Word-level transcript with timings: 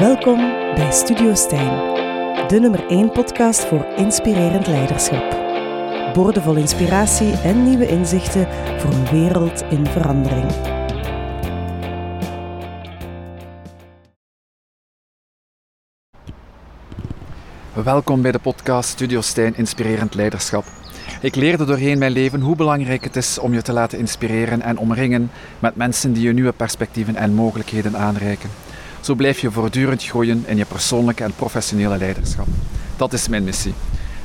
Welkom 0.00 0.36
bij 0.74 0.92
Studio 0.92 1.34
Stijn, 1.34 1.98
de 2.48 2.58
nummer 2.60 2.86
1 2.86 3.12
podcast 3.12 3.64
voor 3.64 3.86
inspirerend 3.96 4.66
leiderschap. 4.66 5.38
Boordevol 6.14 6.56
inspiratie 6.56 7.32
en 7.32 7.64
nieuwe 7.64 7.88
inzichten 7.88 8.48
voor 8.78 8.92
een 8.92 9.06
wereld 9.10 9.62
in 9.70 9.86
verandering. 9.86 10.50
Welkom 17.84 18.22
bij 18.22 18.32
de 18.32 18.38
podcast 18.38 18.90
Studio 18.90 19.20
Stijn 19.20 19.56
Inspirerend 19.56 20.14
Leiderschap. 20.14 20.64
Ik 21.20 21.34
leerde 21.34 21.64
doorheen 21.64 21.98
mijn 21.98 22.12
leven 22.12 22.40
hoe 22.40 22.56
belangrijk 22.56 23.04
het 23.04 23.16
is 23.16 23.38
om 23.38 23.52
je 23.52 23.62
te 23.62 23.72
laten 23.72 23.98
inspireren 23.98 24.62
en 24.62 24.78
omringen 24.78 25.30
met 25.58 25.76
mensen 25.76 26.12
die 26.12 26.22
je 26.22 26.32
nieuwe 26.32 26.52
perspectieven 26.52 27.16
en 27.16 27.34
mogelijkheden 27.34 27.96
aanreiken. 27.96 28.50
Zo 29.00 29.14
blijf 29.14 29.40
je 29.40 29.50
voortdurend 29.50 30.04
groeien 30.04 30.44
in 30.46 30.56
je 30.56 30.64
persoonlijke 30.64 31.24
en 31.24 31.32
professionele 31.36 31.98
leiderschap. 31.98 32.46
Dat 32.96 33.12
is 33.12 33.28
mijn 33.28 33.44
missie. 33.44 33.74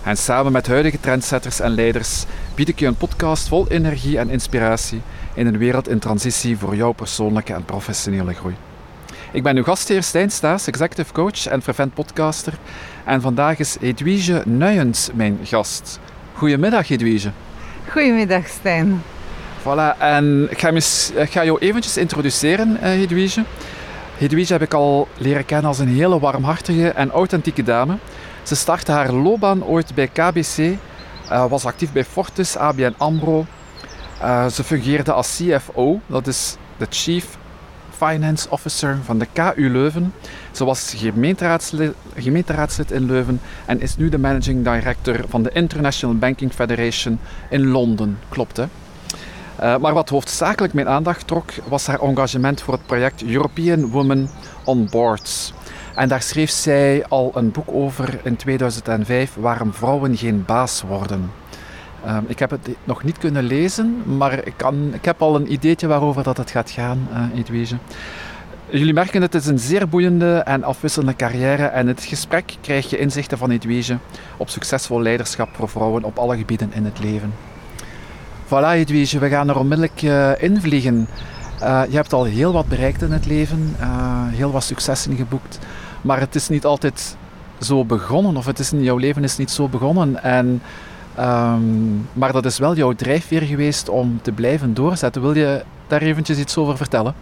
En 0.03 0.17
samen 0.17 0.51
met 0.51 0.67
huidige 0.67 0.99
trendsetters 0.99 1.59
en 1.59 1.71
leiders 1.71 2.25
bied 2.55 2.69
ik 2.69 2.79
je 2.79 2.85
een 2.85 2.95
podcast 2.95 3.47
vol 3.47 3.67
energie 3.67 4.17
en 4.17 4.29
inspiratie 4.29 5.01
in 5.33 5.47
een 5.47 5.57
wereld 5.57 5.89
in 5.89 5.99
transitie 5.99 6.57
voor 6.57 6.75
jouw 6.75 6.91
persoonlijke 6.91 7.53
en 7.53 7.65
professionele 7.65 8.33
groei. 8.33 8.55
Ik 9.31 9.43
ben 9.43 9.57
uw 9.57 9.63
gastheer 9.63 10.03
Stijn 10.03 10.31
Staes, 10.31 10.67
executive 10.67 11.13
coach 11.13 11.47
en 11.47 11.61
fervent 11.61 11.93
podcaster. 11.93 12.53
En 13.05 13.21
vandaag 13.21 13.59
is 13.59 13.77
Edwige 13.81 14.41
Nuyens 14.45 15.09
mijn 15.13 15.39
gast. 15.43 15.99
Goedemiddag 16.33 16.89
Edwige. 16.89 17.31
Goedemiddag 17.89 18.47
Stijn. 18.47 19.01
Voilà, 19.61 19.97
en 19.99 20.47
ik 20.49 20.59
ga, 20.59 20.71
mis, 20.71 21.11
ik 21.15 21.31
ga 21.31 21.45
jou 21.45 21.59
eventjes 21.59 21.97
introduceren, 21.97 22.77
eh, 22.81 22.89
Hedwige. 22.89 23.43
Hedwige 24.17 24.53
heb 24.53 24.61
ik 24.61 24.73
al 24.73 25.07
leren 25.17 25.45
kennen 25.45 25.67
als 25.67 25.79
een 25.79 25.87
hele 25.87 26.19
warmhartige 26.19 26.89
en 26.89 27.11
authentieke 27.11 27.63
dame. 27.63 27.97
Ze 28.43 28.55
startte 28.55 28.91
haar 28.91 29.11
loopbaan 29.11 29.63
ooit 29.63 29.95
bij 29.95 30.07
KBC, 30.07 30.57
uh, 30.57 31.45
was 31.45 31.65
actief 31.65 31.91
bij 31.91 32.03
Fortis, 32.03 32.57
ABN 32.57 32.93
AMRO. 32.97 33.45
Uh, 34.21 34.47
ze 34.47 34.63
fungeerde 34.63 35.11
als 35.11 35.37
CFO, 35.37 35.99
dat 36.07 36.27
is 36.27 36.55
de 36.77 36.87
Chief 36.89 37.37
Finance 37.97 38.49
Officer 38.49 38.97
van 39.03 39.19
de 39.19 39.27
KU 39.33 39.69
Leuven. 39.71 40.13
Ze 40.51 40.65
was 40.65 40.93
gemeenteraadslid, 40.97 41.93
gemeenteraadslid 42.15 42.91
in 42.91 43.05
Leuven 43.05 43.41
en 43.65 43.81
is 43.81 43.97
nu 43.97 44.09
de 44.09 44.17
Managing 44.17 44.63
Director 44.63 45.19
van 45.29 45.43
de 45.43 45.51
International 45.53 46.15
Banking 46.15 46.51
Federation 46.51 47.19
in 47.49 47.67
Londen. 47.67 48.19
Klopt 48.29 48.57
hè? 48.57 48.65
Uh, 49.63 49.77
maar 49.77 49.93
wat 49.93 50.09
hoofdzakelijk 50.09 50.73
mijn 50.73 50.89
aandacht 50.89 51.27
trok, 51.27 51.51
was 51.67 51.87
haar 51.87 52.01
engagement 52.01 52.61
voor 52.61 52.73
het 52.73 52.85
project 52.85 53.23
European 53.23 53.89
Women 53.89 54.29
on 54.63 54.87
Boards. 54.91 55.53
En 55.95 56.07
daar 56.07 56.21
schreef 56.21 56.49
zij 56.49 57.05
al 57.09 57.31
een 57.35 57.51
boek 57.51 57.71
over 57.71 58.19
in 58.23 58.35
2005, 58.35 59.35
Waarom 59.39 59.73
vrouwen 59.73 60.17
geen 60.17 60.43
baas 60.45 60.81
worden. 60.81 61.31
Uh, 62.05 62.17
ik 62.27 62.39
heb 62.39 62.49
het 62.49 62.69
nog 62.83 63.03
niet 63.03 63.17
kunnen 63.17 63.43
lezen, 63.43 64.17
maar 64.17 64.45
ik, 64.45 64.53
kan, 64.55 64.93
ik 64.93 65.05
heb 65.05 65.21
al 65.21 65.35
een 65.35 65.51
ideetje 65.51 65.87
waarover 65.87 66.23
dat 66.23 66.37
het 66.37 66.51
gaat 66.51 66.71
gaan, 66.71 67.07
uh, 67.11 67.39
Edwige. 67.39 67.75
Jullie 68.69 68.93
merken, 68.93 69.21
het 69.21 69.35
is 69.35 69.45
een 69.45 69.59
zeer 69.59 69.87
boeiende 69.87 70.37
en 70.37 70.63
afwisselende 70.63 71.15
carrière 71.15 71.65
en 71.65 71.81
in 71.81 71.87
het 71.87 72.03
gesprek 72.03 72.55
krijg 72.61 72.89
je 72.89 72.97
inzichten 72.97 73.37
van 73.37 73.51
Edwige 73.51 73.97
op 74.37 74.49
succesvol 74.49 75.01
leiderschap 75.01 75.49
voor 75.53 75.69
vrouwen 75.69 76.03
op 76.03 76.17
alle 76.17 76.37
gebieden 76.37 76.73
in 76.73 76.85
het 76.85 76.99
leven. 76.99 77.33
Voilà 78.45 78.73
Edwige, 78.73 79.19
we 79.19 79.29
gaan 79.29 79.49
er 79.49 79.57
onmiddellijk 79.57 80.01
uh, 80.01 80.31
invliegen. 80.41 81.07
Uh, 81.61 81.81
je 81.89 81.95
hebt 81.95 82.13
al 82.13 82.23
heel 82.23 82.53
wat 82.53 82.67
bereikt 82.67 83.01
in 83.01 83.11
het 83.11 83.25
leven, 83.25 83.75
uh, 83.79 83.87
heel 84.27 84.51
wat 84.51 84.63
successen 84.63 85.15
geboekt, 85.15 85.59
maar 86.01 86.19
het 86.19 86.35
is 86.35 86.49
niet 86.49 86.65
altijd 86.65 87.17
zo 87.59 87.85
begonnen, 87.85 88.37
of 88.37 88.45
het 88.45 88.59
is, 88.59 88.71
jouw 88.75 88.97
leven 88.97 89.23
is 89.23 89.37
niet 89.37 89.51
zo 89.51 89.67
begonnen. 89.67 90.23
En, 90.23 90.61
um, 91.19 92.07
maar 92.13 92.31
dat 92.31 92.45
is 92.45 92.57
wel 92.57 92.75
jouw 92.75 92.93
drijfveer 92.93 93.41
geweest 93.41 93.89
om 93.89 94.19
te 94.21 94.31
blijven 94.31 94.73
doorzetten. 94.73 95.21
Wil 95.21 95.35
je 95.35 95.63
daar 95.87 96.01
eventjes 96.01 96.37
iets 96.37 96.57
over 96.57 96.77
vertellen? 96.77 97.13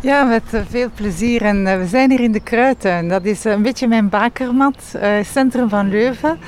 Ja, 0.00 0.22
met 0.22 0.64
veel 0.68 0.88
plezier. 0.94 1.42
En 1.42 1.64
we 1.64 1.86
zijn 1.86 2.10
hier 2.10 2.20
in 2.20 2.32
de 2.32 2.40
Kruiten. 2.40 3.08
Dat 3.08 3.24
is 3.24 3.44
een 3.44 3.62
beetje 3.62 3.88
mijn 3.88 4.08
bakermat, 4.08 4.94
centrum 5.22 5.68
van 5.68 5.88
Leuven. 5.88 6.38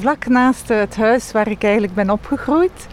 vlak 0.00 0.26
naast 0.26 0.68
het 0.68 0.96
huis 0.96 1.32
waar 1.32 1.48
ik 1.48 1.62
eigenlijk 1.62 1.94
ben 1.94 2.10
opgegroeid. 2.10 2.86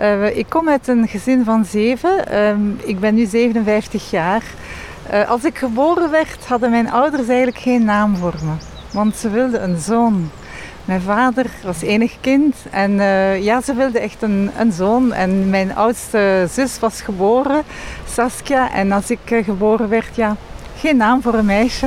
Uh, 0.00 0.36
ik 0.36 0.46
kom 0.48 0.68
uit 0.68 0.88
een 0.88 1.08
gezin 1.08 1.44
van 1.44 1.64
zeven. 1.64 2.38
Um, 2.38 2.78
ik 2.84 3.00
ben 3.00 3.14
nu 3.14 3.26
57 3.26 4.10
jaar. 4.10 4.42
Uh, 5.12 5.30
als 5.30 5.44
ik 5.44 5.58
geboren 5.58 6.10
werd, 6.10 6.46
hadden 6.46 6.70
mijn 6.70 6.90
ouders 6.90 7.28
eigenlijk 7.28 7.58
geen 7.58 7.84
naam 7.84 8.16
voor 8.16 8.34
me. 8.44 8.52
Want 8.92 9.16
ze 9.16 9.30
wilden 9.30 9.62
een 9.62 9.78
zoon. 9.78 10.30
Mijn 10.84 11.00
vader 11.00 11.46
was 11.62 11.82
enig 11.82 12.16
kind 12.20 12.56
en 12.70 12.90
uh, 12.92 13.42
ja, 13.42 13.60
ze 13.60 13.74
wilde 13.74 13.98
echt 13.98 14.22
een, 14.22 14.50
een, 14.58 14.72
zoon. 14.72 15.12
En 15.12 15.50
mijn 15.50 15.74
oudste 15.76 16.46
zus 16.50 16.78
was 16.78 17.00
geboren, 17.00 17.62
Saskia. 18.08 18.72
En 18.72 18.92
als 18.92 19.10
ik 19.10 19.18
geboren 19.44 19.88
werd, 19.88 20.16
ja, 20.16 20.36
geen 20.76 20.96
naam 20.96 21.22
voor 21.22 21.34
een 21.34 21.44
meisje. 21.44 21.86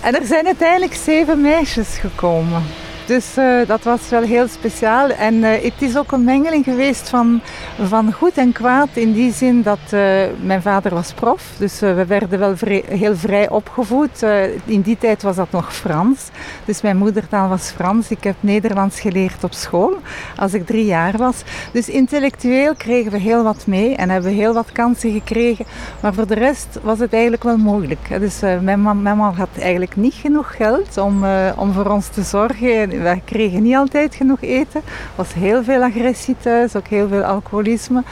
En 0.00 0.14
er 0.20 0.26
zijn 0.26 0.46
uiteindelijk 0.46 0.94
zeven 0.94 1.40
meisjes 1.40 1.98
gekomen. 1.98 2.62
Dus 3.06 3.38
uh, 3.38 3.66
dat 3.66 3.82
was 3.82 4.08
wel 4.08 4.22
heel 4.22 4.48
speciaal. 4.48 5.08
En 5.08 5.34
uh, 5.34 5.50
het 5.50 5.82
is 5.82 5.96
ook 5.96 6.12
een 6.12 6.24
mengeling 6.24 6.64
geweest 6.64 7.08
van, 7.08 7.40
van 7.82 8.12
goed 8.12 8.36
en 8.36 8.52
kwaad. 8.52 8.88
In 8.92 9.12
die 9.12 9.32
zin 9.32 9.62
dat 9.62 9.78
uh, 9.90 10.22
mijn 10.40 10.62
vader 10.62 10.94
was 10.94 11.12
prof. 11.12 11.52
Dus 11.58 11.80
we 11.80 12.04
werden 12.06 12.38
wel 12.38 12.54
heel 12.88 13.16
vrij 13.16 13.48
opgevoed. 13.48 14.22
in 14.64 14.80
die 14.80 14.98
tijd 14.98 15.22
was 15.22 15.36
dat 15.36 15.50
nog 15.50 15.74
Frans. 15.74 16.28
Dus 16.64 16.80
mijn 16.80 16.96
moedertaal 16.96 17.48
was 17.48 17.70
Frans. 17.70 18.10
Ik 18.10 18.24
heb 18.24 18.34
Nederlands 18.40 19.00
geleerd 19.00 19.44
op 19.44 19.52
school 19.52 19.98
als 20.36 20.54
ik 20.54 20.66
drie 20.66 20.84
jaar 20.84 21.16
was. 21.16 21.42
Dus 21.72 21.88
intellectueel 21.88 22.74
kregen 22.74 23.12
we 23.12 23.18
heel 23.18 23.42
wat 23.42 23.66
mee 23.66 23.96
en 23.96 24.10
hebben 24.10 24.30
we 24.30 24.36
heel 24.36 24.54
wat 24.54 24.72
kansen 24.72 25.12
gekregen. 25.12 25.64
Maar 26.00 26.14
voor 26.14 26.26
de 26.26 26.34
rest 26.34 26.78
was 26.82 26.98
het 26.98 27.12
eigenlijk 27.12 27.42
wel 27.42 27.56
moeilijk. 27.56 28.20
Dus 28.20 28.40
mijn 28.60 28.82
mama 28.82 29.32
had 29.32 29.48
eigenlijk 29.58 29.96
niet 29.96 30.14
genoeg 30.14 30.56
geld 30.56 30.98
om, 30.98 31.24
om 31.56 31.72
voor 31.72 31.86
ons 31.86 32.08
te 32.08 32.22
zorgen 32.22 32.93
we 33.02 33.20
kregen 33.24 33.62
niet 33.62 33.76
altijd 33.76 34.14
genoeg 34.14 34.42
eten. 34.42 34.80
Er 34.84 35.12
was 35.14 35.34
heel 35.34 35.64
veel 35.64 35.82
agressie 35.82 36.36
thuis, 36.40 36.76
ook 36.76 36.86
heel 36.86 37.08
veel 37.08 37.22
alcoholisme. 37.22 38.02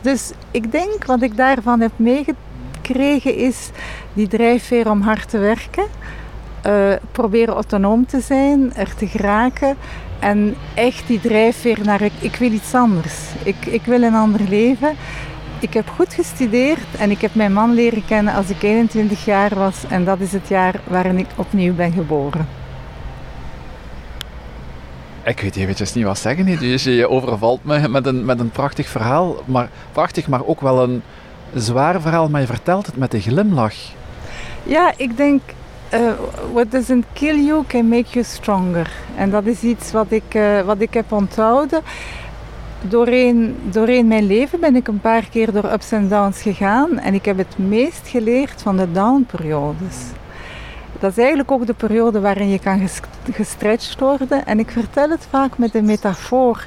Dus 0.00 0.30
ik 0.50 0.72
denk 0.72 1.04
wat 1.04 1.22
ik 1.22 1.36
daarvan 1.36 1.80
heb 1.80 1.92
meegekregen 1.96 3.34
is 3.34 3.70
die 4.12 4.28
drijfveer 4.28 4.90
om 4.90 5.00
hard 5.00 5.28
te 5.28 5.38
werken. 5.38 5.84
Uh, 6.66 6.92
proberen 7.12 7.54
autonoom 7.54 8.06
te 8.06 8.20
zijn, 8.20 8.74
er 8.74 8.94
te 8.94 9.06
geraken. 9.06 9.76
En 10.18 10.54
echt 10.74 11.06
die 11.06 11.20
drijfveer 11.20 11.78
naar 11.82 12.02
ik, 12.02 12.12
ik 12.20 12.36
wil 12.36 12.52
iets 12.52 12.74
anders. 12.74 13.14
Ik, 13.44 13.66
ik 13.66 13.82
wil 13.84 14.02
een 14.02 14.14
ander 14.14 14.40
leven. 14.48 14.96
Ik 15.60 15.74
heb 15.74 15.88
goed 15.88 16.14
gestudeerd 16.14 16.94
en 16.98 17.10
ik 17.10 17.20
heb 17.20 17.34
mijn 17.34 17.52
man 17.52 17.74
leren 17.74 18.04
kennen 18.04 18.34
als 18.34 18.50
ik 18.50 18.62
21 18.62 19.24
jaar 19.24 19.54
was. 19.54 19.84
En 19.88 20.04
dat 20.04 20.20
is 20.20 20.32
het 20.32 20.48
jaar 20.48 20.80
waarin 20.88 21.18
ik 21.18 21.26
opnieuw 21.36 21.74
ben 21.74 21.92
geboren. 21.92 22.59
Ik 25.30 25.40
weet 25.40 25.56
eventjes 25.56 25.94
niet 25.94 26.04
wat 26.04 26.18
zeggen. 26.18 26.58
Dus 26.58 26.84
je 26.84 27.08
overvalt 27.08 27.64
me 27.64 27.88
met 27.88 28.06
een, 28.06 28.24
met 28.24 28.40
een 28.40 28.50
prachtig 28.50 28.88
verhaal. 28.88 29.36
Maar, 29.44 29.68
prachtig, 29.92 30.28
maar 30.28 30.46
ook 30.46 30.60
wel 30.60 30.82
een 30.82 31.02
zwaar 31.54 32.00
verhaal. 32.00 32.28
Maar 32.28 32.40
je 32.40 32.46
vertelt 32.46 32.86
het 32.86 32.96
met 32.96 33.14
een 33.14 33.20
glimlach. 33.20 33.74
Ja, 34.62 34.92
ik 34.96 35.16
denk... 35.16 35.40
Uh, 35.94 36.10
what 36.52 36.70
doesn't 36.70 37.04
kill 37.12 37.44
you 37.44 37.64
can 37.66 37.88
make 37.88 38.06
you 38.10 38.24
stronger. 38.24 38.90
En 39.16 39.30
dat 39.30 39.46
is 39.46 39.62
iets 39.62 39.92
wat 39.92 40.06
ik, 40.08 40.34
uh, 40.34 40.60
wat 40.60 40.80
ik 40.80 40.94
heb 40.94 41.12
onthouden. 41.12 41.82
Doorheen, 42.82 43.56
doorheen 43.62 44.08
mijn 44.08 44.26
leven 44.26 44.60
ben 44.60 44.76
ik 44.76 44.88
een 44.88 45.00
paar 45.00 45.28
keer 45.30 45.52
door 45.52 45.72
ups 45.72 45.92
en 45.92 46.08
downs 46.08 46.42
gegaan. 46.42 46.98
En 46.98 47.14
ik 47.14 47.24
heb 47.24 47.38
het 47.38 47.58
meest 47.58 48.08
geleerd 48.08 48.62
van 48.62 48.76
de 48.76 48.92
downperiodes. 48.92 49.96
Dat 51.00 51.10
is 51.10 51.18
eigenlijk 51.18 51.50
ook 51.50 51.66
de 51.66 51.74
periode 51.74 52.20
waarin 52.20 52.48
je 52.48 52.58
kan 52.58 52.88
gestretched 53.32 54.00
worden. 54.00 54.46
En 54.46 54.58
ik 54.58 54.70
vertel 54.70 55.10
het 55.10 55.26
vaak 55.30 55.58
met 55.58 55.74
een 55.74 55.84
metafoor. 55.84 56.66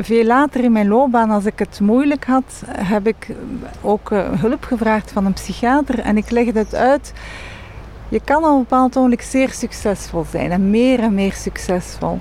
Veel 0.00 0.24
later 0.24 0.64
in 0.64 0.72
mijn 0.72 0.88
loopbaan, 0.88 1.30
als 1.30 1.44
ik 1.44 1.58
het 1.58 1.80
moeilijk 1.80 2.24
had, 2.24 2.62
heb 2.66 3.06
ik 3.06 3.28
ook 3.80 4.10
uh, 4.10 4.28
hulp 4.40 4.64
gevraagd 4.64 5.12
van 5.12 5.26
een 5.26 5.32
psychiater. 5.32 5.98
En 5.98 6.16
ik 6.16 6.30
legde 6.30 6.58
het 6.58 6.74
uit. 6.74 7.12
Je 8.08 8.20
kan 8.24 8.44
op 8.44 8.50
een 8.50 8.58
bepaald 8.58 8.96
ogenblik 8.96 9.22
zeer 9.22 9.50
succesvol 9.50 10.24
zijn 10.30 10.50
en 10.50 10.70
meer 10.70 11.00
en 11.00 11.14
meer 11.14 11.32
succesvol. 11.32 12.18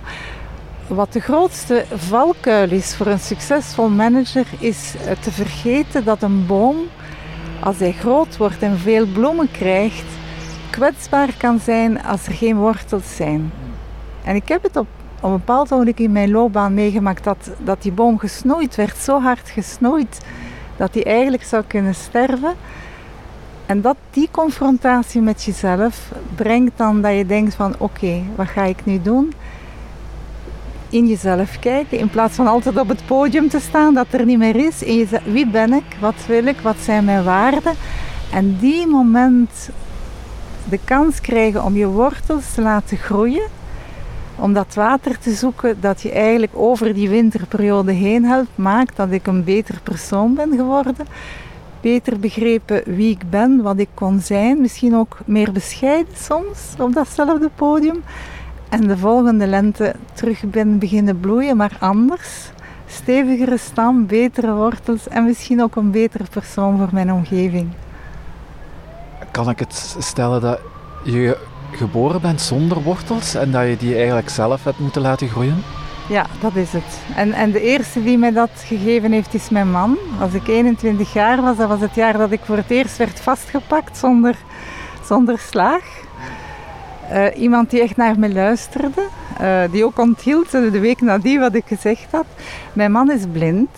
Wat 0.87 1.13
de 1.13 1.19
grootste 1.19 1.85
valkuil 1.93 2.71
is 2.71 2.95
voor 2.95 3.07
een 3.07 3.19
succesvol 3.19 3.89
manager, 3.89 4.45
is 4.59 4.93
te 5.19 5.31
vergeten 5.31 6.03
dat 6.03 6.21
een 6.21 6.45
boom, 6.45 6.77
als 7.59 7.79
hij 7.79 7.91
groot 7.91 8.37
wordt 8.37 8.61
en 8.61 8.77
veel 8.77 9.05
bloemen 9.05 9.51
krijgt, 9.51 10.17
kwetsbaar 10.69 11.29
kan 11.37 11.59
zijn 11.59 12.03
als 12.03 12.25
er 12.25 12.33
geen 12.33 12.55
wortels 12.55 13.15
zijn. 13.15 13.51
En 14.23 14.35
ik 14.35 14.47
heb 14.47 14.63
het 14.63 14.77
op, 14.77 14.87
op 15.19 15.31
een 15.31 15.37
bepaald 15.37 15.69
moment 15.69 15.99
in 15.99 16.11
mijn 16.11 16.31
loopbaan 16.31 16.73
meegemaakt 16.73 17.23
dat, 17.23 17.49
dat 17.57 17.81
die 17.81 17.91
boom 17.91 18.19
gesnoeid 18.19 18.75
werd, 18.75 18.97
zo 18.97 19.21
hard 19.21 19.49
gesnoeid 19.49 20.25
dat 20.77 20.93
hij 20.93 21.05
eigenlijk 21.05 21.43
zou 21.43 21.63
kunnen 21.67 21.95
sterven. 21.95 22.53
En 23.65 23.81
dat, 23.81 23.95
die 24.11 24.29
confrontatie 24.31 25.21
met 25.21 25.43
jezelf 25.43 26.11
brengt 26.35 26.71
dan 26.75 27.01
dat 27.01 27.15
je 27.15 27.25
denkt 27.25 27.53
van 27.53 27.75
oké, 27.77 28.21
wat 28.35 28.47
ga 28.47 28.63
ik 28.63 28.85
nu 28.85 29.01
doen? 29.01 29.33
In 30.89 31.07
jezelf 31.07 31.59
kijken, 31.59 31.97
in 31.97 32.09
plaats 32.09 32.35
van 32.35 32.47
altijd 32.47 32.77
op 32.79 32.87
het 32.89 33.05
podium 33.05 33.49
te 33.49 33.59
staan, 33.59 33.93
dat 33.93 34.07
er 34.11 34.25
niet 34.25 34.37
meer 34.37 34.55
is. 34.55 34.83
In 34.83 34.97
jezelf, 34.97 35.23
wie 35.23 35.47
ben 35.47 35.73
ik? 35.73 35.97
Wat 35.99 36.25
wil 36.27 36.45
ik? 36.45 36.59
Wat 36.59 36.77
zijn 36.77 37.05
mijn 37.05 37.23
waarden? 37.23 37.73
En 38.31 38.57
die 38.59 38.87
moment 38.87 39.69
de 40.69 40.79
kans 40.83 41.21
krijgen 41.21 41.63
om 41.63 41.75
je 41.75 41.87
wortels 41.87 42.53
te 42.53 42.61
laten 42.61 42.97
groeien, 42.97 43.47
om 44.35 44.53
dat 44.53 44.73
water 44.73 45.19
te 45.19 45.31
zoeken 45.31 45.77
dat 45.81 46.01
je 46.01 46.11
eigenlijk 46.11 46.51
over 46.55 46.93
die 46.93 47.09
winterperiode 47.09 47.91
heen 47.91 48.25
helpt, 48.25 48.57
maakt 48.57 48.95
dat 48.95 49.11
ik 49.11 49.27
een 49.27 49.43
beter 49.43 49.79
persoon 49.83 50.33
ben 50.33 50.55
geworden. 50.55 50.95
Beter 51.81 52.19
begrepen 52.19 52.81
wie 52.85 53.09
ik 53.09 53.29
ben, 53.29 53.61
wat 53.61 53.77
ik 53.77 53.89
kon 53.93 54.19
zijn. 54.19 54.61
Misschien 54.61 54.95
ook 54.95 55.17
meer 55.25 55.51
bescheiden 55.51 56.15
soms 56.15 56.73
op 56.79 56.93
datzelfde 56.93 57.49
podium. 57.55 58.03
En 58.69 58.87
de 58.87 58.97
volgende 58.97 59.47
lente 59.47 59.95
terug 60.13 60.43
ben 60.43 60.79
beginnen 60.79 61.19
bloeien, 61.19 61.57
maar 61.57 61.77
anders. 61.79 62.51
Stevigere 62.87 63.57
stam, 63.57 64.05
betere 64.05 64.53
wortels 64.53 65.07
en 65.07 65.23
misschien 65.23 65.61
ook 65.61 65.75
een 65.75 65.91
betere 65.91 66.23
persoon 66.31 66.77
voor 66.77 66.89
mijn 66.91 67.13
omgeving. 67.13 67.67
Kan 69.31 69.49
ik 69.49 69.59
het 69.59 69.95
stellen 69.99 70.41
dat 70.41 70.59
je 71.03 71.37
geboren 71.71 72.21
bent 72.21 72.41
zonder 72.41 72.81
wortels 72.81 73.35
en 73.35 73.51
dat 73.51 73.67
je 73.67 73.77
die 73.77 73.95
eigenlijk 73.95 74.29
zelf 74.29 74.63
hebt 74.63 74.79
moeten 74.79 75.01
laten 75.01 75.29
groeien? 75.29 75.63
Ja, 76.09 76.25
dat 76.39 76.55
is 76.55 76.73
het. 76.73 76.99
En, 77.15 77.33
en 77.33 77.51
de 77.51 77.61
eerste 77.61 78.03
die 78.03 78.17
mij 78.17 78.31
dat 78.31 78.49
gegeven 78.55 79.11
heeft 79.11 79.33
is 79.33 79.49
mijn 79.49 79.71
man. 79.71 79.97
Als 80.19 80.33
ik 80.33 80.47
21 80.47 81.13
jaar 81.13 81.41
was, 81.41 81.57
dat 81.57 81.67
was 81.67 81.79
het 81.79 81.95
jaar 81.95 82.17
dat 82.17 82.31
ik 82.31 82.39
voor 82.43 82.55
het 82.55 82.69
eerst 82.69 82.97
werd 82.97 83.19
vastgepakt 83.19 83.97
zonder, 83.97 84.35
zonder 85.05 85.39
slaag. 85.39 85.83
Uh, 87.11 87.25
iemand 87.35 87.69
die 87.69 87.81
echt 87.81 87.97
naar 87.97 88.19
me 88.19 88.33
luisterde, 88.33 89.07
uh, 89.41 89.61
die 89.71 89.85
ook 89.85 89.99
onthield 89.99 90.51
de 90.51 90.79
week 90.79 91.01
nadien 91.01 91.39
wat 91.39 91.55
ik 91.55 91.65
gezegd 91.65 92.11
had. 92.11 92.25
Mijn 92.73 92.91
man 92.91 93.11
is 93.11 93.23
blind. 93.31 93.69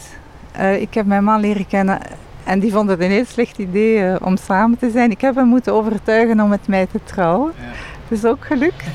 Uh, 0.57 0.81
ik 0.81 0.93
heb 0.93 1.05
mijn 1.05 1.23
man 1.23 1.39
leren 1.39 1.67
kennen 1.67 1.99
en 2.43 2.59
die 2.59 2.71
vond 2.71 2.89
het 2.89 3.01
een 3.01 3.11
heel 3.11 3.25
slecht 3.25 3.57
idee 3.57 4.25
om 4.25 4.37
samen 4.37 4.77
te 4.77 4.89
zijn. 4.89 5.11
Ik 5.11 5.21
heb 5.21 5.35
hem 5.35 5.47
moeten 5.47 5.73
overtuigen 5.73 6.39
om 6.39 6.49
met 6.49 6.67
mij 6.67 6.85
te 6.85 6.99
trouwen. 7.03 7.53
Ja. 7.57 7.63
Het 8.07 8.17
is 8.17 8.25
ook 8.25 8.45
gelukt. 8.45 8.85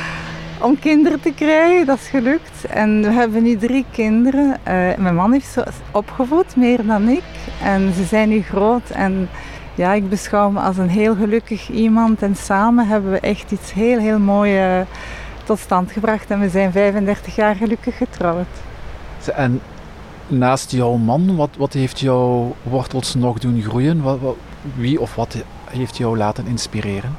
om 0.66 0.78
kinderen 0.78 1.20
te 1.20 1.32
krijgen, 1.34 1.86
dat 1.86 1.98
is 1.98 2.08
gelukt. 2.08 2.64
En 2.64 3.02
we 3.02 3.10
hebben 3.10 3.42
nu 3.42 3.56
drie 3.56 3.84
kinderen. 3.92 4.46
Uh, 4.46 4.54
mijn 4.96 5.14
man 5.14 5.32
heeft 5.32 5.52
ze 5.52 5.66
opgevoed, 5.90 6.56
meer 6.56 6.86
dan 6.86 7.08
ik. 7.08 7.22
En 7.62 7.92
ze 7.94 8.04
zijn 8.04 8.28
nu 8.28 8.42
groot 8.42 8.90
en 8.90 9.28
ja, 9.74 9.92
ik 9.92 10.08
beschouw 10.08 10.50
me 10.50 10.60
als 10.60 10.76
een 10.76 10.88
heel 10.88 11.14
gelukkig 11.14 11.70
iemand. 11.70 12.22
En 12.22 12.36
samen 12.36 12.86
hebben 12.86 13.10
we 13.10 13.20
echt 13.20 13.50
iets 13.50 13.72
heel, 13.72 13.98
heel 13.98 14.18
moois 14.18 14.52
uh, 14.52 14.80
tot 15.44 15.58
stand 15.58 15.92
gebracht. 15.92 16.30
En 16.30 16.40
we 16.40 16.48
zijn 16.48 16.72
35 16.72 17.36
jaar 17.36 17.54
gelukkig 17.54 17.96
getrouwd. 17.96 18.46
En 19.34 19.60
naast 20.26 20.70
jouw 20.70 20.96
man, 20.96 21.36
wat, 21.36 21.50
wat 21.58 21.72
heeft 21.72 22.00
jouw 22.00 22.56
wortels 22.62 23.14
nog 23.14 23.38
doen 23.38 23.62
groeien? 23.62 24.02
Wat, 24.02 24.18
wie 24.74 25.00
of 25.00 25.14
wat 25.14 25.36
heeft 25.70 25.96
jou 25.96 26.16
laten 26.16 26.46
inspireren? 26.46 27.16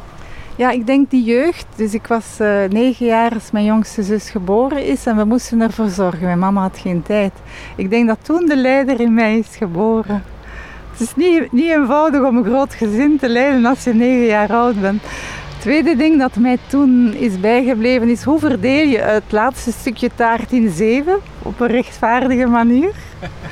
Ja, 0.56 0.72
ik 0.72 0.86
denk 0.86 1.10
die 1.10 1.24
jeugd. 1.24 1.66
Dus 1.76 1.94
ik 1.94 2.08
was 2.08 2.26
uh, 2.42 2.64
negen 2.70 3.06
jaar 3.06 3.34
als 3.34 3.52
mijn 3.52 3.66
jongste 3.66 4.04
zus 4.04 4.30
geboren 4.30 4.86
is 4.86 5.06
en 5.06 5.16
we 5.16 5.24
moesten 5.24 5.62
ervoor 5.62 5.90
zorgen. 5.90 6.26
Mijn 6.26 6.40
mama 6.40 6.62
had 6.62 6.78
geen 6.78 7.02
tijd. 7.04 7.34
Ik 7.76 7.90
denk 7.90 8.08
dat 8.08 8.18
toen 8.22 8.46
de 8.46 8.56
leider 8.56 9.00
in 9.00 9.14
mij 9.14 9.38
is 9.38 9.56
geboren. 9.56 10.24
Het 10.92 11.02
is 11.02 11.16
niet, 11.16 11.52
niet 11.52 11.72
eenvoudig 11.72 12.22
om 12.22 12.38
een 12.38 12.44
groot 12.44 12.74
gezin 12.74 13.18
te 13.18 13.30
leiden 13.30 13.66
als 13.66 13.84
je 13.84 13.94
negen 13.94 14.26
jaar 14.26 14.54
oud 14.54 14.82
bent. 14.82 15.04
Tweede 15.68 15.96
ding 15.96 16.20
dat 16.20 16.36
mij 16.36 16.58
toen 16.68 17.14
is 17.14 17.40
bijgebleven 17.40 18.10
is 18.10 18.24
hoe 18.24 18.40
verdeel 18.40 18.88
je 18.88 18.98
het 18.98 19.32
laatste 19.32 19.72
stukje 19.72 20.10
taart 20.16 20.52
in 20.52 20.72
zeven 20.72 21.20
op 21.42 21.60
een 21.60 21.68
rechtvaardige 21.68 22.46
manier. 22.46 22.92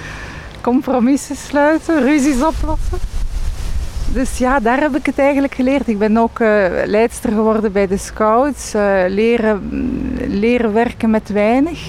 Compromissen 0.61 1.35
sluiten, 1.35 2.01
ruzies 2.01 2.43
oplossen. 2.43 2.97
Dus 4.13 4.37
ja, 4.37 4.59
daar 4.59 4.79
heb 4.79 4.95
ik 4.95 5.05
het 5.05 5.19
eigenlijk 5.19 5.55
geleerd. 5.55 5.87
Ik 5.87 5.97
ben 5.97 6.17
ook 6.17 6.39
uh, 6.39 6.47
leidster 6.85 7.29
geworden 7.29 7.71
bij 7.71 7.87
de 7.87 7.97
scouts. 7.97 8.75
Uh, 8.75 9.03
leren, 9.07 9.61
leren 10.27 10.73
werken 10.73 11.09
met 11.09 11.29
weinig. 11.29 11.79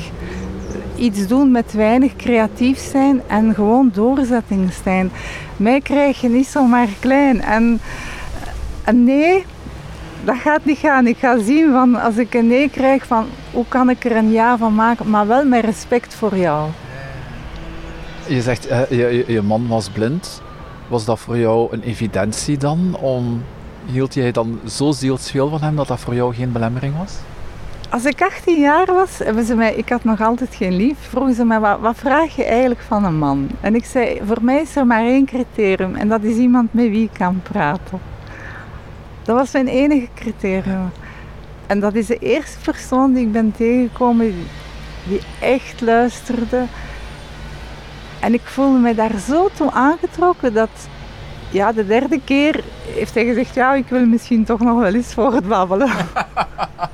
Iets 0.97 1.27
doen 1.27 1.51
met 1.51 1.73
weinig, 1.73 2.17
creatief 2.17 2.79
zijn 2.79 3.23
en 3.27 3.55
gewoon 3.55 3.91
doorzetting 3.95 4.73
zijn. 4.85 5.11
Mij 5.57 5.81
krijg 5.81 6.21
je 6.21 6.29
niet 6.29 6.47
zomaar 6.47 6.89
klein. 7.01 7.41
En, 7.41 7.81
en 8.85 9.05
nee, 9.05 9.45
dat 10.25 10.37
gaat 10.37 10.65
niet 10.65 10.79
gaan. 10.79 11.07
Ik 11.07 11.17
ga 11.17 11.39
zien 11.39 11.73
van 11.73 11.95
als 11.95 12.17
ik 12.17 12.35
een 12.35 12.47
nee 12.47 12.71
krijg 12.71 13.07
van 13.07 13.27
hoe 13.51 13.65
kan 13.69 13.91
ik 13.91 14.05
er 14.05 14.17
een 14.17 14.31
ja 14.31 14.59
van 14.59 14.75
maken, 14.75 15.11
maar 15.11 15.27
wel 15.27 15.45
met 15.45 15.65
respect 15.65 16.15
voor 16.15 16.37
jou. 16.37 16.69
Je 18.29 18.43
zegt, 18.43 18.71
uh, 18.71 18.91
je, 18.91 19.25
je 19.27 19.43
man 19.43 19.69
was 19.69 19.89
blind. 19.89 20.43
Was 20.89 21.05
dat 21.05 21.19
voor 21.19 21.39
jou 21.39 21.69
een 21.73 21.83
evidentie 21.83 22.57
dan? 22.57 22.97
Om, 23.01 23.43
hield 23.85 24.15
jij 24.15 24.33
dan 24.33 24.61
zo 24.65 24.93
zielsveel 24.93 25.49
van 25.49 25.61
hem 25.61 25.77
dat 25.77 25.89
dat 25.89 26.01
voor 26.01 26.15
jou 26.15 26.35
geen 26.35 26.53
belemmering 26.53 26.99
was? 26.99 27.15
Als 27.91 28.05
ik 28.05 28.23
18 28.23 28.61
jaar 28.61 28.87
was, 28.87 29.19
hebben 29.19 29.45
ze 29.45 29.55
mij, 29.55 29.75
ik 29.75 29.89
had 29.89 30.05
nog 30.05 30.21
altijd 30.21 30.55
geen 30.55 30.77
lief, 30.77 30.99
vroegen 31.01 31.35
ze 31.35 31.45
mij, 31.45 31.61
wat, 31.61 31.81
wat 31.81 31.97
vraag 31.97 32.37
je 32.37 32.45
eigenlijk 32.45 32.81
van 32.81 33.05
een 33.05 33.19
man? 33.19 33.49
En 33.61 33.75
ik 33.75 33.85
zei, 33.85 34.21
voor 34.27 34.39
mij 34.41 34.61
is 34.61 34.77
er 34.77 34.87
maar 34.87 35.05
één 35.05 35.25
criterium 35.25 35.95
en 35.95 36.09
dat 36.09 36.23
is 36.23 36.37
iemand 36.37 36.75
met 36.75 36.89
wie 36.89 37.03
ik 37.03 37.19
kan 37.19 37.41
praten. 37.43 38.01
Dat 39.27 39.37
was 39.37 39.53
mijn 39.53 39.69
enige 39.69 40.09
criterium. 40.15 40.91
En 41.67 41.81
dat 41.81 41.95
is 41.95 42.07
de 42.07 42.19
eerste 42.19 42.59
persoon 42.65 43.13
die 43.13 43.27
ik 43.27 43.33
ben 43.33 43.53
tegengekomen 43.53 44.35
die 45.09 45.21
echt 45.41 45.81
luisterde, 45.81 46.65
en 48.21 48.35
ik 48.35 48.41
voelde 48.45 48.79
me 48.79 48.95
daar 48.95 49.19
zo 49.27 49.49
toe 49.55 49.71
aangetrokken 49.71 50.53
dat 50.55 50.71
ja, 51.51 51.73
de 51.73 51.87
derde 51.87 52.21
keer 52.25 52.65
heeft 52.95 53.15
hij 53.15 53.25
gezegd, 53.25 53.55
ja, 53.55 53.75
ik 53.75 53.89
wil 53.89 54.07
misschien 54.07 54.45
toch 54.45 54.61
nog 54.61 54.79
wel 54.79 54.95
eens 54.95 55.15
voor 55.15 55.33
het 55.33 55.49
babbelen. 55.49 55.91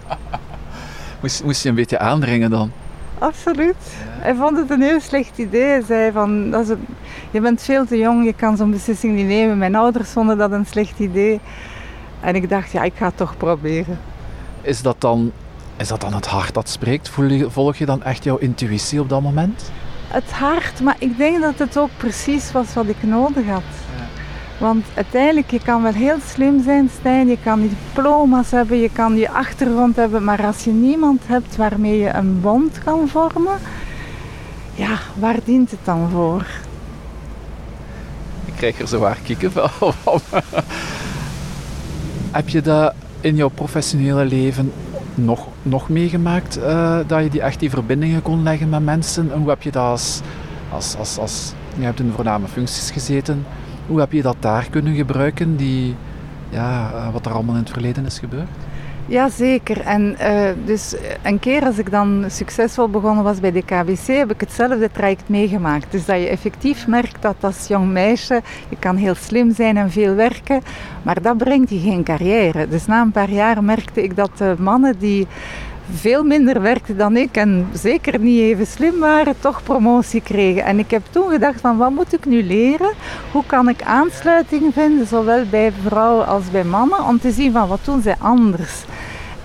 moest, 1.20 1.44
moest 1.44 1.62
je 1.62 1.68
een 1.68 1.74
beetje 1.74 1.98
aandringen 1.98 2.50
dan? 2.50 2.72
Absoluut. 3.18 3.76
Hij 4.08 4.34
vond 4.34 4.56
het 4.56 4.70
een 4.70 4.82
heel 4.82 5.00
slecht 5.00 5.38
idee. 5.38 5.66
Hij 5.66 5.82
zei 5.82 6.12
van, 6.12 6.50
dat 6.50 6.68
is 6.68 6.76
je 7.30 7.40
bent 7.40 7.62
veel 7.62 7.86
te 7.86 7.98
jong, 7.98 8.24
je 8.24 8.32
kan 8.32 8.56
zo'n 8.56 8.70
beslissing 8.70 9.14
niet 9.14 9.26
nemen. 9.26 9.58
Mijn 9.58 9.74
ouders 9.74 10.10
vonden 10.10 10.38
dat 10.38 10.52
een 10.52 10.66
slecht 10.66 10.98
idee. 10.98 11.40
En 12.22 12.34
ik 12.34 12.48
dacht, 12.48 12.72
ja, 12.72 12.82
ik 12.82 12.92
ga 12.96 13.06
het 13.06 13.16
toch 13.16 13.36
proberen. 13.36 13.98
Is 14.60 14.82
dat 14.82 14.96
dan, 14.98 15.32
is 15.76 15.88
dat 15.88 16.00
dan 16.00 16.14
het 16.14 16.26
hart 16.26 16.54
dat 16.54 16.68
spreekt? 16.68 17.10
Volg 17.48 17.76
je 17.76 17.86
dan 17.86 18.02
echt 18.02 18.24
jouw 18.24 18.36
intuïtie 18.36 19.00
op 19.00 19.08
dat 19.08 19.22
moment? 19.22 19.70
het 20.12 20.30
hart, 20.30 20.80
maar 20.80 20.96
ik 20.98 21.16
denk 21.16 21.40
dat 21.40 21.58
het 21.58 21.78
ook 21.78 21.90
precies 21.96 22.52
was 22.52 22.74
wat 22.74 22.86
ik 22.86 23.02
nodig 23.02 23.46
had. 23.46 23.62
Ja. 23.96 24.06
Want 24.58 24.86
uiteindelijk, 24.94 25.50
je 25.50 25.60
kan 25.64 25.82
wel 25.82 25.92
heel 25.92 26.18
slim 26.26 26.62
zijn, 26.62 26.90
Stijn, 26.98 27.28
je 27.28 27.38
kan 27.42 27.60
diploma's 27.60 28.50
hebben, 28.50 28.78
je 28.78 28.90
kan 28.90 29.16
je 29.16 29.30
achtergrond 29.30 29.96
hebben, 29.96 30.24
maar 30.24 30.46
als 30.46 30.64
je 30.64 30.70
niemand 30.70 31.22
hebt 31.26 31.56
waarmee 31.56 31.98
je 31.98 32.08
een 32.08 32.40
bond 32.40 32.78
kan 32.84 33.08
vormen, 33.08 33.58
ja, 34.74 34.98
waar 35.14 35.38
dient 35.44 35.70
het 35.70 35.80
dan 35.84 36.10
voor? 36.10 36.46
Ik 38.44 38.52
krijg 38.56 38.80
er 38.80 38.88
zwaar 38.88 39.18
kikkenvel 39.22 39.92
van. 40.02 40.20
Heb 42.32 42.48
je 42.48 42.60
dat 42.60 42.94
in 43.20 43.36
jouw 43.36 43.48
professionele 43.48 44.24
leven 44.24 44.72
nog, 45.14 45.46
nog 45.62 45.88
meegemaakt 45.88 46.58
uh, 46.58 46.98
dat 47.06 47.22
je 47.22 47.30
die 47.30 47.40
echt 47.40 47.60
die 47.60 47.70
verbindingen 47.70 48.22
kon 48.22 48.42
leggen 48.42 48.68
met 48.68 48.84
mensen? 48.84 49.32
En 49.32 49.38
hoe 49.38 49.48
heb 49.48 49.62
je 49.62 49.70
dat 49.70 49.82
als, 49.82 50.20
als, 50.72 50.96
als, 50.96 51.18
als 51.18 51.52
je 51.78 51.84
hebt 51.84 52.00
in 52.00 52.12
voorname 52.14 52.48
functies 52.48 52.90
gezeten, 52.90 53.44
hoe 53.86 54.00
heb 54.00 54.12
je 54.12 54.22
dat 54.22 54.36
daar 54.40 54.66
kunnen 54.70 54.94
gebruiken, 54.94 55.56
die, 55.56 55.94
ja, 56.48 56.90
uh, 56.94 57.12
wat 57.12 57.26
er 57.26 57.32
allemaal 57.32 57.54
in 57.54 57.60
het 57.60 57.70
verleden 57.70 58.06
is 58.06 58.18
gebeurd? 58.18 58.48
Ja, 59.06 59.28
zeker. 59.28 59.80
En 59.80 60.16
uh, 60.20 60.48
dus 60.64 60.94
een 61.22 61.38
keer 61.38 61.64
als 61.64 61.78
ik 61.78 61.90
dan 61.90 62.24
succesvol 62.28 62.88
begonnen 62.88 63.24
was 63.24 63.40
bij 63.40 63.52
de 63.52 63.62
KBC, 63.62 64.06
heb 64.06 64.30
ik 64.30 64.40
hetzelfde 64.40 64.90
traject 64.92 65.28
meegemaakt. 65.28 65.86
Dus 65.90 66.04
dat 66.04 66.20
je 66.20 66.28
effectief 66.28 66.86
merkt 66.86 67.22
dat 67.22 67.36
als 67.40 67.66
jong 67.66 67.90
meisje, 67.92 68.42
je 68.68 68.76
kan 68.78 68.96
heel 68.96 69.14
slim 69.14 69.54
zijn 69.54 69.76
en 69.76 69.90
veel 69.90 70.14
werken, 70.14 70.60
maar 71.02 71.22
dat 71.22 71.36
brengt 71.36 71.70
je 71.70 71.78
geen 71.78 72.04
carrière. 72.04 72.68
Dus 72.68 72.86
na 72.86 73.00
een 73.00 73.12
paar 73.12 73.30
jaar 73.30 73.64
merkte 73.64 74.02
ik 74.02 74.16
dat 74.16 74.30
de 74.38 74.54
mannen 74.58 74.98
die 74.98 75.26
veel 75.90 76.24
minder 76.24 76.60
werkten 76.60 76.96
dan 76.96 77.16
ik 77.16 77.36
en 77.36 77.68
zeker 77.72 78.18
niet 78.18 78.40
even 78.40 78.66
slim 78.66 78.98
waren, 78.98 79.34
toch 79.38 79.62
promotie 79.62 80.20
kregen. 80.20 80.64
En 80.64 80.78
ik 80.78 80.90
heb 80.90 81.02
toen 81.10 81.30
gedacht 81.30 81.60
van 81.60 81.76
wat 81.76 81.90
moet 81.90 82.12
ik 82.12 82.24
nu 82.24 82.42
leren? 82.42 82.92
Hoe 83.32 83.46
kan 83.46 83.68
ik 83.68 83.82
aansluiting 83.82 84.72
vinden, 84.72 85.06
zowel 85.06 85.44
bij 85.50 85.72
vrouwen 85.86 86.26
als 86.26 86.50
bij 86.50 86.64
mannen, 86.64 87.04
om 87.04 87.20
te 87.20 87.30
zien 87.30 87.52
van 87.52 87.68
wat 87.68 87.84
doen 87.84 88.02
zij 88.02 88.16
anders. 88.18 88.84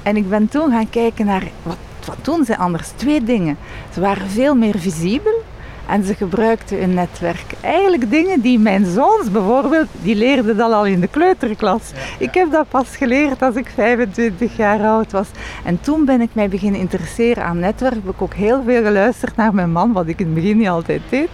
En 0.03 0.17
ik 0.17 0.29
ben 0.29 0.48
toen 0.48 0.72
gaan 0.72 0.89
kijken 0.89 1.25
naar 1.25 1.44
wat, 1.63 1.77
wat 2.06 2.25
doen 2.25 2.46
zij 2.46 2.58
anders. 2.58 2.88
Twee 2.96 3.24
dingen. 3.24 3.58
Ze 3.94 4.00
waren 4.00 4.29
veel 4.29 4.56
meer 4.56 4.79
visibel 4.79 5.44
En 5.88 6.03
ze 6.03 6.15
gebruikten 6.15 6.84
een 6.84 6.94
netwerk. 6.94 7.53
Eigenlijk 7.62 8.10
dingen 8.10 8.41
die 8.41 8.60
mijn 8.60 8.86
zoons 8.86 9.32
bijvoorbeeld, 9.32 9.88
die 10.01 10.15
leerden 10.15 10.58
dat 10.58 10.72
al 10.72 10.86
in 10.86 11.00
de 11.00 11.08
kleuterklas. 11.08 11.91
Ik 12.20 12.34
heb 12.34 12.51
dat 12.51 12.70
pas 12.70 12.96
geleerd 12.96 13.41
als 13.41 13.56
ik 13.56 13.72
25 13.75 14.58
jaar 14.58 14.79
oud 14.79 15.12
was. 15.12 15.27
En 15.63 15.79
toen 15.82 16.06
ben 16.06 16.22
ik 16.22 16.29
mij 16.34 16.50
beginnen 16.50 16.79
interesseren 16.79 17.44
aan 17.44 17.60
netwerk. 17.60 17.94
Heb 17.94 18.13
ik 18.13 18.22
ook 18.22 18.34
heel 18.34 18.63
veel 18.65 18.84
geluisterd 18.84 19.36
naar 19.36 19.53
mijn 19.53 19.72
man, 19.72 19.91
wat 19.91 20.08
ik 20.08 20.20
in 20.20 20.25
het 20.25 20.36
begin 20.36 20.58
niet 20.58 20.67
altijd 20.67 21.01
deed. 21.10 21.29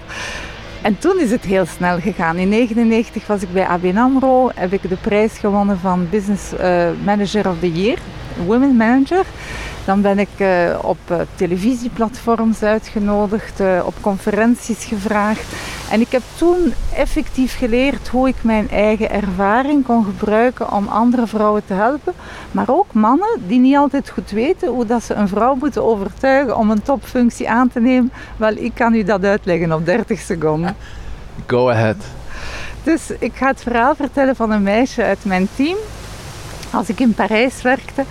En 0.82 0.98
toen 1.00 1.20
is 1.20 1.32
het 1.32 1.44
heel 1.44 1.66
snel 1.66 2.00
gegaan. 2.00 2.38
In 2.38 2.50
1999 2.50 3.28
was 3.28 3.42
ik 3.42 3.54
bij 3.54 3.66
ABN 3.66 3.98
AMRO, 3.98 4.52
heb 4.56 4.74
ik 4.74 4.90
de 4.90 4.98
prijs 5.02 5.38
gewonnen 5.38 5.80
van 5.80 6.08
Business 6.10 6.54
uh, 6.54 6.88
Manager 7.04 7.50
of 7.50 7.60
the 7.60 7.72
Year, 7.72 7.98
Women 8.46 8.76
Manager. 8.76 9.26
Dan 9.86 10.02
ben 10.02 10.20
ik 10.20 10.30
uh, 10.38 10.78
op 10.82 10.98
uh, 11.12 11.18
televisieplatforms 11.36 12.64
uitgenodigd, 12.64 13.60
uh, 13.60 13.82
op 13.86 13.94
conferenties 14.02 14.86
gevraagd. 14.86 15.46
En 15.92 16.02
ik 16.02 16.12
heb 16.12 16.22
toen 16.36 16.74
effectief 16.96 17.58
geleerd 17.58 18.08
hoe 18.08 18.28
ik 18.28 18.36
mijn 18.42 18.70
eigen 18.70 19.12
ervaring 19.12 19.86
kon 19.86 20.06
gebruiken 20.06 20.72
om 20.72 20.88
andere 20.88 21.28
vrouwen 21.28 21.66
te 21.66 21.74
helpen. 21.74 22.14
Maar 22.52 22.70
ook 22.70 22.94
mannen 22.94 23.42
die 23.48 23.60
niet 23.60 23.76
altijd 23.76 24.10
goed 24.10 24.32
weten 24.32 24.70
hoe 24.70 24.86
dat 24.86 25.04
ze 25.04 25.14
een 25.14 25.28
vrouw 25.28 25.56
moeten 25.56 25.84
overtuigen 25.84 26.58
om 26.58 26.72
een 26.72 26.82
topfunctie 26.82 27.50
aan 27.50 27.70
te 27.70 27.80
nemen. 27.80 28.12
Wel, 28.38 28.56
ik 28.56 28.72
kan 28.74 28.94
u 28.94 29.04
dat 29.04 29.24
uitleggen 29.24 29.74
op 29.74 29.86
30 29.86 30.20
seconden. 30.20 30.76
Go 31.48 31.70
ahead. 31.70 31.98
Dus 32.84 33.12
ik 33.20 33.36
ga 33.36 33.48
het 33.48 33.62
verhaal 33.62 33.96
vertellen 33.96 34.36
van 34.36 34.52
een 34.52 34.64
meisje 34.64 35.04
uit 35.04 35.26
mijn 35.26 35.48
team. 35.56 35.78
Als 36.72 36.90
ik 36.90 37.00
in 37.00 37.14
Parijs 37.14 37.62
werkte, 37.62 38.04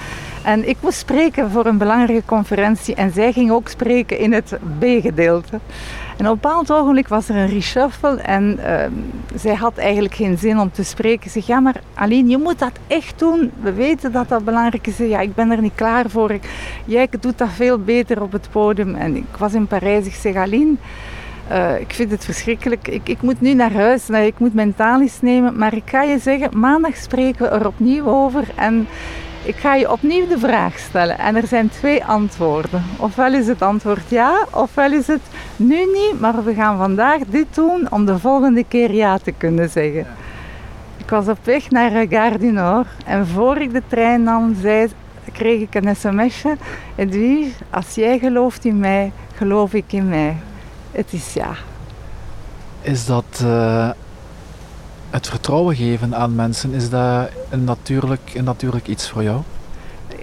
en 0.42 0.68
ik 0.68 0.76
moest 0.80 0.98
spreken 0.98 1.50
voor 1.50 1.66
een 1.66 1.78
belangrijke 1.78 2.26
conferentie 2.26 2.94
en 2.94 3.12
zij 3.12 3.32
ging 3.32 3.50
ook 3.50 3.68
spreken 3.68 4.18
in 4.18 4.32
het 4.32 4.58
B-gedeelte. 4.78 5.60
En 6.16 6.28
op 6.28 6.34
een 6.34 6.40
bepaald 6.40 6.72
ogenblik 6.72 7.08
was 7.08 7.28
er 7.28 7.36
een 7.36 7.48
reshuffle 7.48 8.20
en 8.20 8.58
uh, 8.58 8.74
zij 9.34 9.54
had 9.54 9.76
eigenlijk 9.76 10.14
geen 10.14 10.38
zin 10.38 10.58
om 10.58 10.70
te 10.70 10.84
spreken. 10.84 11.30
Ze 11.30 11.40
zei, 11.40 11.44
ja 11.46 11.60
maar 11.60 11.80
Aline, 11.94 12.28
je 12.28 12.38
moet 12.38 12.58
dat 12.58 12.72
echt 12.86 13.18
doen. 13.18 13.50
We 13.60 13.72
weten 13.72 14.12
dat 14.12 14.28
dat 14.28 14.44
belangrijk 14.44 14.86
is. 14.86 14.96
Ja, 14.96 15.20
ik 15.20 15.34
ben 15.34 15.50
er 15.50 15.60
niet 15.60 15.74
klaar 15.74 16.10
voor. 16.10 16.38
Jij 16.84 17.08
doet 17.20 17.38
dat 17.38 17.48
veel 17.48 17.78
beter 17.78 18.22
op 18.22 18.32
het 18.32 18.48
podium. 18.50 18.94
En 18.94 19.16
ik 19.16 19.36
was 19.38 19.54
in 19.54 19.66
Parijs. 19.66 20.06
Ik 20.06 20.14
zeg, 20.14 20.34
Aline, 20.34 20.74
uh, 21.50 21.80
ik 21.80 21.92
vind 21.92 22.10
het 22.10 22.24
verschrikkelijk. 22.24 22.88
Ik, 22.88 23.08
ik 23.08 23.22
moet 23.22 23.40
nu 23.40 23.54
naar 23.54 23.72
huis. 23.72 24.10
Ik 24.10 24.38
moet 24.38 24.54
mentaal 24.54 25.00
eens 25.00 25.20
nemen. 25.20 25.58
Maar 25.58 25.74
ik 25.74 25.82
ga 25.86 26.02
je 26.02 26.18
zeggen, 26.18 26.58
maandag 26.58 26.96
spreken 26.96 27.42
we 27.42 27.48
er 27.48 27.66
opnieuw 27.66 28.06
over. 28.06 28.44
En 28.54 28.86
ik 29.44 29.56
ga 29.56 29.74
je 29.74 29.92
opnieuw 29.92 30.26
de 30.26 30.38
vraag 30.38 30.78
stellen 30.78 31.18
en 31.18 31.36
er 31.36 31.46
zijn 31.46 31.68
twee 31.68 32.04
antwoorden. 32.04 32.82
Ofwel 32.96 33.34
is 33.34 33.46
het 33.46 33.62
antwoord 33.62 34.10
ja, 34.10 34.46
ofwel 34.50 34.92
is 34.92 35.06
het 35.06 35.22
nu 35.56 35.76
niet, 35.76 36.20
maar 36.20 36.44
we 36.44 36.54
gaan 36.54 36.76
vandaag 36.76 37.18
dit 37.26 37.54
doen 37.54 37.90
om 37.90 38.04
de 38.04 38.18
volgende 38.18 38.64
keer 38.68 38.94
ja 38.94 39.18
te 39.18 39.32
kunnen 39.32 39.68
zeggen. 39.70 40.06
Ik 40.96 41.10
was 41.10 41.28
op 41.28 41.38
weg 41.44 41.70
naar 41.70 42.06
Gare 42.08 42.38
du 42.38 42.50
Nord 42.50 42.86
en 43.06 43.26
voor 43.26 43.56
ik 43.56 43.72
de 43.72 43.82
trein 43.86 44.22
nam, 44.22 44.56
zei, 44.60 44.88
kreeg 45.32 45.60
ik 45.60 45.74
een 45.74 45.96
sms'je. 45.96 46.56
Edwige, 46.94 47.64
als 47.70 47.94
jij 47.94 48.18
gelooft 48.18 48.64
in 48.64 48.78
mij, 48.78 49.12
geloof 49.34 49.72
ik 49.72 49.92
in 49.92 50.08
mij. 50.08 50.36
Het 50.90 51.12
is 51.12 51.32
ja. 51.32 51.50
Is 52.80 53.06
dat 53.06 53.40
uh, 53.42 53.90
het 55.12 55.28
vertrouwen 55.28 55.76
geven 55.76 56.14
aan 56.14 56.34
mensen, 56.34 56.72
is 56.72 56.90
dat 56.90 57.30
een 57.50 57.64
natuurlijk, 57.64 58.40
natuurlijk 58.44 58.88
iets 58.88 59.10
voor 59.10 59.22
jou? 59.22 59.40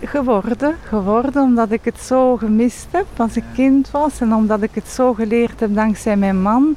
Geworden, 0.03 0.75
geworden 0.87 1.43
omdat 1.43 1.71
ik 1.71 1.81
het 1.83 1.99
zo 1.99 2.37
gemist 2.37 2.87
heb 2.91 3.05
als 3.17 3.35
ik 3.35 3.43
kind 3.53 3.91
was 3.91 4.19
en 4.19 4.33
omdat 4.33 4.61
ik 4.61 4.69
het 4.73 4.87
zo 4.87 5.13
geleerd 5.13 5.59
heb 5.59 5.75
dankzij 5.75 6.17
mijn 6.17 6.41
man. 6.41 6.75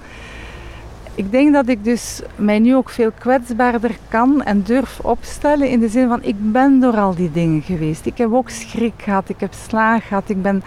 Ik 1.14 1.31
denk 1.31 1.52
dat 1.52 1.69
ik 1.69 1.85
dus 1.85 2.23
mij 2.37 2.59
nu 2.59 2.76
ook 2.76 2.90
veel 2.90 3.11
kwetsbaarder 3.19 3.97
kan 4.09 4.42
en 4.42 4.62
durf 4.62 5.00
opstellen 5.00 5.69
in 5.69 5.81
de 5.81 5.88
zin 5.88 6.09
van 6.09 6.23
ik 6.23 6.52
ben 6.52 6.81
door 6.81 6.97
al 6.97 7.14
die 7.14 7.31
dingen 7.33 7.62
geweest. 7.62 8.07
Ik 8.07 8.19
heb 8.19 8.33
ook 8.33 8.50
schrik 8.50 8.95
gehad, 8.97 9.28
ik 9.28 9.40
heb 9.40 9.52
slaag 9.66 10.09
gehad, 10.09 10.28
ik 10.28 10.42
ben, 10.42 10.62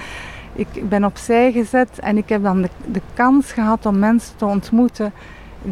ik 0.54 0.90
ben 0.90 1.06
opzij 1.06 1.52
gezet 1.52 2.00
en 2.00 2.18
ik 2.18 2.30
heb 2.30 2.44
dan 2.44 2.62
de, 2.62 2.70
de 2.92 3.02
kans 3.14 3.52
gehad 3.52 3.86
om 3.86 4.00
mensen 4.00 4.36
te 4.36 4.46
ontmoeten 4.46 5.14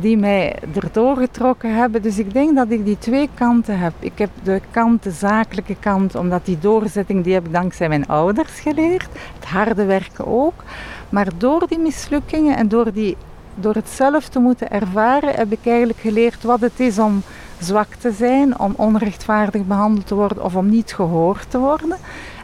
die 0.02 0.18
mij 0.18 0.56
erdoor 0.76 1.18
getrokken 1.18 1.76
hebben. 1.76 2.02
Dus 2.02 2.20
ik 2.20 2.34
denk 2.34 2.56
dat 2.56 2.70
ik 2.70 2.86
die 2.86 2.98
twee 2.98 3.30
kanten 3.34 3.80
heb. 3.80 3.94
Ik 4.00 4.18
heb 4.18 4.30
de 4.44 4.62
kant, 4.72 5.04
de 5.04 5.12
zakelijke 5.12 5.76
kant, 5.80 6.16
omdat 6.16 6.46
die 6.46 6.60
doorzetting, 6.60 7.24
die 7.24 7.34
heb 7.34 7.46
ik 7.46 7.54
dankzij 7.54 7.88
mijn 7.88 8.08
ouders 8.08 8.60
geleerd. 8.60 9.08
Het 9.40 9.46
harde 9.46 9.86
werken 9.86 10.28
ook. 10.28 10.64
Maar 11.10 11.28
door 11.38 11.68
die 11.68 11.80
mislukkingen 11.80 12.58
en 12.58 12.68
door, 12.68 12.94
die, 12.94 13.18
door 13.56 13.74
het 13.74 13.90
zelf 13.90 14.28
te 14.28 14.40
moeten 14.40 14.72
ervaren, 14.72 15.36
heb 15.36 15.52
ik 15.52 15.66
eigenlijk 15.66 16.00
geleerd 16.00 16.44
wat 16.44 16.62
het 16.62 16.80
is 16.80 17.00
om 17.00 17.22
zwak 17.60 17.94
te 17.94 18.12
zijn, 18.12 18.60
om 18.60 18.74
onrechtvaardig 18.78 19.66
behandeld 19.66 20.08
te 20.08 20.16
worden 20.16 20.44
of 20.44 20.56
om 20.56 20.70
niet 20.70 20.94
gehoord 20.94 21.52
te 21.52 21.60
worden. 21.60 21.98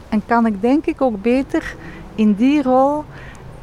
En 0.08 0.22
kan 0.26 0.46
ik 0.46 0.60
denk 0.60 0.86
ik 0.86 1.00
ook 1.00 1.22
beter 1.22 1.74
in 2.14 2.34
die 2.34 2.62
rol 2.62 3.04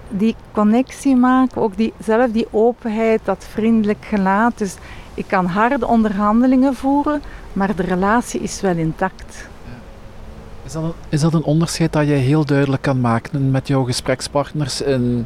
die 0.10 0.36
connectie 0.52 1.16
maken, 1.16 1.62
ook 1.62 1.78
die, 1.78 1.94
zelf 2.04 2.32
die 2.32 2.48
openheid, 2.52 3.22
dat 3.24 3.46
vriendelijk 3.50 4.06
gelaat. 4.06 4.58
Dus 4.58 4.76
ik 5.14 5.28
kan 5.28 5.46
harde 5.46 5.88
onderhandelingen 5.88 6.76
voeren, 6.76 7.22
maar 7.54 7.76
de 7.76 7.84
relatie 7.84 8.42
is 8.42 8.62
wel 8.62 8.76
intact. 8.76 9.48
Is 10.64 10.72
dat, 10.72 10.84
een, 10.84 10.94
is 11.10 11.22
dat 11.22 11.34
een 11.34 11.44
onderscheid 11.44 11.94
dat 11.94 12.08
je 12.08 12.14
heel 12.14 12.46
duidelijk 12.46 12.82
kan 12.82 13.02
maken 13.02 13.52
met 13.52 13.68
jouw 13.68 13.84
gesprekspartners 13.84 14.82
in, 14.82 15.26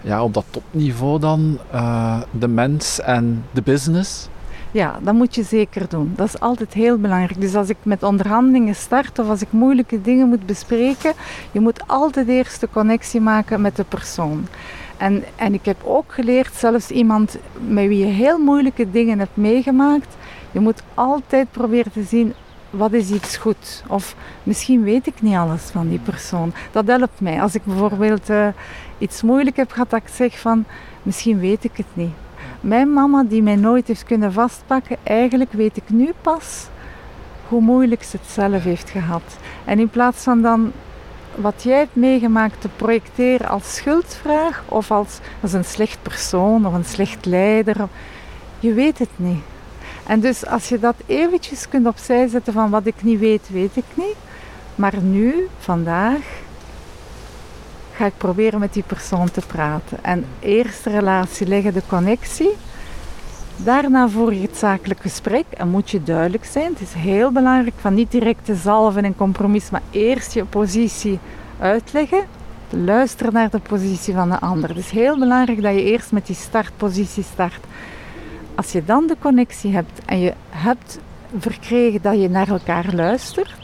ja, 0.00 0.22
op 0.22 0.34
dat 0.34 0.44
topniveau 0.50 1.20
dan, 1.20 1.58
uh, 1.74 2.20
de 2.30 2.48
mens 2.48 3.00
en 3.00 3.44
de 3.50 3.62
business? 3.62 4.28
Ja, 4.74 4.98
dat 5.02 5.14
moet 5.14 5.34
je 5.34 5.42
zeker 5.42 5.88
doen. 5.88 6.12
Dat 6.16 6.26
is 6.26 6.40
altijd 6.40 6.72
heel 6.72 6.98
belangrijk. 6.98 7.40
Dus 7.40 7.54
als 7.54 7.68
ik 7.68 7.76
met 7.82 8.02
onderhandelingen 8.02 8.74
start 8.74 9.18
of 9.18 9.28
als 9.28 9.42
ik 9.42 9.52
moeilijke 9.52 10.00
dingen 10.00 10.28
moet 10.28 10.46
bespreken, 10.46 11.12
je 11.52 11.60
moet 11.60 11.88
altijd 11.88 12.28
eerst 12.28 12.60
de 12.60 12.68
connectie 12.72 13.20
maken 13.20 13.60
met 13.60 13.76
de 13.76 13.84
persoon. 13.84 14.46
En, 14.96 15.24
en 15.36 15.54
ik 15.54 15.64
heb 15.64 15.76
ook 15.84 16.12
geleerd, 16.12 16.54
zelfs 16.54 16.90
iemand 16.90 17.36
met 17.68 17.86
wie 17.86 17.98
je 17.98 18.12
heel 18.12 18.38
moeilijke 18.38 18.90
dingen 18.90 19.18
hebt 19.18 19.36
meegemaakt, 19.36 20.16
je 20.50 20.60
moet 20.60 20.82
altijd 20.94 21.50
proberen 21.50 21.92
te 21.92 22.02
zien 22.02 22.34
wat 22.70 22.92
is 22.92 23.10
iets 23.10 23.36
goed. 23.36 23.84
Of 23.88 24.16
misschien 24.42 24.82
weet 24.82 25.06
ik 25.06 25.22
niet 25.22 25.36
alles 25.36 25.62
van 25.62 25.88
die 25.88 25.98
persoon. 25.98 26.52
Dat 26.72 26.86
helpt 26.86 27.20
mij. 27.20 27.40
Als 27.40 27.54
ik 27.54 27.64
bijvoorbeeld 27.64 28.30
uh, 28.30 28.48
iets 28.98 29.22
moeilijk 29.22 29.56
heb 29.56 29.70
gehad, 29.72 29.90
dat 29.90 30.00
ik 30.00 30.08
zeg 30.08 30.38
van 30.38 30.64
misschien 31.02 31.38
weet 31.38 31.64
ik 31.64 31.76
het 31.76 31.86
niet. 31.92 32.23
Mijn 32.64 32.92
mama 32.92 33.22
die 33.22 33.42
mij 33.42 33.56
nooit 33.56 33.88
heeft 33.88 34.04
kunnen 34.04 34.32
vastpakken, 34.32 34.96
eigenlijk 35.02 35.52
weet 35.52 35.76
ik 35.76 35.82
nu 35.86 36.12
pas 36.20 36.66
hoe 37.48 37.60
moeilijk 37.60 38.02
ze 38.02 38.16
het 38.16 38.30
zelf 38.30 38.62
heeft 38.62 38.90
gehad. 38.90 39.22
En 39.64 39.78
in 39.78 39.88
plaats 39.88 40.22
van 40.22 40.42
dan 40.42 40.72
wat 41.34 41.62
jij 41.62 41.78
hebt 41.78 41.94
meegemaakt 41.94 42.60
te 42.60 42.68
projecteren 42.76 43.48
als 43.48 43.74
schuldvraag 43.74 44.62
of 44.68 44.90
als, 44.90 45.18
als 45.40 45.52
een 45.52 45.64
slecht 45.64 45.98
persoon 46.02 46.66
of 46.66 46.74
een 46.74 46.84
slecht 46.84 47.26
leider, 47.26 47.76
je 48.60 48.72
weet 48.72 48.98
het 48.98 49.12
niet. 49.16 49.42
En 50.06 50.20
dus 50.20 50.46
als 50.46 50.68
je 50.68 50.78
dat 50.78 50.96
eventjes 51.06 51.68
kunt 51.68 51.86
opzij 51.86 52.26
zetten 52.26 52.52
van 52.52 52.70
wat 52.70 52.86
ik 52.86 53.02
niet 53.02 53.18
weet, 53.18 53.48
weet 53.52 53.76
ik 53.76 53.84
niet. 53.94 54.16
Maar 54.74 55.02
nu, 55.02 55.48
vandaag, 55.58 56.42
ga 57.94 58.06
ik 58.06 58.16
proberen 58.16 58.60
met 58.60 58.72
die 58.72 58.82
persoon 58.86 59.30
te 59.30 59.40
praten. 59.46 59.98
En 60.02 60.24
eerst 60.40 60.84
de 60.84 60.90
relatie 60.90 61.46
leggen, 61.46 61.72
de 61.72 61.82
connectie. 61.88 62.50
Daarna 63.56 64.08
voer 64.08 64.34
je 64.34 64.40
het 64.40 64.56
zakelijk 64.56 65.00
gesprek 65.00 65.44
en 65.50 65.68
moet 65.68 65.90
je 65.90 66.02
duidelijk 66.02 66.44
zijn. 66.44 66.72
Het 66.72 66.80
is 66.80 66.92
heel 66.92 67.32
belangrijk 67.32 67.74
van 67.76 67.94
niet 67.94 68.10
direct 68.10 68.44
te 68.44 68.54
zalven 68.54 69.04
en 69.04 69.16
compromis, 69.16 69.70
maar 69.70 69.82
eerst 69.90 70.32
je 70.32 70.44
positie 70.44 71.18
uitleggen. 71.58 72.24
Luisteren 72.70 73.32
naar 73.32 73.50
de 73.50 73.58
positie 73.58 74.14
van 74.14 74.30
de 74.30 74.40
ander. 74.40 74.68
Het 74.68 74.78
is 74.78 74.90
heel 74.90 75.18
belangrijk 75.18 75.62
dat 75.62 75.74
je 75.74 75.82
eerst 75.82 76.12
met 76.12 76.26
die 76.26 76.36
startpositie 76.36 77.24
start. 77.32 77.64
Als 78.54 78.72
je 78.72 78.84
dan 78.84 79.06
de 79.06 79.16
connectie 79.20 79.72
hebt 79.72 80.00
en 80.04 80.20
je 80.20 80.32
hebt 80.50 80.98
verkregen 81.38 82.02
dat 82.02 82.20
je 82.20 82.28
naar 82.28 82.48
elkaar 82.48 82.94
luistert, 82.94 83.54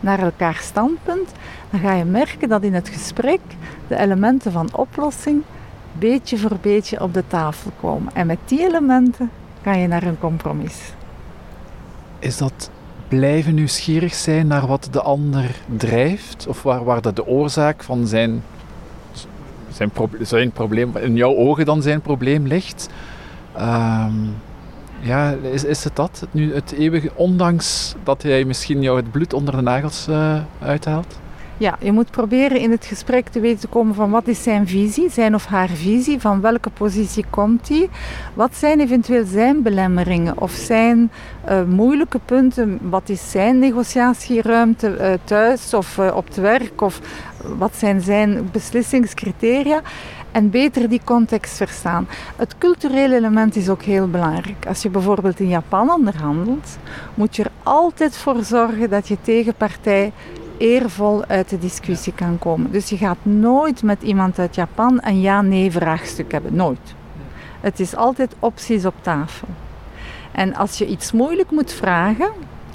naar 0.00 0.18
elkaar 0.18 0.58
standpunt, 0.62 1.30
dan 1.70 1.80
ga 1.80 1.92
je 1.92 2.04
merken 2.04 2.48
dat 2.48 2.62
in 2.62 2.74
het 2.74 2.88
gesprek 2.88 3.40
de 3.86 3.96
elementen 3.96 4.52
van 4.52 4.68
oplossing 4.72 5.42
beetje 5.98 6.38
voor 6.38 6.56
beetje 6.60 7.00
op 7.00 7.14
de 7.14 7.24
tafel 7.26 7.70
komen. 7.80 8.14
En 8.14 8.26
met 8.26 8.38
die 8.44 8.66
elementen 8.66 9.30
kan 9.62 9.78
je 9.78 9.86
naar 9.86 10.02
een 10.02 10.18
compromis. 10.18 10.92
Is 12.18 12.36
dat 12.36 12.70
blijven 13.08 13.54
nieuwsgierig 13.54 14.14
zijn 14.14 14.46
naar 14.46 14.66
wat 14.66 14.88
de 14.90 15.02
ander 15.02 15.60
drijft? 15.76 16.46
Of 16.46 16.62
waar, 16.62 16.84
waar 16.84 17.00
dat 17.00 17.16
de 17.16 17.26
oorzaak 17.26 17.82
van 17.82 18.06
zijn, 18.06 18.42
zijn, 19.70 19.90
zijn 20.20 20.52
probleem, 20.52 20.96
in 20.96 21.16
jouw 21.16 21.36
ogen 21.36 21.64
dan 21.64 21.82
zijn 21.82 22.00
probleem 22.00 22.46
ligt? 22.46 22.88
Um, 23.58 24.34
ja, 25.00 25.30
is, 25.30 25.64
is 25.64 25.84
het 25.84 25.96
dat? 25.96 26.26
Nu 26.30 26.54
het 26.54 26.72
eeuwige, 26.72 27.10
ondanks 27.14 27.94
dat 28.02 28.22
hij 28.22 28.44
misschien 28.44 28.82
jou 28.82 28.96
het 28.96 29.10
bloed 29.10 29.32
onder 29.32 29.56
de 29.56 29.62
nagels 29.62 30.06
uh, 30.08 30.38
uithaalt? 30.58 31.18
Ja, 31.60 31.76
je 31.80 31.92
moet 31.92 32.10
proberen 32.10 32.60
in 32.60 32.70
het 32.70 32.84
gesprek 32.84 33.28
te 33.28 33.40
weten 33.40 33.60
te 33.60 33.66
komen 33.66 33.94
van 33.94 34.10
wat 34.10 34.26
is 34.26 34.42
zijn 34.42 34.66
visie, 34.66 35.10
zijn 35.10 35.34
of 35.34 35.46
haar 35.46 35.68
visie, 35.68 36.20
van 36.20 36.40
welke 36.40 36.70
positie 36.70 37.24
komt 37.30 37.68
hij, 37.68 37.88
wat 38.34 38.56
zijn 38.56 38.80
eventueel 38.80 39.24
zijn 39.26 39.62
belemmeringen 39.62 40.40
of 40.40 40.52
zijn 40.52 41.10
uh, 41.48 41.62
moeilijke 41.62 42.20
punten, 42.24 42.78
wat 42.82 43.08
is 43.08 43.30
zijn 43.30 43.58
negociatieruimte 43.58 44.96
uh, 45.00 45.12
thuis 45.24 45.74
of 45.74 45.98
uh, 45.98 46.16
op 46.16 46.26
het 46.26 46.36
werk 46.36 46.80
of 46.80 47.00
wat 47.58 47.76
zijn 47.76 48.00
zijn 48.00 48.48
beslissingscriteria 48.52 49.80
en 50.32 50.50
beter 50.50 50.88
die 50.88 51.00
context 51.04 51.56
verstaan. 51.56 52.08
Het 52.36 52.58
culturele 52.58 53.16
element 53.16 53.56
is 53.56 53.68
ook 53.68 53.82
heel 53.82 54.08
belangrijk. 54.08 54.66
Als 54.66 54.82
je 54.82 54.90
bijvoorbeeld 54.90 55.40
in 55.40 55.48
Japan 55.48 55.90
onderhandelt, 55.90 56.78
moet 57.14 57.36
je 57.36 57.42
er 57.42 57.50
altijd 57.62 58.16
voor 58.16 58.44
zorgen 58.44 58.90
dat 58.90 59.08
je 59.08 59.16
tegenpartij 59.22 60.12
eervol 60.58 61.24
uit 61.24 61.48
de 61.48 61.58
discussie 61.58 62.12
kan 62.12 62.38
komen. 62.38 62.70
Dus 62.70 62.88
je 62.88 62.96
gaat 62.96 63.18
nooit 63.22 63.82
met 63.82 64.02
iemand 64.02 64.38
uit 64.38 64.54
Japan 64.54 64.98
een 65.02 65.20
ja-nee 65.20 65.70
vraagstuk 65.70 66.32
hebben. 66.32 66.54
Nooit. 66.54 66.94
Het 67.60 67.80
is 67.80 67.96
altijd 67.96 68.34
opties 68.38 68.84
op 68.84 68.94
tafel. 69.00 69.48
En 70.32 70.54
als 70.54 70.78
je 70.78 70.86
iets 70.86 71.12
moeilijk 71.12 71.50
moet 71.50 71.72
vragen, 71.72 72.30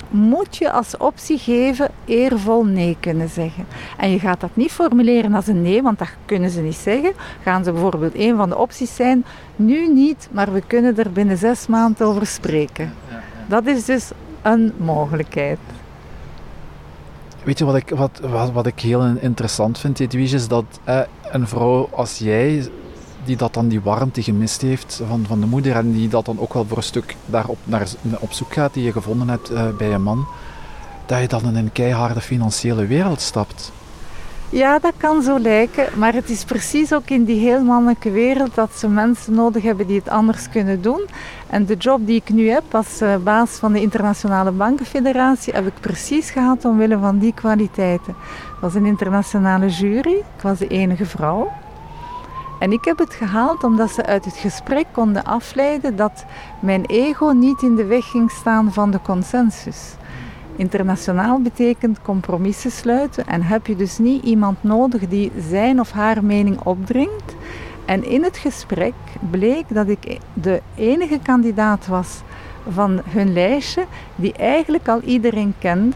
moet 0.09 0.57
je 0.57 0.71
als 0.71 0.97
optie 0.97 1.37
geven 1.37 1.89
eervol 2.05 2.65
nee 2.65 2.97
kunnen 2.99 3.29
zeggen. 3.29 3.65
En 3.97 4.11
je 4.11 4.19
gaat 4.19 4.39
dat 4.39 4.55
niet 4.55 4.71
formuleren 4.71 5.33
als 5.33 5.47
een 5.47 5.61
nee, 5.61 5.81
want 5.81 5.99
dat 5.99 6.09
kunnen 6.25 6.49
ze 6.49 6.61
niet 6.61 6.75
zeggen. 6.75 7.13
Gaan 7.43 7.63
ze 7.63 7.71
bijvoorbeeld 7.71 8.15
een 8.15 8.35
van 8.35 8.49
de 8.49 8.57
opties 8.57 8.95
zijn, 8.95 9.25
nu 9.55 9.93
niet, 9.93 10.27
maar 10.31 10.53
we 10.53 10.61
kunnen 10.67 10.97
er 10.97 11.11
binnen 11.11 11.37
zes 11.37 11.67
maanden 11.67 12.07
over 12.07 12.27
spreken. 12.27 12.93
Dat 13.45 13.65
is 13.65 13.85
dus 13.85 14.11
een 14.41 14.73
mogelijkheid. 14.77 15.59
Weet 17.43 17.57
je 17.57 17.65
wat 17.65 17.75
ik, 17.75 17.89
wat, 17.89 18.19
wat, 18.21 18.51
wat 18.51 18.65
ik 18.65 18.79
heel 18.79 19.05
interessant 19.05 19.79
vind, 19.79 19.99
Edwige, 19.99 20.35
is 20.35 20.47
dat 20.47 20.65
eh, 20.83 20.99
een 21.31 21.47
vrouw 21.47 21.89
als 21.91 22.17
jij, 22.17 22.69
die 23.25 23.35
dat 23.35 23.53
dan 23.53 23.67
die 23.67 23.81
warmte 23.81 24.23
gemist 24.23 24.61
heeft 24.61 25.01
van, 25.07 25.25
van 25.27 25.39
de 25.39 25.45
moeder 25.45 25.75
en 25.75 25.91
die 25.91 26.07
dat 26.07 26.25
dan 26.25 26.39
ook 26.39 26.53
wel 26.53 26.65
voor 26.65 26.77
een 26.77 26.83
stuk 26.83 27.15
daarop 27.25 27.57
naar, 27.63 27.87
op 28.19 28.33
zoek 28.33 28.53
gaat, 28.53 28.73
die 28.73 28.83
je 28.83 28.91
gevonden 28.91 29.29
hebt 29.29 29.51
uh, 29.51 29.69
bij 29.77 29.89
je 29.89 29.97
man, 29.97 30.25
dat 31.05 31.19
je 31.19 31.27
dan 31.27 31.45
in 31.45 31.55
een 31.55 31.71
keiharde 31.71 32.21
financiële 32.21 32.85
wereld 32.85 33.21
stapt. 33.21 33.71
Ja, 34.49 34.79
dat 34.79 34.93
kan 34.97 35.21
zo 35.21 35.39
lijken, 35.39 35.85
maar 35.95 36.13
het 36.13 36.29
is 36.29 36.43
precies 36.43 36.93
ook 36.93 37.09
in 37.09 37.23
die 37.23 37.39
heel 37.39 37.63
mannelijke 37.63 38.11
wereld 38.11 38.55
dat 38.55 38.71
ze 38.75 38.87
mensen 38.87 39.33
nodig 39.33 39.63
hebben 39.63 39.87
die 39.87 39.97
het 39.97 40.09
anders 40.09 40.49
kunnen 40.49 40.81
doen. 40.81 41.05
En 41.53 41.65
de 41.65 41.75
job 41.75 42.05
die 42.05 42.15
ik 42.15 42.29
nu 42.29 42.49
heb 42.49 42.75
als 42.75 43.01
uh, 43.01 43.15
baas 43.23 43.49
van 43.49 43.73
de 43.73 43.81
Internationale 43.81 44.51
Bankenfederatie 44.51 45.53
heb 45.53 45.67
ik 45.67 45.79
precies 45.79 46.29
gehad 46.29 46.65
omwille 46.65 46.97
van 46.97 47.17
die 47.17 47.33
kwaliteiten. 47.33 48.15
Het 48.51 48.61
was 48.61 48.75
een 48.75 48.85
internationale 48.85 49.69
jury, 49.69 50.15
ik 50.35 50.41
was 50.41 50.57
de 50.57 50.67
enige 50.67 51.05
vrouw. 51.05 51.51
En 52.59 52.71
ik 52.71 52.85
heb 52.85 52.97
het 52.97 53.13
gehaald 53.13 53.63
omdat 53.63 53.91
ze 53.91 54.05
uit 54.05 54.25
het 54.25 54.35
gesprek 54.35 54.85
konden 54.91 55.23
afleiden 55.23 55.95
dat 55.95 56.25
mijn 56.61 56.85
ego 56.85 57.29
niet 57.29 57.61
in 57.61 57.75
de 57.75 57.85
weg 57.85 58.05
ging 58.05 58.31
staan 58.31 58.73
van 58.73 58.91
de 58.91 58.99
consensus. 59.01 59.95
Internationaal 60.55 61.41
betekent 61.41 62.01
compromissen 62.01 62.71
sluiten 62.71 63.27
en 63.27 63.41
heb 63.41 63.67
je 63.67 63.75
dus 63.75 63.97
niet 63.97 64.23
iemand 64.23 64.63
nodig 64.63 65.07
die 65.07 65.31
zijn 65.49 65.79
of 65.79 65.91
haar 65.91 66.23
mening 66.23 66.59
opdringt. 66.63 67.35
En 67.85 68.05
in 68.05 68.23
het 68.23 68.37
gesprek 68.37 68.93
bleek 69.29 69.65
dat 69.67 69.87
ik 69.87 70.19
de 70.33 70.61
enige 70.75 71.19
kandidaat 71.23 71.87
was 71.87 72.21
van 72.69 73.01
hun 73.09 73.33
lijstje 73.33 73.85
die 74.15 74.33
eigenlijk 74.33 74.87
al 74.87 75.01
iedereen 75.01 75.53
kende, 75.59 75.95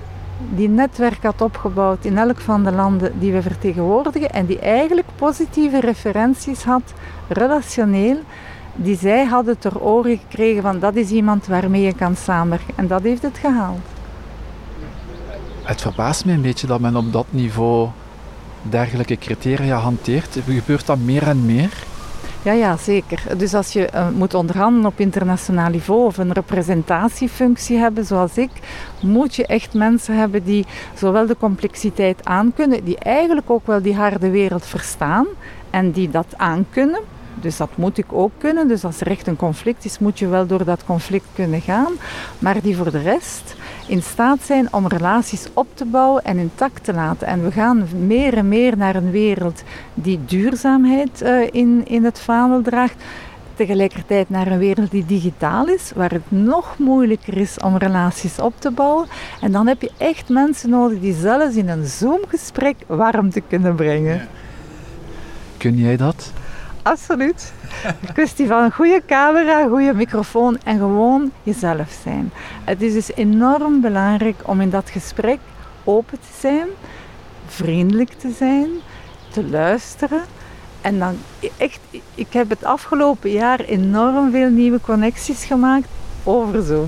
die 0.50 0.70
netwerk 0.70 1.24
had 1.24 1.42
opgebouwd 1.42 2.06
in 2.06 2.18
elk 2.18 2.40
van 2.40 2.64
de 2.64 2.72
landen 2.72 3.20
die 3.20 3.32
we 3.32 3.42
vertegenwoordigen 3.42 4.30
en 4.30 4.46
die 4.46 4.60
eigenlijk 4.60 5.08
positieve 5.16 5.80
referenties 5.80 6.64
had, 6.64 6.94
relationeel, 7.28 8.18
die 8.76 8.98
zij 8.98 9.26
hadden 9.26 9.60
ter 9.60 9.80
oren 9.82 10.18
gekregen 10.18 10.62
van 10.62 10.80
dat 10.80 10.96
is 10.96 11.10
iemand 11.10 11.48
waarmee 11.48 11.82
je 11.82 11.96
kan 11.96 12.16
samenwerken. 12.16 12.74
En 12.78 12.88
dat 12.88 13.02
heeft 13.02 13.22
het 13.22 13.38
gehaald. 13.38 13.86
Het 15.64 15.82
verbaast 15.82 16.26
me 16.26 16.32
een 16.32 16.42
beetje 16.42 16.68
dat 16.68 16.80
men 16.80 16.96
op 16.96 17.14
dat 17.14 17.26
niveau 17.30 17.90
dergelijke 18.70 19.18
criteria 19.18 19.78
hanteert. 19.78 20.38
Gebeurt 20.46 20.86
dat 20.86 20.98
meer 20.98 21.28
en 21.28 21.46
meer? 21.46 21.70
Ja, 22.42 22.54
ja, 22.54 22.78
zeker. 22.78 23.22
Dus 23.38 23.54
als 23.54 23.74
je 23.74 23.90
uh, 23.94 24.10
moet 24.10 24.34
onderhandelen 24.34 24.86
op 24.86 25.00
internationaal 25.00 25.70
niveau 25.70 26.06
of 26.06 26.18
een 26.18 26.32
representatiefunctie 26.32 27.78
hebben, 27.78 28.06
zoals 28.06 28.38
ik, 28.38 28.50
moet 29.02 29.36
je 29.36 29.46
echt 29.46 29.74
mensen 29.74 30.18
hebben 30.18 30.44
die 30.44 30.66
zowel 30.96 31.26
de 31.26 31.38
complexiteit 31.38 32.26
aankunnen, 32.26 32.84
die 32.84 32.98
eigenlijk 32.98 33.50
ook 33.50 33.68
wel 33.68 33.82
die 33.82 33.96
harde 33.96 34.30
wereld 34.30 34.66
verstaan 34.66 35.26
en 35.70 35.92
die 35.92 36.10
dat 36.10 36.34
aankunnen. 36.38 37.02
Dus 37.42 37.58
dat 37.58 37.70
moet 37.76 37.98
ik 37.98 38.06
ook 38.10 38.32
kunnen. 38.38 38.68
Dus 38.68 38.84
als 38.84 39.02
er 39.02 39.08
echt 39.08 39.28
een 39.28 39.36
conflict 39.36 39.86
is, 39.86 40.00
moet 40.00 40.20
je 40.20 40.28
wel 40.28 40.48
door 40.48 40.64
dat 40.64 40.86
conflict 40.86 41.28
kunnen 41.36 41.62
gaan. 41.62 41.92
Maar 42.40 42.62
die 42.62 42.78
voor 42.78 42.92
de 42.92 43.02
rest 43.02 43.56
in 43.88 44.02
staat 44.02 44.40
zijn 44.42 44.74
om 44.74 44.88
relaties 44.88 45.48
op 45.54 45.68
te 45.74 45.86
bouwen 45.86 46.24
en 46.24 46.38
intact 46.38 46.84
te 46.84 46.94
laten. 46.94 47.28
En 47.28 47.44
we 47.44 47.52
gaan 47.52 47.88
meer 48.06 48.34
en 48.34 48.48
meer 48.48 48.78
naar 48.78 48.96
een 48.96 49.12
wereld 49.12 49.64
die 49.94 50.20
duurzaamheid 50.26 51.22
uh, 51.22 51.48
in, 51.52 51.82
in 51.86 52.04
het 52.04 52.20
vaandel 52.20 52.62
draagt. 52.62 53.04
Tegelijkertijd 53.56 54.30
naar 54.30 54.48
een 54.48 54.58
wereld 54.58 54.92
die 54.92 55.06
digitaal 55.06 55.68
is, 55.68 55.92
waar 55.96 56.12
het 56.12 56.32
nog 56.32 56.78
moeilijker 56.78 57.38
is 57.38 57.58
om 57.58 57.78
relaties 57.78 58.40
op 58.40 58.54
te 58.60 58.72
bouwen. 58.72 59.08
En 59.42 59.52
dan 59.52 59.68
heb 59.68 59.82
je 59.82 59.92
echt 59.98 60.30
mensen 60.30 60.70
nodig 60.70 61.00
die 61.00 61.14
zelfs 61.14 61.56
in 61.56 61.70
een 61.70 61.86
Zoom-gesprek 61.86 62.76
warmte 62.88 63.42
kunnen 63.42 63.76
brengen. 63.76 64.28
Kun 65.58 65.78
jij 65.78 65.98
dat? 65.98 66.32
absoluut. 66.88 67.54
Kwestie 68.14 68.48
van 68.48 68.64
een 68.64 68.72
goede 68.72 69.02
camera, 69.06 69.68
goede 69.68 69.94
microfoon 69.94 70.58
en 70.64 70.78
gewoon 70.78 71.32
jezelf 71.44 72.00
zijn. 72.04 72.32
Het 72.64 72.82
is 72.82 72.94
dus 72.94 73.14
enorm 73.16 73.82
belangrijk 73.82 74.42
om 74.46 74.62
in 74.62 74.70
dat 74.70 74.90
gesprek 74.90 75.40
open 75.84 76.20
te 76.20 76.40
zijn, 76.40 76.68
vriendelijk 77.48 78.14
te 78.14 78.32
zijn, 78.38 78.70
te 79.32 79.50
luisteren. 79.50 80.22
En 80.82 81.00
dan 81.00 81.18
echt, 81.58 81.80
ik 82.16 82.34
heb 82.34 82.50
het 82.50 82.64
afgelopen 82.64 83.32
jaar 83.32 83.60
enorm 83.60 84.32
veel 84.32 84.50
nieuwe 84.50 84.82
connecties 84.82 85.46
gemaakt 85.46 85.88
over 86.24 86.64
zo. 86.64 86.88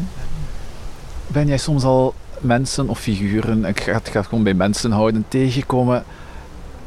Ben 1.28 1.48
jij 1.48 1.58
soms 1.58 1.84
al 1.84 2.14
mensen 2.40 2.90
of 2.90 3.00
figuren, 3.00 3.66
ik 3.66 3.80
ga 3.80 3.92
het 3.92 4.28
gewoon 4.28 4.44
bij 4.44 4.54
mensen 4.54 4.92
houden, 4.92 5.26
tegenkomen 5.28 6.04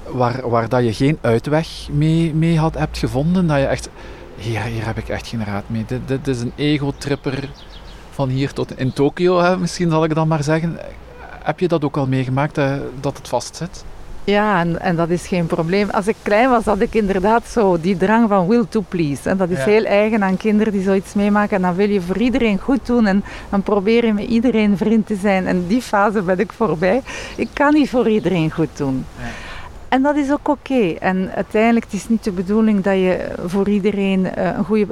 waar, 0.07 0.49
waar 0.49 0.69
dat 0.69 0.85
je 0.85 0.93
geen 0.93 1.19
uitweg 1.21 1.89
mee, 1.91 2.35
mee 2.35 2.59
had, 2.59 2.75
hebt 2.75 2.99
gevonden. 2.99 3.47
Dat 3.47 3.59
je 3.59 3.67
echt, 3.67 3.89
hier, 4.37 4.63
hier 4.63 4.87
heb 4.87 4.99
ik 4.99 5.09
echt 5.09 5.27
geen 5.27 5.45
raad 5.45 5.65
mee. 5.67 5.85
Dit, 5.87 6.01
dit 6.09 6.29
is 6.29 6.41
een 6.41 6.53
ego-tripper 6.57 7.49
van 8.11 8.29
hier 8.29 8.53
tot 8.53 8.79
in 8.79 8.93
Tokio, 8.93 9.59
misschien 9.59 9.91
zal 9.91 10.05
ik 10.05 10.15
dan 10.15 10.29
maar 10.29 10.43
zeggen. 10.43 10.79
Heb 11.43 11.61
je 11.61 11.69
dat 11.69 11.85
ook 11.85 11.97
al 11.97 12.07
meegemaakt, 12.07 12.55
dat, 12.55 12.81
dat 13.01 13.17
het 13.17 13.29
vastzit? 13.29 13.85
Ja, 14.25 14.61
en, 14.61 14.81
en, 14.81 14.97
dat 14.97 15.09
is 15.09 15.27
geen 15.27 15.47
probleem. 15.47 15.91
Als 15.91 16.07
ik 16.07 16.17
klein 16.23 16.51
was, 16.51 16.65
had 16.65 16.81
ik 16.81 16.95
inderdaad 16.95 17.49
zo 17.49 17.81
die 17.81 17.97
drang 17.97 18.29
van 18.29 18.49
will 18.49 18.65
to 18.69 18.85
please. 18.89 19.29
En 19.31 19.37
dat 19.37 19.51
is 19.51 19.65
heel 19.65 19.85
eigen 19.85 20.25
aan 20.25 20.37
kinderen 20.37 20.73
die 20.73 20.83
zoiets 20.83 21.15
meemaken. 21.15 21.57
En 21.57 21.63
dan 21.63 21.75
wil 21.75 21.89
je 21.89 22.01
voor 22.01 22.19
iedereen 22.19 22.59
goed 22.59 22.87
doen 22.87 23.07
en 23.07 23.25
dan 23.49 23.63
probeer 23.63 24.05
je 24.07 24.13
met 24.13 24.29
iedereen 24.29 24.77
vriend 24.77 25.07
te 25.07 25.17
zijn. 25.17 25.47
En 25.47 25.67
die 25.67 25.83
fase 25.83 26.23
ben 26.23 26.39
ik 26.39 26.53
voorbij. 26.53 27.03
Ik 27.37 27.49
kan 27.53 27.75
niet 27.75 27.91
voor 27.91 28.09
iedereen 28.09 28.51
goed 28.51 28.77
doen. 28.77 29.05
Ja. 29.19 29.25
En 29.93 30.03
dat 30.03 30.17
is 30.17 30.31
ook 30.33 30.49
oké. 30.49 30.95
En 30.99 31.31
uiteindelijk 31.35 31.85
het 31.85 31.95
is 31.95 32.09
niet 32.09 32.25
de 32.25 32.31
bedoeling 32.31 32.83
dat 32.83 32.95
je 32.95 33.29
voor 33.47 33.69
iedereen 33.69 34.21
uh, 34.21 34.57
een 34.57 34.65
goede. 34.65 34.87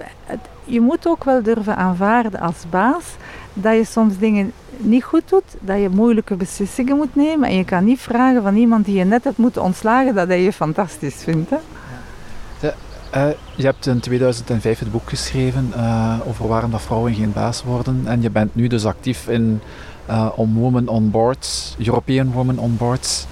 Je 0.65 0.81
moet 0.81 1.07
ook 1.07 1.25
wel 1.25 1.43
durven 1.43 1.77
aanvaarden 1.77 2.41
als 2.41 2.65
baas 2.71 3.05
dat 3.53 3.75
je 3.75 3.85
soms 3.85 4.19
dingen 4.19 4.53
niet 4.77 5.05
goed 5.05 5.29
doet, 5.29 5.45
dat 5.61 5.81
je 5.81 5.89
moeilijke 5.89 6.35
beslissingen 6.35 6.97
moet 6.97 7.15
nemen. 7.15 7.49
En 7.49 7.57
je 7.57 7.65
kan 7.65 7.85
niet 7.85 8.01
vragen 8.01 8.43
van 8.43 8.57
iemand 8.57 8.85
die 8.85 8.99
je 8.99 9.05
net 9.05 9.25
hebt 9.25 9.37
moeten 9.37 9.63
ontslagen 9.63 10.15
dat 10.15 10.29
hij 10.29 10.43
je 10.43 10.53
fantastisch 10.53 11.23
vindt. 11.23 11.51
Hè? 11.51 11.59
Ja. 12.61 12.75
Uh, 13.17 13.35
je 13.55 13.65
hebt 13.65 13.87
in 13.87 14.01
2005 14.01 14.79
het 14.79 14.91
boek 14.91 15.09
geschreven 15.09 15.73
over 16.27 16.49
waarom 16.49 16.71
dat 16.71 16.83
vrouwen 16.83 17.15
geen 17.15 17.33
baas 17.33 17.65
worden. 17.65 18.03
En 18.05 18.23
je 18.23 18.31
bent 18.31 18.55
nu 18.55 18.67
dus 18.67 18.85
actief 18.85 19.29
in 19.29 19.61
On 20.37 20.55
Women 20.55 20.89
on 20.89 21.11
Boards, 21.11 21.75
European 21.79 22.33
Women 22.33 22.59
on 22.59 22.77
Boards. 22.77 23.27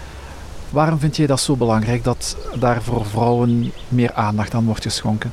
Waarom 0.70 0.98
vind 0.98 1.16
je 1.16 1.26
dat 1.26 1.40
zo 1.40 1.56
belangrijk 1.56 2.04
dat 2.04 2.36
daar 2.58 2.82
voor 2.82 3.06
vrouwen 3.06 3.72
meer 3.88 4.12
aandacht 4.12 4.54
aan 4.54 4.64
wordt 4.64 4.82
geschonken? 4.82 5.32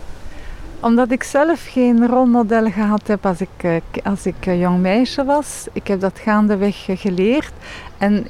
Omdat 0.80 1.12
ik 1.12 1.24
zelf 1.24 1.66
geen 1.70 2.08
rolmodel 2.08 2.72
gehad 2.72 3.08
heb 3.08 3.26
als 3.26 3.42
ik, 3.42 3.50
eh, 3.58 3.76
als 4.04 4.26
ik 4.26 4.46
eh, 4.46 4.60
jong 4.60 4.82
meisje 4.82 5.24
was. 5.24 5.68
Ik 5.74 5.88
heb 5.88 6.00
dat 6.00 6.20
gaandeweg 6.20 6.86
geleerd. 6.88 7.54
En 7.98 8.28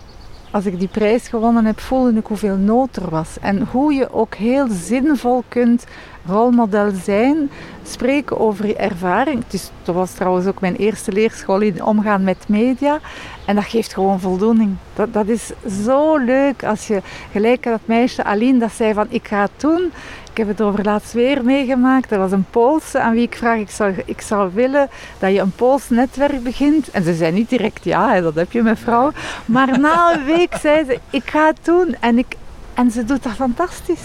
als 0.56 0.66
ik 0.66 0.80
die 0.80 0.88
prijs 0.88 1.28
gewonnen 1.28 1.66
heb, 1.66 1.80
voelde 1.80 2.18
ik 2.18 2.26
hoeveel 2.26 2.56
nood 2.56 2.96
er 2.96 3.10
was. 3.10 3.38
En 3.42 3.68
hoe 3.72 3.94
je 3.94 4.14
ook 4.14 4.36
heel 4.36 4.68
zinvol 4.70 5.44
kunt 5.48 5.86
rolmodel 6.26 6.92
zijn, 7.04 7.50
spreken 7.84 8.40
over 8.40 8.68
je 8.68 8.76
ervaring. 8.76 9.44
Is, 9.50 9.72
dat 9.84 9.96
was 9.96 10.12
trouwens 10.12 10.48
ook 10.48 10.62
mijn 10.62 10.76
eerste 10.76 11.12
leerschool 11.12 11.62
in 11.62 11.84
omgaan 11.84 12.24
met 12.24 12.48
media. 12.48 13.00
En 13.46 13.56
dat 13.56 13.64
geeft 13.64 13.94
gewoon 13.94 14.20
voldoening. 14.20 14.76
Dat, 14.94 15.14
dat 15.14 15.28
is 15.28 15.52
zo 15.84 16.18
leuk 16.18 16.64
als 16.64 16.88
je, 16.88 17.02
gelijk 17.32 17.64
dat 17.64 17.80
meisje 17.86 18.24
Aline, 18.24 18.60
dat 18.60 18.72
zei 18.72 18.94
van 18.94 19.08
ik 19.10 19.28
ga 19.28 19.42
het 19.42 19.62
doen. 19.62 19.92
Ik 20.36 20.46
heb 20.46 20.58
het 20.58 20.68
over 20.68 20.84
laatst 20.84 21.14
weer 21.14 21.44
meegemaakt. 21.44 22.12
Er 22.12 22.18
was 22.18 22.32
een 22.32 22.46
Poolse 22.50 23.00
aan 23.00 23.14
wie 23.14 23.22
ik 23.22 23.36
vraag, 23.36 23.60
ik 23.60 23.70
zou, 23.70 23.94
ik 24.06 24.22
zou 24.22 24.52
willen 24.54 24.90
dat 25.20 25.32
je 25.32 25.40
een 25.40 25.52
Pools 25.52 25.90
netwerk 25.90 26.44
begint. 26.44 26.92
En 26.92 27.04
ze 27.04 27.14
zei 27.14 27.32
niet 27.32 27.50
direct 27.50 27.84
ja, 27.84 28.22
dat 28.22 28.36
heb 28.36 28.52
je 28.52 28.62
mevrouw. 28.62 29.12
Maar 29.46 29.80
na 29.80 30.14
een 30.14 30.26
week 30.26 30.56
zei 30.62 30.86
ze, 30.86 31.00
ik 31.10 31.30
ga 31.30 31.46
het 31.48 31.60
doen. 31.62 31.96
En, 32.00 32.18
ik, 32.18 32.36
en 32.74 32.92
ze 32.92 33.06
doet 33.06 33.24
dat 33.24 33.32
fantastisch. 33.32 34.04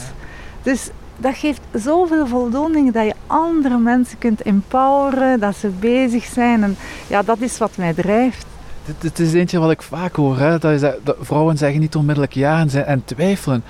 Dus 0.62 0.90
dat 1.16 1.36
geeft 1.36 1.60
zoveel 1.72 2.26
voldoening 2.26 2.92
dat 2.92 3.04
je 3.04 3.14
andere 3.26 3.78
mensen 3.78 4.18
kunt 4.18 4.42
empoweren, 4.42 5.40
dat 5.40 5.56
ze 5.56 5.68
bezig 5.68 6.24
zijn. 6.24 6.62
En 6.62 6.76
ja, 7.06 7.22
dat 7.22 7.40
is 7.40 7.58
wat 7.58 7.76
mij 7.76 7.94
drijft. 7.94 8.46
Dit, 8.98 9.18
is 9.18 9.32
eentje 9.32 9.58
wat 9.58 9.70
ik 9.70 9.82
vaak 9.82 10.16
hoor. 10.16 10.38
Hè? 10.38 10.58
Dat 10.58 11.16
vrouwen 11.20 11.58
zeggen 11.58 11.80
niet 11.80 11.96
onmiddellijk 11.96 12.34
ja 12.34 12.60
en, 12.60 12.86
en 12.86 13.04
twijfelen. 13.04 13.62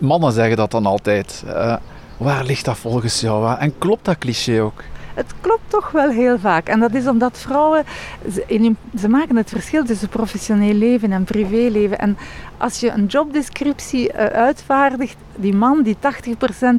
Mannen 0.00 0.32
zeggen 0.32 0.56
dat 0.56 0.70
dan 0.70 0.86
altijd. 0.86 1.42
Uh, 1.46 1.76
waar 2.16 2.44
ligt 2.44 2.64
dat 2.64 2.78
volgens 2.78 3.20
jou? 3.20 3.58
En 3.58 3.78
klopt 3.78 4.04
dat 4.04 4.18
cliché 4.18 4.60
ook? 4.62 4.82
Het 5.14 5.34
klopt 5.40 5.62
toch 5.66 5.90
wel 5.90 6.08
heel 6.08 6.38
vaak. 6.38 6.68
En 6.68 6.80
dat 6.80 6.94
is 6.94 7.06
omdat 7.06 7.38
vrouwen, 7.38 7.84
ze, 8.32 8.44
in, 8.46 8.76
ze 8.98 9.08
maken 9.08 9.36
het 9.36 9.48
verschil 9.48 9.84
tussen 9.84 10.08
professioneel 10.08 10.74
leven 10.74 11.12
en 11.12 11.24
privéleven. 11.24 11.98
En 11.98 12.16
als 12.56 12.80
je 12.80 12.90
een 12.90 13.06
jobdescriptie 13.06 14.12
uh, 14.12 14.24
uitvaardigt, 14.24 15.16
die 15.36 15.54
man 15.54 15.82
die 15.82 15.96
80% 15.96 16.00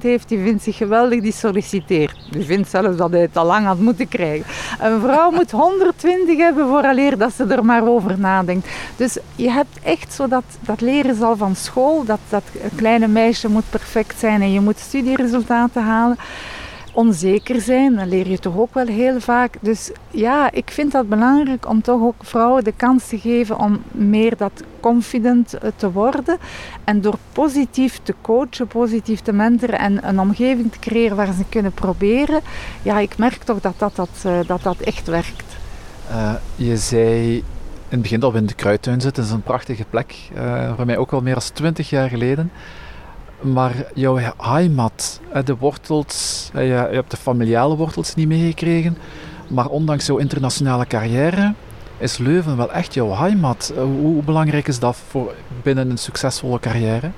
heeft, 0.02 0.30
die 0.30 0.44
vindt 0.44 0.63
zich 0.63 0.78
geweldig, 0.78 1.22
die 1.22 1.34
solliciteert. 1.34 2.15
Die 2.32 2.46
vindt 2.46 2.70
zelfs 2.70 2.98
dat 2.98 3.12
hij 3.12 3.22
het 3.22 3.38
al 3.38 3.46
lang 3.46 3.65
had 3.65 3.80
moeten 3.80 4.08
krijgen. 4.08 4.46
Een 4.80 5.02
vrouw 5.02 5.32
moet 5.38 5.52
120 5.52 6.38
hebben 6.38 6.67
vooraleer 6.67 7.17
dat 7.17 7.34
ze 7.34 7.44
er 7.44 7.65
maar 7.65 7.88
over 7.88 8.20
nadenkt. 8.20 8.67
Dus 8.96 9.17
je 9.36 9.52
hebt 9.52 9.80
echt 9.84 10.13
zo 10.13 10.28
dat, 10.28 10.44
dat 10.60 10.82
leren 10.82 11.15
zal 11.15 11.38
van 11.38 11.56
school, 11.56 12.06
dat 12.06 12.20
dat 12.30 12.44
kleine 12.76 13.08
meisje 13.08 13.50
moet 13.50 13.70
perfect 13.70 14.20
zijn 14.20 14.41
en 14.41 14.52
je 14.52 14.62
moet 14.62 14.80
studieresultaten 14.80 15.84
halen 15.84 16.17
onzeker 16.93 17.62
zijn. 17.62 17.95
Dan 17.95 18.10
leer 18.10 18.27
je 18.27 18.39
toch 18.39 18.58
ook 18.58 18.73
wel 18.73 18.86
heel 18.86 19.19
vaak. 19.19 19.58
Dus 19.62 19.91
ja, 20.10 20.51
ik 20.51 20.71
vind 20.71 20.91
dat 20.91 21.10
belangrijk 21.10 21.69
om 21.69 21.82
toch 21.82 22.01
ook 22.01 22.15
vrouwen 22.23 22.63
de 22.63 22.73
kans 22.75 23.08
te 23.08 23.19
geven 23.19 23.60
om 23.60 23.82
meer 23.91 24.38
dat 24.38 24.63
confident 24.80 25.54
eh, 25.54 25.69
te 25.75 25.91
worden. 25.91 26.38
En 26.84 27.01
door 27.01 27.17
positief 27.32 27.99
te 28.04 28.13
coachen, 28.21 28.67
positief 28.67 29.19
te 29.19 29.34
mentoren 29.34 29.80
en 29.80 30.08
een 30.08 30.19
omgeving 30.19 30.71
te 30.71 30.80
creëren 30.80 31.15
waar 31.15 31.34
ze 31.34 31.43
kunnen 31.49 31.71
proberen. 31.71 32.41
Ja, 32.82 32.99
ik 32.99 33.17
merk 33.17 33.43
toch 33.43 33.60
dat 33.62 33.73
dat, 33.77 33.95
dat, 33.95 34.10
eh, 34.23 34.39
dat, 34.47 34.63
dat 34.63 34.77
echt 34.77 35.08
werkt. 35.08 35.43
Uh, 36.12 36.34
je 36.56 36.77
zei 36.77 37.36
in 37.36 37.43
het 37.97 38.01
begin 38.01 38.19
dat 38.19 38.32
we 38.32 38.38
in 38.38 38.45
de 38.45 38.54
kruidtuin 38.54 39.01
zitten. 39.01 39.23
Dat 39.23 39.32
is 39.32 39.38
een 39.38 39.43
prachtige 39.43 39.86
plek. 39.89 40.15
Voor 40.75 40.86
mij 40.86 40.97
ook 40.97 41.12
al 41.12 41.21
meer 41.21 41.34
dan 41.34 41.43
twintig 41.54 41.89
jaar 41.89 42.10
geleden. 42.10 42.51
Maar 43.41 43.86
jouw 43.93 44.19
heimat, 44.38 45.19
de 45.45 45.58
wortels, 45.58 46.49
je, 46.54 46.88
hebt 46.91 47.12
de 47.12 47.17
familiale 47.17 47.75
wortels 47.75 48.15
niet 48.15 48.27
meegekregen. 48.27 48.97
Maar 49.47 49.67
ondanks 49.67 50.06
jouw 50.06 50.17
internationale 50.17 50.88
carrière 50.88 51.54
is 51.97 52.17
Leuven 52.17 52.58
wel 52.58 52.71
echt 52.71 52.93
jouw 52.93 53.15
heimat. 53.15 53.73
Eh, 53.75 53.84
hoe 53.84 54.23
belangrijk 54.23 54.67
is 54.67 54.80
dat 54.80 54.97
voor 55.10 55.34
binnen 55.63 55.89
een 55.89 55.97
succesvolle 55.97 56.60
carrière? 56.60 57.12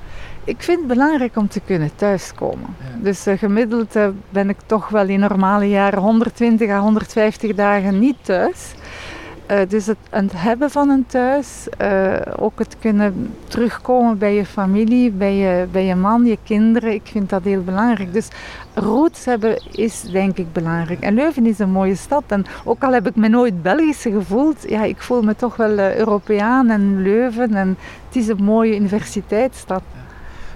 Ik 0.43 0.61
vind 0.61 0.77
het 0.79 0.87
belangrijk 0.87 1.37
om 1.37 1.47
te 1.47 1.59
kunnen 1.65 1.95
thuiskomen. 1.95 2.75
Dus 3.01 3.27
uh, 3.27 3.37
gemiddeld 3.37 3.95
uh, 3.95 4.07
ben 4.29 4.49
ik 4.49 4.57
toch 4.65 4.89
wel 4.89 5.07
in 5.07 5.19
normale 5.19 5.69
jaren 5.69 5.99
120 5.99 6.69
à 6.69 6.79
150 6.79 7.55
dagen 7.55 7.99
niet 7.99 8.15
thuis. 8.21 8.73
Uh, 9.53 9.59
dus 9.67 9.85
het, 9.85 9.97
hebben 10.35 10.69
van 10.69 10.89
een 10.89 11.05
thuis, 11.05 11.67
uh, 11.81 12.13
ook 12.35 12.59
het 12.59 12.75
kunnen 12.79 13.33
terugkomen 13.47 14.17
bij 14.17 14.35
je 14.35 14.45
familie, 14.45 15.11
bij 15.11 15.35
je, 15.35 15.67
bij 15.71 15.85
je 15.85 15.95
man, 15.95 16.25
je 16.25 16.37
kinderen, 16.43 16.93
ik 16.93 17.01
vind 17.03 17.29
dat 17.29 17.43
heel 17.43 17.63
belangrijk. 17.63 18.13
Dus 18.13 18.27
roots 18.73 19.25
hebben 19.25 19.61
is 19.71 20.01
denk 20.01 20.37
ik 20.37 20.53
belangrijk. 20.53 20.99
En 20.99 21.13
Leuven 21.13 21.45
is 21.45 21.59
een 21.59 21.71
mooie 21.71 21.95
stad 21.95 22.23
en 22.27 22.45
ook 22.63 22.83
al 22.83 22.93
heb 22.93 23.07
ik 23.07 23.15
me 23.15 23.27
nooit 23.27 23.61
Belgische 23.61 24.11
gevoeld, 24.11 24.69
ja, 24.69 24.83
ik 24.83 25.01
voel 25.01 25.21
me 25.21 25.35
toch 25.35 25.55
wel 25.55 25.71
uh, 25.71 25.95
Europeaan 25.95 26.69
en 26.69 27.01
Leuven 27.01 27.55
en 27.55 27.77
het 28.07 28.15
is 28.15 28.27
een 28.27 28.43
mooie 28.43 28.75
universiteitsstad. 28.75 29.81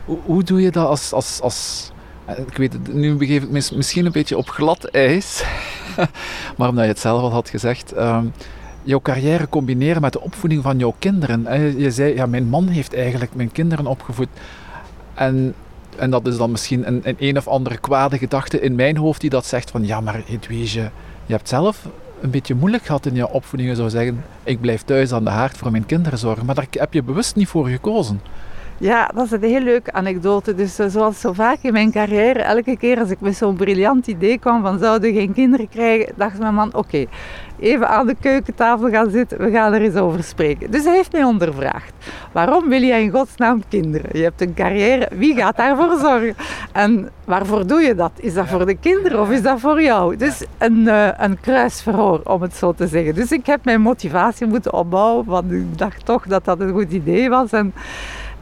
Hoe, 0.06 0.18
hoe 0.26 0.44
doe 0.44 0.62
je 0.62 0.72
dat 0.72 0.88
als, 0.88 1.14
als, 1.14 1.42
als 1.42 1.92
ik 2.48 2.58
weet 2.58 2.74
het, 2.74 2.94
nu 2.94 3.16
begeef 3.16 3.44
ik 3.44 3.50
me 3.50 3.70
misschien 3.76 4.06
een 4.06 4.12
beetje 4.12 4.38
op 4.38 4.50
glad 4.50 4.86
ijs, 4.86 5.44
maar 6.58 6.70
omdat 6.70 6.84
je 6.84 6.90
het 6.90 7.00
zelf 7.00 7.22
al 7.22 7.32
had 7.32 7.50
gezegd... 7.50 7.98
Um, 7.98 8.34
jouw 8.88 9.02
carrière 9.02 9.50
combineren 9.50 10.02
met 10.02 10.14
de 10.14 10.22
opvoeding 10.22 10.64
van 10.64 10.78
jouw 10.78 10.96
kinderen. 11.00 11.46
Je 11.80 11.92
zei, 11.92 12.14
ja, 12.16 12.26
mijn 12.26 12.50
man 12.50 12.68
heeft 12.68 12.94
eigenlijk 12.94 13.36
mijn 13.36 13.52
kinderen 13.52 13.86
opgevoed. 13.86 14.28
En, 15.14 15.54
en 15.98 16.10
dat 16.10 16.28
is 16.28 16.38
dan 16.38 16.52
misschien 16.52 16.88
een, 16.88 17.02
een, 17.04 17.16
een 17.20 17.38
of 17.38 17.48
andere 17.48 17.78
kwade 17.78 18.18
gedachte 18.18 18.62
in 18.62 18.76
mijn 18.76 18.98
hoofd 18.98 19.22
die 19.22 19.30
dat 19.30 19.46
zegt 19.46 19.72
van, 19.72 19.86
ja, 19.86 20.02
maar 20.02 20.24
Edwige, 20.28 20.90
je 21.26 21.34
hebt 21.34 21.50
zelf 21.50 21.88
een 22.22 22.30
beetje 22.30 22.56
moeilijk 22.56 22.86
gehad 22.86 23.06
in 23.06 23.16
je 23.16 23.30
opvoeding. 23.30 23.70
Je 23.70 23.76
zou 23.76 23.90
zeggen, 23.90 24.24
ik 24.44 24.62
blijf 24.62 24.82
thuis 24.82 25.12
aan 25.12 25.24
de 25.24 25.30
haard 25.30 25.58
voor 25.58 25.72
mijn 25.72 25.86
kinderen 25.86 26.20
zorgen. 26.20 26.46
Maar 26.46 26.56
daar 26.56 26.68
heb 26.72 26.94
je 26.94 27.04
bewust 27.04 27.36
niet 27.36 27.48
voor 27.48 27.68
gekozen. 27.68 28.22
Ja, 28.80 29.12
dat 29.16 29.26
is 29.26 29.32
een 29.32 29.44
heel 29.44 29.62
leuke 29.62 29.92
anekdote. 29.94 30.56
Dus 30.56 30.80
uh, 30.80 30.88
zoals 30.88 31.20
zo 31.20 31.34
vaak 31.34 31.58
in 31.62 31.74
mijn 31.74 31.92
carrière, 31.92 32.40
elke 32.40 32.78
keer 32.78 33.00
als 33.00 33.10
ik 33.10 33.20
met 33.20 33.36
zo'n 33.36 33.56
briljant 33.56 34.08
idee 34.08 34.38
kwam 34.40 34.62
van 34.62 34.80
zouden 34.80 35.14
geen 35.14 35.34
kinderen 35.34 35.70
krijgen, 35.70 36.14
dacht 36.16 36.40
mijn 36.40 36.54
man, 36.54 36.74
oké, 36.74 37.06
even 37.60 37.90
aan 37.90 38.08
de 38.08 38.16
keukentafel 38.20 38.90
gaan 38.90 39.10
zitten, 39.10 39.38
we 39.38 39.52
gaan 39.52 39.74
er 39.74 39.82
eens 39.82 39.96
over 39.96 40.24
spreken. 40.24 40.72
Dus 40.72 40.84
hij 40.84 40.96
heeft 40.96 41.12
mij 41.12 41.24
ondervraagd. 41.24 41.94
Waarom 42.32 42.70
wil 42.70 42.82
jij 42.82 43.04
in 43.04 43.12
godsnaam 43.12 43.62
kinderen? 43.70 44.10
Je 44.18 44.24
hebt 44.24 44.42
een 44.42 44.54
carrière, 44.54 45.10
wie 45.12 45.36
gaat 45.36 45.58
daarvoor 45.58 45.98
zorgen? 46.00 46.36
En 46.72 47.10
waarvoor 47.26 47.68
doe 47.68 47.82
je 47.82 47.96
dat? 47.96 48.12
Is 48.16 48.34
dat 48.34 48.48
voor 48.48 48.66
de 48.66 48.76
kinderen 48.76 49.22
of 49.22 49.30
is 49.30 49.42
dat 49.42 49.60
voor 49.60 49.82
jou? 49.82 50.16
Dus 50.16 50.44
een, 50.58 50.80
uh, 50.80 51.10
een 51.18 51.40
kruisverhoor, 51.40 52.22
om 52.24 52.42
het 52.42 52.56
zo 52.56 52.74
te 52.74 52.88
zeggen. 52.88 53.16
Dus 53.16 53.32
ik 53.32 53.46
heb 53.46 53.66
mijn 53.66 53.82
motivatie 53.82 54.48
moeten 54.48 54.74
opbouwen, 54.74 55.26
want 55.26 55.52
ik 55.52 55.78
dacht 55.78 56.06
toch 56.06 56.28
dat 56.28 56.46
dat 56.46 56.60
een 56.60 56.72
goed 56.72 56.92
idee 56.92 57.30
was. 57.30 57.52
En, 57.52 57.74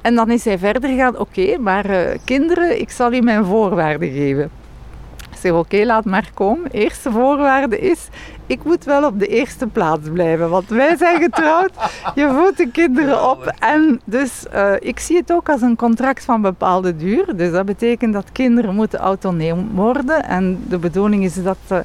en 0.05 0.15
dan 0.15 0.31
is 0.31 0.45
hij 0.45 0.57
verder 0.57 0.89
gegaan, 0.89 1.17
oké, 1.19 1.57
maar 1.57 1.89
uh, 1.89 1.97
kinderen, 2.23 2.79
ik 2.81 2.89
zal 2.89 3.13
u 3.13 3.21
mijn 3.21 3.45
voorwaarden 3.45 4.11
geven. 4.11 4.49
Ik 5.31 5.37
zeg, 5.39 5.51
oké, 5.51 5.83
laat 5.85 6.05
maar 6.05 6.29
komen. 6.33 6.71
Eerste 6.71 7.11
voorwaarde 7.11 7.79
is, 7.79 8.07
ik 8.45 8.63
moet 8.63 8.83
wel 8.83 9.05
op 9.05 9.19
de 9.19 9.27
eerste 9.27 9.67
plaats 9.67 10.09
blijven. 10.13 10.49
Want 10.49 10.69
wij 10.69 10.97
zijn 10.97 11.21
getrouwd, 11.21 11.71
je 12.15 12.29
voedt 12.29 12.57
de 12.57 12.69
kinderen 12.71 13.29
op. 13.29 13.53
En 13.59 14.01
dus 14.03 14.45
uh, 14.53 14.73
ik 14.79 14.99
zie 14.99 15.17
het 15.17 15.31
ook 15.31 15.49
als 15.49 15.61
een 15.61 15.75
contract 15.75 16.25
van 16.25 16.41
bepaalde 16.41 16.95
duur. 16.95 17.35
Dus 17.35 17.51
dat 17.51 17.65
betekent 17.65 18.13
dat 18.13 18.31
kinderen 18.31 18.75
moeten 18.75 18.99
autonoom 18.99 19.69
worden. 19.73 20.23
En 20.23 20.63
de 20.67 20.77
bedoeling 20.77 21.23
is 21.23 21.43
dat... 21.43 21.57
Uh, 21.71 21.77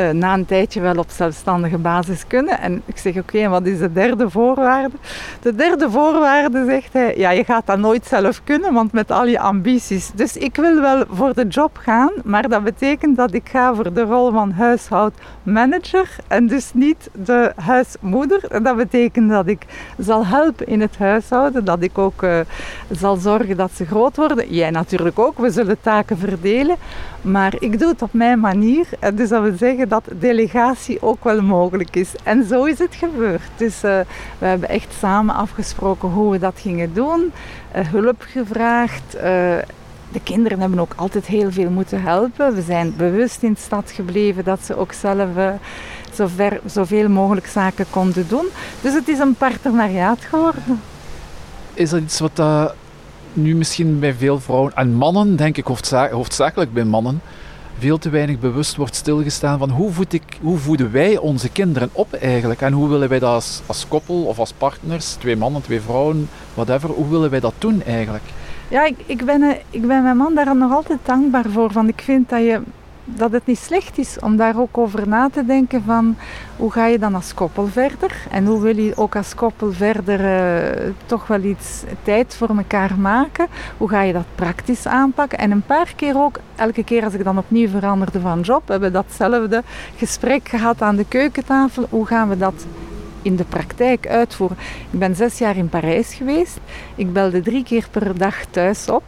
uh, 0.00 0.10
na 0.10 0.34
een 0.34 0.46
tijdje 0.46 0.80
wel 0.80 0.94
op 0.94 1.10
zelfstandige 1.10 1.78
basis 1.78 2.26
kunnen. 2.26 2.60
En 2.60 2.82
ik 2.84 2.96
zeg, 2.96 3.16
oké, 3.16 3.48
wat 3.48 3.66
is 3.66 3.78
de 3.78 3.92
derde 3.92 4.30
voorwaarde? 4.30 4.96
De 5.42 5.54
derde 5.54 5.90
voorwaarde, 5.90 6.64
zegt 6.66 6.92
hij, 6.92 7.16
ja, 7.16 7.30
je 7.30 7.44
gaat 7.44 7.66
dat 7.66 7.78
nooit 7.78 8.06
zelf 8.06 8.40
kunnen, 8.44 8.72
want 8.72 8.92
met 8.92 9.10
al 9.10 9.26
je 9.26 9.40
ambities. 9.40 10.10
Dus 10.14 10.36
ik 10.36 10.56
wil 10.56 10.80
wel 10.80 11.04
voor 11.10 11.34
de 11.34 11.46
job 11.46 11.76
gaan, 11.76 12.10
maar 12.24 12.48
dat 12.48 12.64
betekent 12.64 13.16
dat 13.16 13.34
ik 13.34 13.48
ga 13.48 13.74
voor 13.74 13.92
de 13.92 14.02
rol 14.02 14.32
van 14.32 14.50
huishoudmanager 14.50 16.16
en 16.28 16.46
dus 16.46 16.70
niet 16.74 17.10
de 17.24 17.52
huismoeder. 17.56 18.44
En 18.50 18.62
dat 18.62 18.76
betekent 18.76 19.30
dat 19.30 19.46
ik 19.46 19.66
zal 19.98 20.26
helpen 20.26 20.66
in 20.66 20.80
het 20.80 20.98
huishouden, 20.98 21.64
dat 21.64 21.82
ik 21.82 21.98
ook 21.98 22.22
uh, 22.22 22.40
zal 22.90 23.16
zorgen 23.16 23.56
dat 23.56 23.70
ze 23.74 23.86
groot 23.86 24.16
worden. 24.16 24.54
Jij 24.54 24.70
natuurlijk 24.70 25.18
ook, 25.18 25.38
we 25.38 25.50
zullen 25.50 25.80
taken 25.80 26.18
verdelen. 26.18 26.76
Maar 27.22 27.54
ik 27.58 27.78
doe 27.78 27.88
het 27.88 28.02
op 28.02 28.12
mijn 28.12 28.40
manier. 28.40 28.86
En 28.98 29.14
dus 29.14 29.28
dat 29.28 29.42
wil 29.42 29.56
zeggen 29.56 29.88
dat 29.90 30.04
delegatie 30.18 31.02
ook 31.02 31.24
wel 31.24 31.42
mogelijk 31.42 31.96
is. 31.96 32.14
En 32.22 32.44
zo 32.44 32.64
is 32.64 32.78
het 32.78 32.94
gebeurd. 32.94 33.42
Dus 33.56 33.74
uh, 33.84 34.00
we 34.38 34.46
hebben 34.46 34.68
echt 34.68 34.92
samen 34.98 35.34
afgesproken 35.34 36.08
hoe 36.08 36.30
we 36.30 36.38
dat 36.38 36.54
gingen 36.56 36.94
doen. 36.94 37.32
Uh, 37.76 37.88
hulp 37.88 38.24
gevraagd. 38.28 39.14
Uh, 39.14 39.22
de 40.12 40.20
kinderen 40.22 40.60
hebben 40.60 40.78
ook 40.78 40.92
altijd 40.96 41.26
heel 41.26 41.50
veel 41.50 41.70
moeten 41.70 42.02
helpen. 42.02 42.54
We 42.54 42.62
zijn 42.62 42.94
bewust 42.96 43.42
in 43.42 43.52
de 43.52 43.60
stad 43.60 43.90
gebleven 43.90 44.44
dat 44.44 44.60
ze 44.64 44.76
ook 44.76 44.92
zelf 44.92 45.28
zover, 46.12 46.60
zoveel 46.66 47.08
mogelijk 47.08 47.46
zaken 47.46 47.86
konden 47.90 48.28
doen. 48.28 48.46
Dus 48.80 48.94
het 48.94 49.08
is 49.08 49.18
een 49.18 49.34
partenariaat 49.34 50.20
geworden. 50.20 50.80
Is 51.74 51.90
dat 51.90 52.00
iets 52.00 52.20
wat 52.20 52.42
nu 53.32 53.54
misschien 53.54 53.98
bij 53.98 54.14
veel 54.14 54.40
vrouwen 54.40 54.72
en 54.74 54.94
mannen, 54.94 55.36
denk 55.36 55.56
ik 55.56 55.64
hoofdzakelijk 56.10 56.72
bij 56.72 56.84
mannen, 56.84 57.20
veel 57.80 57.98
te 57.98 58.10
weinig 58.10 58.38
bewust 58.38 58.76
wordt 58.76 58.94
stilgestaan 58.94 59.58
van 59.58 59.70
hoe, 59.70 59.90
ik, 60.08 60.38
hoe 60.42 60.58
voeden 60.58 60.92
wij 60.92 61.18
onze 61.18 61.48
kinderen 61.48 61.88
op 61.92 62.12
eigenlijk 62.12 62.60
en 62.60 62.72
hoe 62.72 62.88
willen 62.88 63.08
wij 63.08 63.18
dat 63.18 63.32
als, 63.32 63.62
als 63.66 63.88
koppel 63.88 64.22
of 64.22 64.38
als 64.38 64.52
partners, 64.52 65.12
twee 65.12 65.36
mannen, 65.36 65.62
twee 65.62 65.80
vrouwen, 65.80 66.28
whatever, 66.54 66.90
hoe 66.90 67.08
willen 67.08 67.30
wij 67.30 67.40
dat 67.40 67.54
doen 67.58 67.82
eigenlijk? 67.82 68.24
Ja, 68.68 68.84
ik, 68.84 68.96
ik, 69.06 69.24
ben, 69.24 69.42
eh, 69.42 69.56
ik 69.70 69.86
ben 69.86 70.02
mijn 70.02 70.16
man 70.16 70.34
daar 70.34 70.56
nog 70.56 70.72
altijd 70.72 70.98
dankbaar 71.02 71.48
voor. 71.48 71.72
Want 71.72 71.88
ik 71.88 72.00
vind 72.00 72.28
dat, 72.28 72.40
je, 72.40 72.60
dat 73.14 73.32
het 73.32 73.46
niet 73.46 73.58
slecht 73.58 73.98
is 73.98 74.18
om 74.18 74.36
daar 74.36 74.60
ook 74.60 74.78
over 74.78 75.08
na 75.08 75.28
te 75.30 75.44
denken 75.44 75.82
van 75.82 76.16
hoe 76.56 76.72
ga 76.72 76.86
je 76.86 76.98
dan 76.98 77.14
als 77.14 77.34
koppel 77.34 77.66
verder? 77.66 78.16
En 78.30 78.46
hoe 78.46 78.60
wil 78.60 78.76
je 78.76 78.96
ook 78.96 79.16
als 79.16 79.34
koppel 79.34 79.72
verder 79.72 80.20
uh, 80.20 80.92
toch 81.06 81.26
wel 81.26 81.42
iets 81.42 81.82
tijd 82.02 82.34
voor 82.34 82.48
elkaar 82.48 82.98
maken? 82.98 83.46
Hoe 83.76 83.88
ga 83.88 84.02
je 84.02 84.12
dat 84.12 84.24
praktisch 84.34 84.86
aanpakken? 84.86 85.38
En 85.38 85.50
een 85.50 85.66
paar 85.66 85.92
keer 85.96 86.16
ook, 86.16 86.38
elke 86.56 86.84
keer 86.84 87.04
als 87.04 87.14
ik 87.14 87.24
dan 87.24 87.38
opnieuw 87.38 87.68
veranderde 87.68 88.20
van 88.20 88.40
job, 88.40 88.68
hebben 88.68 88.92
we 88.92 88.94
datzelfde 88.94 89.62
gesprek 89.96 90.48
gehad 90.48 90.82
aan 90.82 90.96
de 90.96 91.04
keukentafel. 91.08 91.86
Hoe 91.90 92.06
gaan 92.06 92.28
we 92.28 92.36
dat 92.36 92.66
in 93.22 93.36
de 93.36 93.44
praktijk 93.44 94.08
uitvoeren. 94.08 94.56
Ik 94.90 94.98
ben 94.98 95.16
zes 95.16 95.38
jaar 95.38 95.56
in 95.56 95.68
Parijs 95.68 96.14
geweest. 96.14 96.58
Ik 96.94 97.12
belde 97.12 97.40
drie 97.40 97.64
keer 97.64 97.86
per 97.90 98.18
dag 98.18 98.44
thuis 98.44 98.88
op 98.88 99.02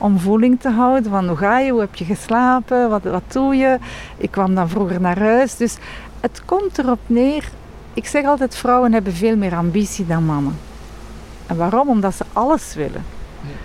om 0.00 0.18
voeling 0.18 0.60
te 0.60 0.68
houden 0.70 1.10
van 1.10 1.28
hoe 1.28 1.36
ga 1.36 1.58
je, 1.58 1.70
hoe 1.70 1.80
heb 1.80 1.94
je 1.94 2.04
geslapen, 2.04 2.88
wat, 2.88 3.02
wat 3.02 3.32
doe 3.32 3.56
je. 3.56 3.78
Ik 4.16 4.30
kwam 4.30 4.54
dan 4.54 4.68
vroeger 4.68 5.00
naar 5.00 5.18
huis. 5.18 5.56
Dus 5.56 5.76
het 6.20 6.42
komt 6.44 6.78
erop 6.78 7.00
neer. 7.06 7.48
Ik 7.94 8.06
zeg 8.06 8.24
altijd, 8.24 8.56
vrouwen 8.56 8.92
hebben 8.92 9.12
veel 9.12 9.36
meer 9.36 9.54
ambitie 9.54 10.06
dan 10.06 10.24
mannen. 10.24 10.58
En 11.46 11.56
waarom? 11.56 11.88
Omdat 11.88 12.14
ze 12.14 12.24
alles 12.32 12.74
willen. 12.74 13.04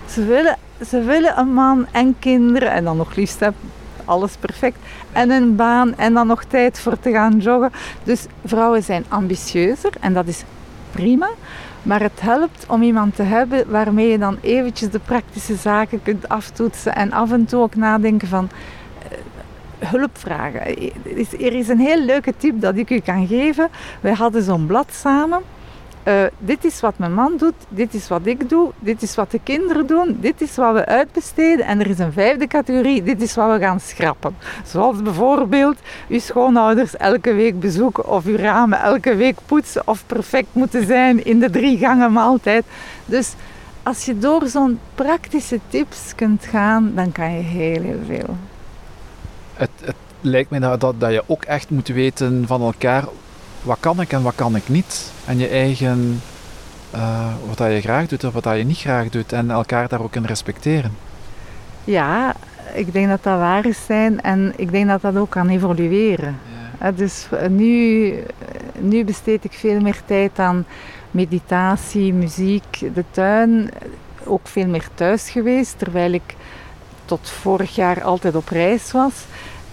Ze 0.08 0.24
willen, 0.24 0.56
ze 0.88 1.00
willen 1.02 1.38
een 1.38 1.52
man 1.52 1.86
en 1.92 2.16
kinderen 2.18 2.70
en 2.70 2.84
dan 2.84 2.96
nog 2.96 3.14
liefst 3.14 3.40
alles 4.04 4.36
perfect. 4.36 4.78
En 5.12 5.30
een 5.30 5.56
baan 5.56 5.96
en 5.96 6.14
dan 6.14 6.26
nog 6.26 6.44
tijd 6.44 6.78
voor 6.80 6.98
te 6.98 7.10
gaan 7.10 7.38
joggen. 7.38 7.72
Dus 8.04 8.26
vrouwen 8.44 8.82
zijn 8.82 9.04
ambitieuzer 9.08 9.92
en 10.00 10.12
dat 10.12 10.26
is 10.26 10.44
prima. 10.90 11.28
Maar 11.86 12.00
het 12.00 12.20
helpt 12.20 12.64
om 12.68 12.82
iemand 12.82 13.16
te 13.16 13.22
hebben 13.22 13.70
waarmee 13.70 14.08
je 14.08 14.18
dan 14.18 14.38
eventjes 14.40 14.90
de 14.90 14.98
praktische 14.98 15.54
zaken 15.54 16.02
kunt 16.02 16.28
aftoetsen 16.28 16.94
en 16.94 17.12
af 17.12 17.32
en 17.32 17.44
toe 17.44 17.60
ook 17.60 17.74
nadenken 17.74 18.28
van 18.28 18.48
uh, 18.52 19.88
hulp 19.88 20.18
vragen. 20.18 20.60
Er 21.40 21.52
is 21.52 21.68
een 21.68 21.78
heel 21.78 22.04
leuke 22.04 22.34
tip 22.36 22.60
dat 22.60 22.76
ik 22.76 22.90
u 22.90 22.98
kan 22.98 23.26
geven. 23.26 23.68
Wij 24.00 24.12
hadden 24.12 24.42
zo'n 24.42 24.66
blad 24.66 24.94
samen 24.94 25.42
uh, 26.08 26.24
dit 26.38 26.64
is 26.64 26.80
wat 26.80 26.98
mijn 26.98 27.14
man 27.14 27.36
doet, 27.36 27.54
dit 27.68 27.94
is 27.94 28.08
wat 28.08 28.26
ik 28.26 28.48
doe, 28.48 28.70
dit 28.78 29.02
is 29.02 29.14
wat 29.14 29.30
de 29.30 29.40
kinderen 29.42 29.86
doen, 29.86 30.16
dit 30.20 30.40
is 30.40 30.56
wat 30.56 30.74
we 30.74 30.86
uitbesteden. 30.86 31.66
En 31.66 31.80
er 31.80 31.90
is 31.90 31.98
een 31.98 32.12
vijfde 32.12 32.46
categorie, 32.46 33.02
dit 33.02 33.22
is 33.22 33.34
wat 33.34 33.52
we 33.52 33.58
gaan 33.58 33.80
schrappen. 33.80 34.36
Zoals 34.64 35.02
bijvoorbeeld 35.02 35.76
uw 36.08 36.18
schoonouders 36.18 36.96
elke 36.96 37.34
week 37.34 37.60
bezoeken 37.60 38.08
of 38.08 38.24
uw 38.24 38.36
ramen 38.36 38.80
elke 38.80 39.14
week 39.14 39.38
poetsen 39.46 39.82
of 39.84 40.06
perfect 40.06 40.48
moeten 40.52 40.86
zijn 40.86 41.24
in 41.24 41.40
de 41.40 41.50
drie 41.50 41.78
gangen 41.78 42.12
maaltijd. 42.12 42.64
Dus 43.04 43.34
als 43.82 44.04
je 44.04 44.18
door 44.18 44.46
zo'n 44.46 44.78
praktische 44.94 45.60
tips 45.68 46.14
kunt 46.14 46.44
gaan, 46.44 46.92
dan 46.94 47.12
kan 47.12 47.32
je 47.32 47.42
heel, 47.42 47.82
heel 47.82 48.00
veel. 48.06 48.36
Het, 49.54 49.70
het 49.84 49.96
lijkt 50.20 50.50
me 50.50 50.58
dat, 50.58 50.80
dat, 50.80 51.00
dat 51.00 51.12
je 51.12 51.22
ook 51.26 51.44
echt 51.44 51.70
moet 51.70 51.88
weten 51.88 52.44
van 52.46 52.62
elkaar 52.62 53.04
wat 53.66 53.76
kan 53.80 54.00
ik 54.00 54.12
en 54.12 54.22
wat 54.22 54.34
kan 54.34 54.56
ik 54.56 54.68
niet. 54.68 55.12
En 55.24 55.38
je 55.38 55.48
eigen, 55.48 56.22
uh, 56.94 57.26
wat 57.46 57.58
dat 57.58 57.72
je 57.72 57.80
graag 57.80 58.06
doet 58.06 58.24
of 58.24 58.32
wat 58.32 58.42
dat 58.42 58.56
je 58.56 58.64
niet 58.64 58.78
graag 58.78 59.08
doet. 59.08 59.32
En 59.32 59.50
elkaar 59.50 59.88
daar 59.88 60.02
ook 60.02 60.14
in 60.14 60.24
respecteren. 60.24 60.96
Ja, 61.84 62.34
ik 62.74 62.92
denk 62.92 63.08
dat 63.08 63.22
dat 63.22 63.38
waar 63.38 63.66
is 63.66 63.84
zijn 63.86 64.20
en 64.20 64.52
ik 64.56 64.70
denk 64.70 64.88
dat 64.88 65.00
dat 65.00 65.16
ook 65.16 65.30
kan 65.30 65.48
evolueren. 65.48 66.38
Ja. 66.80 66.92
Dus 66.92 67.26
eh, 67.30 67.48
nu, 67.48 68.12
nu 68.78 69.04
besteed 69.04 69.44
ik 69.44 69.52
veel 69.52 69.80
meer 69.80 70.00
tijd 70.04 70.38
aan 70.38 70.66
meditatie, 71.10 72.12
muziek, 72.12 72.94
de 72.94 73.04
tuin. 73.10 73.70
Ook 74.24 74.48
veel 74.48 74.66
meer 74.66 74.88
thuis 74.94 75.30
geweest, 75.30 75.78
terwijl 75.78 76.12
ik 76.12 76.34
tot 77.04 77.30
vorig 77.30 77.74
jaar 77.74 78.02
altijd 78.02 78.36
op 78.36 78.48
reis 78.48 78.92
was. 78.92 79.24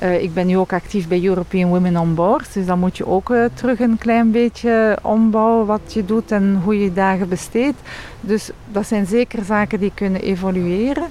Uh, 0.04 0.22
ik 0.22 0.34
ben 0.34 0.48
nu 0.48 0.58
ook 0.58 0.74
actief 0.74 1.08
bij 1.08 1.24
European 1.24 1.70
Women 1.70 1.98
on 1.98 2.16
Board. 2.16 2.54
Dus 2.54 2.66
dan 2.66 2.80
moet 2.80 2.98
je 2.98 3.08
ook 3.08 3.30
uh, 3.30 3.46
terug 3.54 3.80
een 3.80 3.98
klein 3.98 4.32
beetje 4.32 4.98
ombouwen 5.02 5.66
wat 5.66 5.94
je 5.94 6.06
doet 6.06 6.32
en 6.32 6.62
hoe 6.64 6.80
je 6.80 6.94
dagen 6.94 7.30
besteedt. 7.30 7.78
Dus 8.22 8.50
dat 8.72 8.88
zijn 8.88 9.06
zeker 9.06 9.44
zaken 9.44 9.80
die 9.80 9.92
kunnen 9.94 10.22
evolueren. 10.22 11.08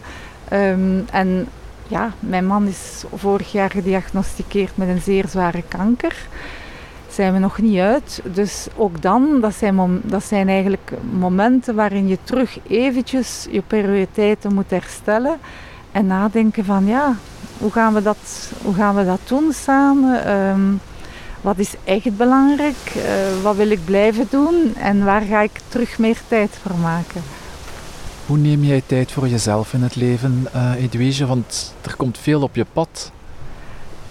Um, 0.53 1.05
en 1.11 1.47
ja, 1.89 2.13
mijn 2.21 2.47
man 2.47 2.67
is 2.67 3.05
vorig 3.15 3.53
jaar 3.53 3.71
gediagnosticeerd 3.71 4.77
met 4.77 4.89
een 4.89 5.01
zeer 5.01 5.29
zware 5.29 5.63
kanker. 5.69 6.27
Zijn 7.09 7.33
we 7.33 7.39
nog 7.39 7.59
niet 7.59 7.79
uit. 7.79 8.23
Dus 8.25 8.67
ook 8.77 9.03
dan, 9.03 9.41
dat 9.41 9.55
zijn, 9.55 10.01
dat 10.03 10.25
zijn 10.25 10.49
eigenlijk 10.49 10.93
momenten 11.19 11.75
waarin 11.75 12.09
je 12.09 12.19
terug 12.25 12.59
eventjes 12.69 13.47
je 13.51 13.63
prioriteiten 13.67 14.55
moet 14.55 14.71
herstellen. 14.71 15.39
En 15.93 16.07
nadenken 16.07 16.65
van 16.65 16.87
ja, 16.87 17.17
hoe 17.63 17.71
gaan 17.71 17.95
we 17.95 18.03
dat, 18.03 18.51
hoe 18.63 18.75
gaan 18.75 18.95
we 18.95 19.05
dat 19.05 19.21
doen 19.25 19.53
samen? 19.53 20.31
Um, 20.31 20.81
wat 21.41 21.59
is 21.59 21.75
echt 21.85 22.17
belangrijk? 22.17 22.77
Uh, 22.97 23.03
wat 23.43 23.57
wil 23.57 23.71
ik 23.71 23.85
blijven 23.85 24.27
doen? 24.31 24.75
En 24.77 25.05
waar 25.05 25.21
ga 25.21 25.41
ik 25.41 25.61
terug 25.69 25.99
meer 25.99 26.19
tijd 26.29 26.59
voor 26.63 26.77
maken? 26.79 27.23
Hoe 28.27 28.39
neem 28.39 28.65
jij 28.65 28.83
tijd 28.87 29.13
voor 29.13 29.29
jezelf 29.29 29.73
in 29.73 29.83
het 29.83 29.97
leven, 29.97 30.47
uh, 30.55 30.83
Edwige? 30.83 31.27
Want 31.27 31.75
er 31.81 31.97
komt 31.97 32.19
veel 32.19 32.43
op 32.43 32.55
je 32.55 32.67
pad. 32.73 33.13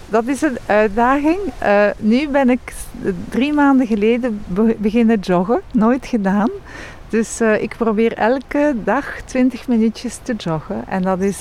Dat 0.10 0.28
is 0.28 0.42
een 0.42 0.58
uitdaging. 0.66 1.40
Uh, 1.64 1.86
nu 1.98 2.30
ben 2.30 2.50
ik 2.50 2.74
drie 3.30 3.54
maanden 3.54 3.88
geleden 3.88 4.42
beginnen 4.78 5.20
joggen. 5.20 5.62
Nooit 5.74 6.06
gedaan. 6.06 6.50
Dus 7.10 7.42
uh, 7.42 7.62
ik 7.62 7.76
probeer 7.78 8.14
elke 8.14 8.76
dag 8.84 9.22
20 9.26 9.68
minuutjes 9.68 10.20
te 10.24 10.34
joggen. 10.36 10.84
En 10.88 11.02
dat 11.02 11.20
is 11.20 11.38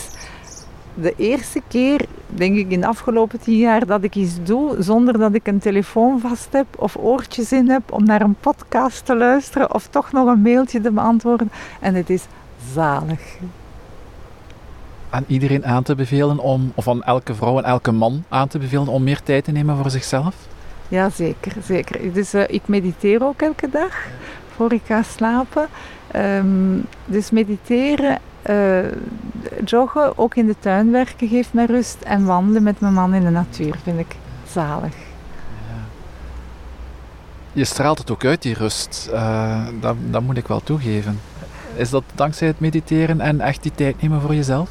de 0.95 1.15
eerste 1.17 1.63
keer, 1.69 2.07
denk 2.27 2.57
ik, 2.57 2.71
in 2.71 2.81
de 2.81 2.87
afgelopen 2.87 3.41
tien 3.41 3.59
jaar 3.59 3.87
dat 3.87 4.05
ik 4.05 4.15
iets 4.15 4.43
doe 4.43 4.77
zonder 4.79 5.19
dat 5.19 5.35
ik 5.35 5.47
een 5.47 5.59
telefoon 5.59 6.21
vast 6.21 6.49
heb 6.53 6.67
of 6.77 6.97
oortjes 6.97 7.53
in 7.53 7.71
heb 7.71 7.93
om 7.93 8.05
naar 8.05 8.21
een 8.21 8.37
podcast 8.41 9.07
te 9.07 9.17
luisteren 9.17 9.75
of 9.75 9.87
toch 9.87 10.13
nog 10.13 10.27
een 10.27 10.43
mailtje 10.43 10.81
te 10.81 10.91
beantwoorden. 10.91 11.51
En 11.81 11.95
het 11.95 12.11
is 12.11 12.25
zalig. 12.73 13.21
Aan 15.11 15.25
iedereen 15.27 15.67
aan 15.67 15.83
te 15.83 15.95
bevelen 15.95 16.39
om, 16.39 16.73
of 16.75 16.89
aan 16.89 17.03
elke 17.03 17.35
vrouw 17.35 17.59
en 17.59 17.65
elke 17.65 17.93
man 17.93 18.25
aan 18.29 18.49
te 18.49 18.59
bevelen 18.59 18.89
om 18.89 19.03
meer 19.03 19.23
tijd 19.23 19.45
te 19.45 19.53
nemen 19.53 19.77
voor 19.77 19.91
zichzelf? 19.91 20.35
Ja, 20.89 21.11
zeker. 21.11 21.53
zeker. 21.65 22.13
Dus 22.13 22.35
uh, 22.35 22.43
ik 22.47 22.63
mediteer 22.67 23.25
ook 23.25 23.43
elke 23.43 23.71
dag 23.71 24.07
voor 24.57 24.73
ik 24.73 24.83
ga 24.85 25.03
slapen. 25.03 25.69
Um, 26.17 26.87
dus 27.05 27.31
mediteren 27.31 28.19
uh, 28.51 28.93
joggen, 29.65 30.19
ook 30.19 30.35
in 30.35 30.47
de 30.47 30.57
tuin 30.59 30.91
werken 30.91 31.29
geeft 31.29 31.53
mij 31.53 31.65
rust. 31.65 31.97
En 32.03 32.25
wandelen 32.25 32.63
met 32.63 32.81
mijn 32.81 32.95
man 32.95 33.15
in 33.15 33.25
de 33.25 33.31
natuur 33.31 33.75
vind 33.83 33.99
ik 33.99 34.17
zalig. 34.47 34.95
Ja. 35.69 35.83
Je 37.53 37.65
straalt 37.65 37.99
het 37.99 38.11
ook 38.11 38.25
uit, 38.25 38.43
die 38.43 38.55
rust. 38.55 39.11
Uh, 39.13 39.67
dat, 39.81 39.97
dat 40.11 40.23
moet 40.23 40.37
ik 40.37 40.47
wel 40.47 40.61
toegeven. 40.61 41.21
Is 41.75 41.91
dat 41.91 42.05
dankzij 42.15 42.47
het 42.47 42.61
mediteren 42.61 43.21
en 43.21 43.41
echt 43.41 43.63
die 43.63 43.73
tijd 43.75 44.03
nemen 44.03 44.21
voor 44.21 44.35
jezelf? 44.35 44.71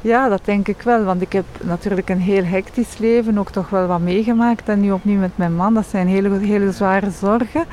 Ja, 0.00 0.28
dat 0.28 0.44
denk 0.44 0.68
ik 0.68 0.82
wel. 0.82 1.04
Want 1.04 1.22
ik 1.22 1.32
heb 1.32 1.44
natuurlijk 1.60 2.08
een 2.08 2.20
heel 2.20 2.44
hectisch 2.44 2.98
leven, 2.98 3.38
ook 3.38 3.50
toch 3.50 3.70
wel 3.70 3.86
wat 3.86 4.00
meegemaakt. 4.00 4.68
En 4.68 4.80
nu 4.80 4.92
opnieuw 4.92 5.18
met 5.18 5.36
mijn 5.36 5.54
man, 5.54 5.74
dat 5.74 5.86
zijn 5.86 6.08
hele, 6.08 6.38
hele 6.38 6.72
zware 6.72 7.10
zorgen. 7.10 7.64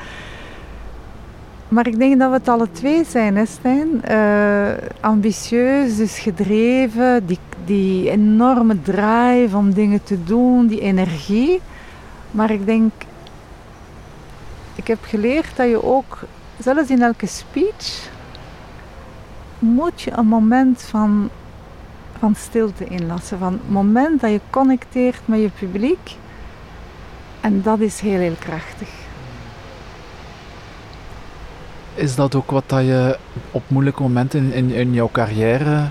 Maar 1.68 1.86
ik 1.86 1.98
denk 1.98 2.18
dat 2.18 2.30
we 2.30 2.36
het 2.36 2.48
alle 2.48 2.70
twee 2.72 3.04
zijn, 3.04 3.36
hè 3.36 3.46
Stijn? 3.46 4.02
Uh, 4.10 4.72
ambitieus, 5.00 5.96
dus 5.96 6.18
gedreven, 6.18 7.26
die, 7.26 7.38
die 7.64 8.10
enorme 8.10 8.82
drive 8.82 9.56
om 9.56 9.72
dingen 9.72 10.02
te 10.02 10.24
doen, 10.24 10.66
die 10.66 10.80
energie. 10.80 11.60
Maar 12.30 12.50
ik 12.50 12.66
denk, 12.66 12.92
ik 14.74 14.86
heb 14.86 14.98
geleerd 15.02 15.56
dat 15.56 15.68
je 15.68 15.84
ook, 15.84 16.18
zelfs 16.58 16.90
in 16.90 17.02
elke 17.02 17.26
speech, 17.26 18.10
moet 19.58 20.00
je 20.00 20.10
een 20.16 20.26
moment 20.26 20.82
van, 20.82 21.30
van 22.18 22.34
stilte 22.34 22.84
inlassen. 22.84 23.38
Van 23.38 23.52
het 23.52 23.70
moment 23.70 24.20
dat 24.20 24.30
je 24.30 24.40
connecteert 24.50 25.20
met 25.24 25.40
je 25.40 25.50
publiek. 25.58 26.16
En 27.40 27.62
dat 27.62 27.80
is 27.80 28.00
heel, 28.00 28.18
heel 28.18 28.36
krachtig. 28.38 29.07
Is 31.98 32.14
dat 32.14 32.34
ook 32.34 32.50
wat 32.50 32.64
dat 32.66 32.80
je 32.80 33.18
op 33.50 33.62
moeilijke 33.68 34.02
momenten 34.02 34.52
in, 34.52 34.70
in, 34.70 34.92
jouw 34.92 35.08
carrière 35.12 35.88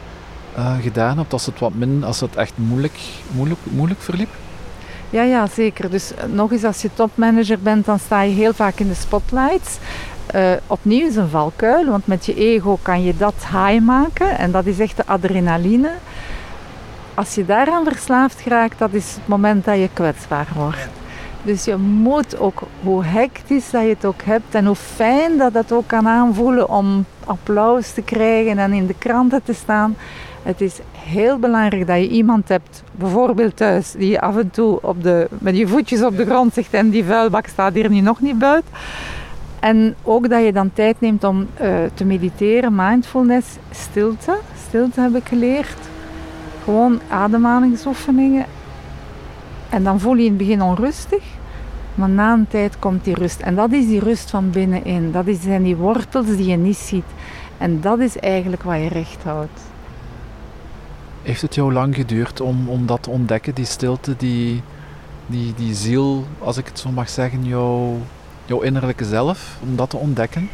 uh, 0.58 0.76
gedaan 0.82 1.18
hebt? 1.18 1.34
Als 1.34 1.46
het, 1.46 1.60
wat 1.60 1.74
min, 1.74 2.04
als 2.04 2.20
het 2.20 2.36
echt 2.36 2.54
moeilijk, 2.56 3.00
moeilijk, 3.32 3.60
moeilijk 3.64 4.02
verliep? 4.02 4.30
Ja, 5.10 5.22
ja, 5.22 5.48
zeker. 5.48 5.90
Dus 5.90 6.14
eh, 6.14 6.24
nog 6.26 6.52
eens, 6.52 6.64
als 6.64 6.82
je 6.82 6.90
topmanager 6.94 7.60
bent, 7.60 7.86
dan 7.86 8.00
sta 8.00 8.22
je 8.22 8.34
heel 8.34 8.54
vaak 8.54 8.80
in 8.80 8.88
de 8.88 8.94
spotlights. 8.94 9.78
Uh, 10.36 10.52
opnieuw 10.68 11.08
is 11.08 11.16
een 11.16 11.30
valkuil, 11.30 11.86
want 11.86 12.08
met 12.08 12.26
je 12.26 12.36
ego 12.36 12.80
kan 12.82 13.04
je 13.04 13.18
dat 13.18 13.36
high 13.52 13.80
maken. 13.82 14.38
En 14.38 14.52
dat 14.52 14.66
is 14.66 14.80
echt 14.80 14.98
de 14.98 15.06
adrenaline. 15.06 15.92
Als 17.14 17.36
je 17.36 17.46
daaraan 17.46 17.84
verslaafd 17.84 18.44
raakt, 18.46 18.80
dat 18.80 18.94
is 18.94 19.14
het 19.14 19.28
moment 19.28 19.66
dat 19.66 19.78
je 19.78 19.90
kwetsbaar 19.94 20.48
wordt. 20.56 20.88
Dus 21.44 21.66
je 21.66 21.76
moet 21.76 22.40
ook, 22.40 22.62
hoe 22.84 23.04
hectisch 23.04 23.70
dat 23.70 23.82
je 23.82 23.90
het 23.90 24.06
ook 24.06 24.22
hebt 24.22 24.56
en 24.56 24.66
hoe 24.66 24.76
fijn 24.76 25.38
dat 25.38 25.54
het 25.54 25.72
ook 25.72 25.88
kan 25.88 26.08
aanvoelen 26.08 26.70
om 26.70 27.06
applaus 27.26 27.92
te 27.92 28.02
krijgen 28.02 28.58
en 28.58 28.74
in 28.74 28.88
de 28.88 28.96
kranten 28.98 29.44
te 29.44 29.54
staan. 29.54 29.96
Het 30.44 30.62
is 30.62 30.80
heel 30.92 31.38
belangrijk 31.38 31.88
dat 31.88 31.98
je 31.98 32.10
iemand 32.10 32.48
hebt, 32.48 32.84
bijvoorbeeld 32.92 33.56
thuis, 33.56 33.92
die 33.92 34.20
af 34.20 34.38
en 34.38 34.50
toe 34.52 34.80
op 34.82 35.04
de, 35.04 35.28
met 35.38 35.58
je 35.58 35.68
voetjes 35.68 36.04
op 36.04 36.18
de 36.18 36.26
grond 36.26 36.54
zegt 36.54 36.74
en 36.74 36.90
die 36.90 37.04
vuilbak 37.04 37.48
staat 37.48 37.74
hier 37.74 37.90
nu 37.90 38.00
nog 38.00 38.22
niet 38.22 38.40
buiten. 38.40 38.72
En 39.60 39.96
ook 40.04 40.30
dat 40.30 40.44
je 40.44 40.54
dan 40.54 40.72
tijd 40.74 41.02
neemt 41.02 41.24
om 41.24 41.48
uh, 41.62 41.70
te 41.94 42.06
mediteren, 42.06 42.76
mindfulness, 42.76 43.48
stilte. 43.72 44.38
Stilte 44.68 45.02
heb 45.02 45.16
ik 45.16 45.28
geleerd. 45.28 45.78
Gewoon 46.64 47.00
ademhalingsoefeningen. 47.10 48.46
En 49.70 49.84
dan 49.84 50.00
voel 50.00 50.16
je 50.16 50.24
in 50.24 50.30
het 50.30 50.38
begin 50.38 50.62
onrustig. 50.62 51.24
Maar 51.96 52.10
na 52.10 52.34
een 52.34 52.48
tijd 52.48 52.80
komt 52.80 53.04
die 53.04 53.14
rust. 53.14 53.40
En 53.40 53.56
dat 53.56 53.72
is 53.72 53.88
die 53.88 54.00
rust 54.00 54.30
van 54.30 54.50
binnenin. 54.50 55.12
Dat 55.12 55.26
zijn 55.42 55.64
die 55.64 55.76
wortels 55.76 56.26
die 56.26 56.46
je 56.46 56.58
niet 56.58 56.78
ziet. 56.78 57.06
En 57.58 57.82
dat 57.82 58.00
is 58.00 58.18
eigenlijk 58.18 58.64
wat 58.64 58.78
je 58.78 58.88
recht 58.88 59.24
houdt. 59.24 59.62
Heeft 61.22 61.42
het 61.42 61.56
jou 61.56 61.74
lang 61.74 61.96
geduurd 61.96 62.42
om, 62.42 62.70
om 62.70 62.86
dat 62.86 63.04
te 63.04 63.10
ontdekken, 63.10 63.56
die 63.56 63.66
stilte, 63.66 64.16
die, 64.18 64.62
die, 65.26 65.54
die 65.56 65.74
ziel, 65.74 66.26
als 66.40 66.58
ik 66.58 66.66
het 66.66 66.80
zo 66.80 66.90
mag 66.90 67.10
zeggen, 67.10 67.46
jouw, 67.46 67.98
jouw 68.46 68.62
innerlijke 68.62 69.06
zelf, 69.06 69.58
om 69.62 69.76
dat 69.76 69.90
te 69.90 69.98
ontdekken? 69.98 70.50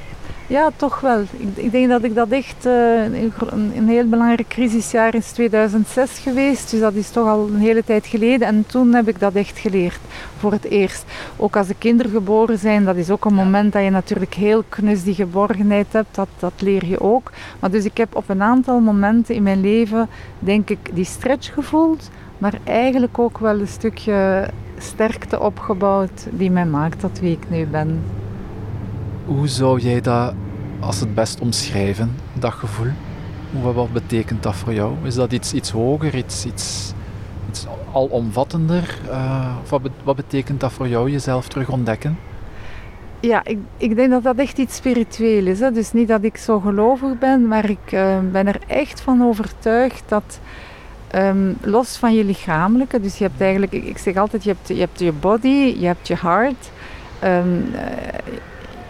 Ja, 0.48 0.70
toch 0.76 1.00
wel. 1.00 1.22
Ik, 1.22 1.48
ik 1.56 1.72
denk 1.72 1.90
dat 1.90 2.04
ik 2.04 2.16
dat 2.16 2.30
echt 2.30 2.66
uh, 2.66 3.04
een, 3.04 3.32
een, 3.76 3.88
heel 3.88 4.08
belangrijk 4.08 4.48
crisisjaar 4.48 5.16
is 5.16 5.32
2006 5.32 6.20
geweest. 6.20 6.72
Dus 6.72 6.80
dat 6.80 6.94
is 6.94 7.10
toch 7.10 7.28
al 7.28 7.48
een 7.48 7.60
hele 7.60 7.84
tijd 7.84 8.06
geleden. 8.06 8.48
En 8.48 8.66
toen 8.68 8.94
heb 8.94 9.08
ik 9.08 9.20
dat 9.20 9.34
echt 9.34 9.60
geleerd. 9.60 10.00
Voor 10.38 10.52
het 10.52 10.64
eerst. 10.64 11.04
Ook 11.38 11.56
als 11.56 11.68
de 11.68 11.76
kinderen 11.78 12.12
geboren 12.12 12.58
zijn, 12.58 12.86
dat 12.86 12.96
is 12.96 13.10
ook 13.10 13.26
een 13.26 13.34
moment 13.34 13.74
dat 13.74 13.84
je 13.84 13.90
natuurlijk 13.90 14.34
heel 14.34 14.64
knus 14.70 15.04
die 15.04 15.14
geborgenheid 15.14 15.88
hebt. 15.94 16.16
Dat, 16.16 16.28
dat 16.40 16.54
leer 16.58 16.86
je 16.86 17.02
ook. 17.02 17.32
Maar 17.60 17.72
dus 17.72 17.86
ik 17.86 17.98
heb 17.98 18.16
op 18.16 18.30
een 18.30 18.42
aantal 18.42 18.80
momenten 18.80 19.36
in 19.36 19.44
mijn 19.44 19.62
leven, 19.62 20.10
denk 20.40 20.70
ik, 20.70 20.90
die 20.94 21.06
stretch 21.06 21.54
gevoeld. 21.54 22.10
Maar 22.38 22.54
eigenlijk 22.64 23.20
ook 23.20 23.38
wel 23.38 23.60
een 23.60 23.68
stukje 23.68 24.50
sterkte 24.78 25.40
opgebouwd 25.40 26.28
die 26.32 26.52
mij 26.52 26.66
maakt 26.66 27.00
tot 27.00 27.20
wie 27.20 27.32
ik 27.32 27.50
nu 27.50 27.66
ben. 27.66 28.04
Hoe 29.26 29.48
zou 29.48 29.80
jij 29.80 30.02
dat 30.02 30.34
als 30.80 31.00
het 31.00 31.16
best 31.16 31.40
omschrijven, 31.40 32.16
dat 32.34 32.54
gevoel? 32.54 32.92
Wat 33.62 33.94
betekent 33.94 34.44
dat 34.44 34.56
voor 34.56 34.74
jou? 34.74 34.94
Is 35.04 35.16
dat 35.16 35.32
iets, 35.32 35.54
iets 35.54 35.72
hoger, 35.72 36.16
iets, 36.16 36.46
iets, 36.46 36.94
iets 37.50 37.66
alomvattender? 37.94 39.00
Uh, 39.10 39.56
wat, 39.70 39.82
wat 40.04 40.16
betekent 40.16 40.60
dat 40.60 40.72
voor 40.72 40.88
jou, 40.88 41.12
jezelf 41.12 41.48
terug 41.48 41.70
ontdekken? 41.70 42.18
Ja, 43.20 43.42
ik, 43.44 43.58
ik 43.78 43.96
denk 43.96 44.10
dat 44.10 44.24
dat 44.24 44.38
echt 44.38 44.58
iets 44.58 44.76
spiritueel 44.76 45.46
is. 45.46 45.60
Hè. 45.60 45.72
Dus 45.72 45.92
niet 45.94 46.08
dat 46.08 46.24
ik 46.24 46.38
zo 46.38 46.60
gelovig 46.60 47.18
ben, 47.20 47.48
maar 47.48 47.70
ik 47.70 47.92
uh, 47.92 48.18
ben 48.32 48.48
er 48.48 48.60
echt 48.68 49.02
van 49.02 49.24
overtuigd 49.24 50.04
dat 50.08 50.40
um, 51.16 51.58
los 51.62 51.98
van 51.98 52.16
je 52.16 52.24
lichamelijke, 52.24 53.00
dus 53.00 53.18
je 53.18 53.24
hebt 53.24 53.42
eigenlijk, 53.42 53.72
ik, 53.72 53.98
zeg 53.98 54.16
altijd, 54.16 54.44
je 54.44 54.50
hebt, 54.50 54.68
je 54.68 54.80
hebt 54.80 55.00
je 55.00 55.12
body, 55.12 55.76
je 55.80 55.86
hebt 55.86 56.08
je 56.08 56.16
heart, 56.16 56.72
um, 57.24 57.66
uh, 57.74 57.80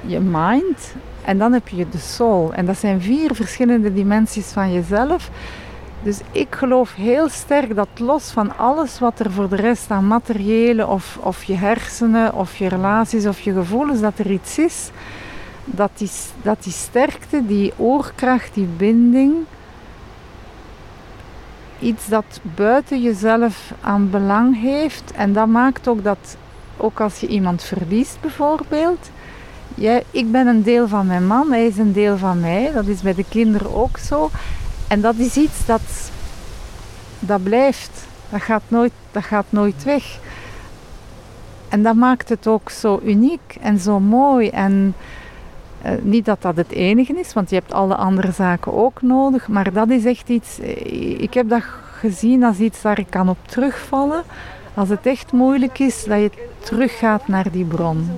je 0.06 0.20
mind 0.20 0.94
en 1.26 1.38
dan 1.38 1.54
heb 1.54 1.68
je 1.68 1.89
de 1.89 1.98
soul. 1.98 2.54
En 2.54 2.66
dat 2.66 2.78
zijn 2.78 3.02
vier 3.02 3.36
verschillende 3.36 3.94
dimensies 3.94 4.48
van 4.48 4.74
jezelf. 4.74 5.30
Dus 6.04 6.20
ik 6.32 6.48
geloof 6.56 6.96
heel 6.96 7.30
sterk 7.30 7.76
dat 7.76 7.88
los 7.98 8.32
van 8.32 8.58
alles 8.58 9.00
wat 9.00 9.20
er 9.20 9.32
voor 9.32 9.50
de 9.50 9.56
rest 9.56 9.92
aan 9.92 10.08
materiële 10.08 10.88
of, 10.88 11.18
of 11.22 11.44
je 11.44 11.56
hersenen 11.56 12.34
of 12.34 12.58
je 12.58 12.68
relaties 12.68 13.26
of 13.26 13.39
je 13.39 13.54
gevoelens, 13.54 14.02
dat 14.02 14.20
er 14.20 14.32
iets 14.32 14.58
is, 14.58 14.89
dat 15.66 15.89
die, 15.98 16.10
dat 16.42 16.63
die 16.63 16.74
sterkte, 16.74 17.46
die 17.46 17.74
oorkracht, 17.78 18.54
die 18.54 18.68
binding, 18.78 19.34
iets 21.80 22.08
dat 22.08 22.39
buiten 22.56 23.02
jezelf 23.02 23.74
aan 23.82 24.10
belang 24.10 24.62
heeft. 24.62 25.12
En 25.16 25.34
dat 25.34 25.48
maakt 25.48 25.88
ook 25.88 26.04
dat, 26.04 26.38
ook 26.78 27.00
als 27.00 27.20
je 27.20 27.28
iemand 27.28 27.63
verliest 27.63 28.18
bijvoorbeeld, 28.22 29.10
ik 30.12 30.32
ben 30.32 30.47
een 30.47 30.63
deel 30.63 30.88
van 30.88 31.08
mijn 31.08 31.28
man, 31.28 31.52
hij 31.52 31.65
is 31.65 31.78
een 31.78 31.93
deel 31.93 32.17
van 32.17 32.39
mij. 32.39 32.71
Dat 32.73 32.86
is 32.86 33.02
bij 33.02 33.13
de 33.13 33.26
kinderen 33.30 33.76
ook 33.76 33.97
zo. 33.97 34.30
En 34.88 35.02
dat 35.02 35.15
is 35.15 35.38
iets 35.38 35.65
dat, 35.65 36.12
dat 37.19 37.43
blijft. 37.43 38.08
Dat 38.30 38.41
gaat, 38.41 38.63
nooit, 38.67 38.91
dat 39.12 39.23
gaat 39.23 39.45
nooit 39.49 39.84
weg. 39.84 40.19
En 41.69 41.84
dat 41.84 41.95
maakt 41.95 42.30
het 42.30 42.47
ook 42.47 42.69
zo 42.69 42.99
uniek 43.04 43.58
en 43.62 43.80
zo 43.80 43.99
mooi. 43.99 44.49
En 44.49 44.95
uh, 45.86 45.91
niet 46.02 46.26
dat 46.26 46.41
dat 46.41 46.56
het 46.56 46.71
enige 46.71 47.19
is, 47.19 47.34
want 47.34 47.49
je 47.49 47.56
hebt 47.56 47.73
alle 47.73 47.95
andere 47.95 48.32
zaken 48.32 48.73
ook 48.73 49.02
nodig. 49.02 49.47
Maar 49.47 49.73
dat 49.73 49.89
is 49.89 50.06
echt 50.06 50.30
iets. 50.30 50.60
Eh, 50.60 51.21
ik 51.21 51.34
heb 51.34 51.49
dat 51.49 51.63
gezien 51.99 52.43
als 52.43 52.58
iets 52.58 52.82
waar 52.82 52.99
ik 52.99 53.10
kan 53.10 53.30
op 53.30 53.38
terugvallen. 53.45 54.23
Als 54.73 54.89
het 54.89 55.06
echt 55.06 55.32
moeilijk 55.32 55.80
is, 55.80 56.04
dat 56.04 56.19
je 56.19 56.32
teruggaat 56.60 57.28
naar 57.28 57.52
die 57.52 57.65
bron. 57.65 58.10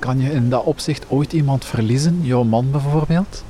Kan 0.00 0.20
je 0.20 0.32
in 0.32 0.50
dat 0.50 0.64
opzicht 0.64 1.04
ooit 1.08 1.32
iemand 1.32 1.64
verliezen? 1.64 2.18
Jouw 2.22 2.42
man 2.42 2.70
bijvoorbeeld? 2.70 3.44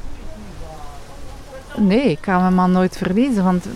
Nee, 1.77 2.11
ik 2.11 2.21
kan 2.21 2.41
mijn 2.41 2.55
man 2.55 2.73
nooit 2.73 2.97
verliezen, 2.97 3.45
want 3.45 3.67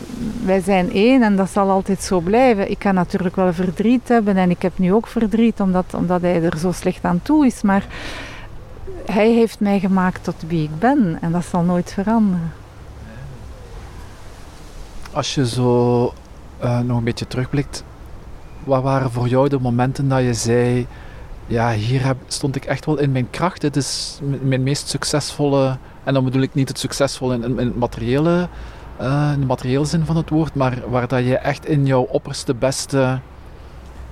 wij 0.45 0.61
zijn 0.61 0.93
één 0.93 1.23
en 1.23 1.37
dat 1.37 1.51
zal 1.51 1.71
altijd 1.71 2.03
zo 2.03 2.21
blijven. 2.21 2.71
Ik 2.71 2.79
kan 2.79 2.95
natuurlijk 2.95 3.37
wel 3.37 3.53
verdriet 3.53 4.09
hebben 4.09 4.37
en 4.37 4.51
ik 4.51 4.63
heb 4.63 4.79
nu 4.79 4.93
ook 4.93 5.07
verdriet 5.07 5.61
omdat, 5.61 5.95
omdat 5.95 6.21
hij 6.21 6.43
er 6.43 6.59
zo 6.59 6.73
slecht 6.73 7.05
aan 7.05 7.21
toe 7.23 7.47
is, 7.47 7.63
maar 7.63 7.87
hij 9.07 9.33
heeft 9.33 9.61
mij 9.61 9.81
gemaakt 9.81 10.25
tot 10.25 10.35
wie 10.47 10.63
ik 10.63 10.79
ben 10.79 11.19
en 11.21 11.33
dat 11.33 11.45
zal 11.45 11.63
nooit 11.63 11.93
veranderen. 11.93 12.53
Als 15.13 15.35
je 15.35 15.49
zo 15.49 16.13
uh, 16.63 16.81
nog 16.81 16.99
een 16.99 17.05
beetje 17.05 17.27
terugblikt, 17.27 17.85
wat 18.65 18.83
waren 18.83 19.11
voor 19.11 19.29
jou 19.29 19.49
de 19.49 19.61
momenten 19.61 20.09
dat 20.09 20.23
je 20.23 20.35
zei 20.35 20.87
ja, 21.47 21.73
hier 21.73 22.07
heb, 22.07 22.17
stond 22.27 22.57
ik 22.57 22.65
echt 22.65 22.85
wel 22.85 22.99
in 22.99 23.13
mijn 23.13 23.31
kracht. 23.31 23.61
Dit 23.61 23.77
is 23.77 24.19
mijn 24.43 24.63
meest 24.63 24.89
succesvolle, 24.89 25.77
en 26.05 26.15
dan 26.15 26.25
bedoel 26.25 26.43
ik 26.43 26.55
niet 26.55 26.69
het 26.69 26.79
succesvolle 26.79 27.35
in, 27.35 27.59
in, 27.59 27.73
materiële, 27.77 28.49
uh, 29.01 29.31
in 29.35 29.41
de 29.41 29.47
materiële 29.47 29.85
zin 29.85 30.05
van 30.05 30.17
het 30.17 30.31
woord, 30.31 30.55
maar 30.55 30.79
waar 30.89 31.09
dat 31.09 31.25
je 31.25 31.37
echt 31.37 31.67
in 31.67 31.87
jouw 31.87 32.03
opperste 32.03 32.55
beste 32.55 33.21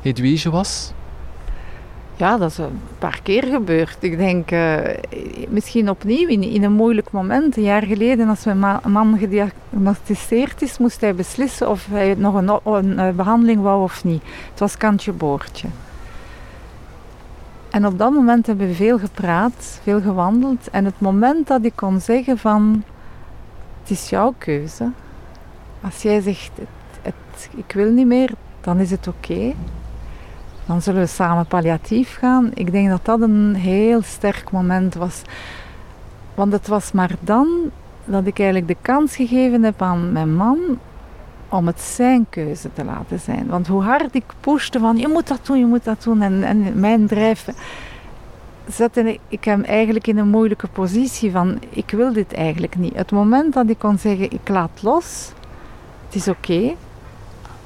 Hedwige 0.01 0.51
was? 0.51 0.93
Ja, 2.17 2.37
dat 2.37 2.51
is 2.51 2.59
een 2.59 2.81
paar 2.99 3.21
keer 3.23 3.45
gebeurd. 3.45 3.97
Ik 4.01 4.17
denk 4.17 4.51
uh, 4.51 4.77
misschien 5.49 5.91
opnieuw 5.91 6.29
in, 6.29 6.63
een 6.63 6.73
moeilijk 6.73 7.11
moment. 7.11 7.57
Een 7.57 7.63
jaar 7.63 7.83
geleden, 7.83 8.29
als 8.29 8.45
mijn 8.45 8.81
man 8.87 9.19
gediagnosticeerd 9.19 10.63
is, 10.63 10.79
moest 10.79 11.01
hij 11.01 11.15
beslissen 11.15 11.69
of 11.69 11.87
hij 11.91 12.15
nog 12.19 12.35
een, 12.35 12.61
een, 12.65 12.99
een 12.99 13.17
behandeling 13.17 13.63
wou 13.63 13.83
of 13.83 14.05
niet. 14.05 14.23
Het 14.51 14.61
was 14.61 14.77
kantje 14.77 15.13
boordje. 15.13 15.69
En 17.73 17.87
op 17.87 17.99
dat 17.99 18.13
moment 18.13 18.47
hebben 18.47 18.67
we 18.67 18.75
veel 18.75 18.99
gepraat, 18.99 19.81
veel 19.83 20.01
gewandeld. 20.01 20.71
En 20.71 20.85
het 20.85 21.01
moment 21.01 21.47
dat 21.47 21.65
ik 21.65 21.73
kon 21.77 22.01
zeggen 22.01 22.39
van, 22.39 22.85
het 23.81 23.91
is 23.91 24.09
jouw 24.09 24.35
keuze. 24.39 24.91
Als 25.81 26.03
jij 26.03 26.21
zegt, 26.21 26.51
het, 27.03 27.49
ik 27.57 27.73
wil 27.73 27.91
niet 27.91 28.07
meer, 28.07 28.31
dan 28.61 28.79
is 28.79 28.91
het 28.91 29.09
oké. 29.09 29.55
Dan 30.67 30.83
zullen 30.83 31.01
we 31.01 31.07
samen 31.07 31.47
palliatief 31.47 32.17
gaan. 32.17 32.51
Ik 32.55 32.73
denk 32.73 32.89
dat 32.89 33.05
dat 33.05 33.21
een 33.21 33.55
heel 33.55 34.03
sterk 34.03 34.51
moment 34.51 34.95
was. 34.95 35.23
Want 36.35 36.53
het 36.53 36.67
was 36.67 36.93
maar 36.93 37.15
dan 37.21 37.49
dat 38.05 38.27
ik 38.27 38.39
eigenlijk 38.39 38.69
de 38.69 38.77
kans 38.83 39.17
gegeven 39.17 39.63
heb 39.63 39.83
aan 39.83 40.13
mijn 40.13 40.35
man 40.35 40.59
om 41.53 41.67
het 41.67 41.81
zijn 41.81 42.27
keuze 42.31 42.73
te 42.73 42.85
laten 42.85 43.21
zijn. 43.21 43.47
Want 43.47 43.67
hoe 43.67 43.83
hard 43.83 44.15
ik 44.15 44.25
pushte 44.41 44.79
van 44.79 44.97
je 44.97 45.09
moet 45.09 45.29
dat 45.29 45.47
doen, 45.47 45.59
je 45.59 45.67
moet 45.67 45.85
dat 45.85 46.03
doen 46.03 46.23
en, 46.23 46.43
en 46.43 46.81
mijn 46.81 47.07
drijf 47.07 47.49
zette 48.69 49.19
ik 49.29 49.45
hem 49.45 49.63
eigenlijk 49.63 50.07
in 50.07 50.19
een 50.19 50.29
moeilijke 50.29 50.69
positie 50.69 51.31
van 51.31 51.59
ik 51.69 51.91
wil 51.91 52.13
dit 52.13 52.33
eigenlijk 52.33 52.77
niet. 52.77 52.95
Het 52.95 53.11
moment 53.11 53.53
dat 53.53 53.69
ik 53.69 53.79
kon 53.79 53.99
zeggen 53.99 54.31
ik 54.31 54.49
laat 54.49 54.83
los, 54.83 55.33
het 56.07 56.15
is 56.15 56.29
oké, 56.29 56.75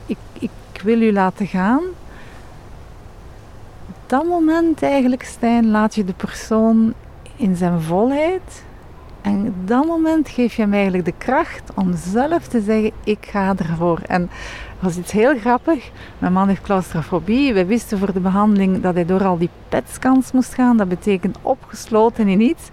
ik, 0.07 0.19
ik 0.39 0.81
wil 0.83 1.01
u 1.01 1.13
laten 1.13 1.47
gaan. 1.47 1.83
Dat 4.07 4.25
moment 4.25 4.83
eigenlijk, 4.83 5.23
Stijn, 5.23 5.71
laat 5.71 5.95
je 5.95 6.05
de 6.05 6.13
persoon 6.13 6.95
in 7.37 7.57
zijn 7.57 7.81
volheid 7.81 8.65
en 9.27 9.47
op 9.47 9.69
dat 9.69 9.87
moment 9.87 10.29
geef 10.29 10.55
je 10.55 10.63
hem 10.63 10.73
eigenlijk 10.73 11.05
de 11.05 11.15
kracht 11.19 11.71
om 11.75 11.95
zelf 11.97 12.49
te 12.49 12.61
zeggen: 12.61 12.91
Ik 13.05 13.27
ga 13.31 13.55
ervoor. 13.57 14.01
En 14.07 14.31
was 14.79 14.97
iets 14.97 15.13
heel 15.13 15.39
grappig. 15.39 15.91
Mijn 16.19 16.33
man 16.33 16.49
heeft 16.49 16.61
claustrofobie. 16.61 17.55
We 17.55 17.65
wisten 17.65 17.99
voor 17.99 18.13
de 18.13 18.21
behandeling 18.21 18.83
dat 18.83 18.95
hij 18.95 19.05
door 19.05 19.25
al 19.25 19.39
die 19.39 19.51
petscans 19.69 20.33
moest 20.33 20.55
gaan. 20.55 20.77
Dat 20.77 20.89
betekent 20.89 21.39
opgesloten 21.43 22.29
in 22.29 22.41
iets. 22.41 22.69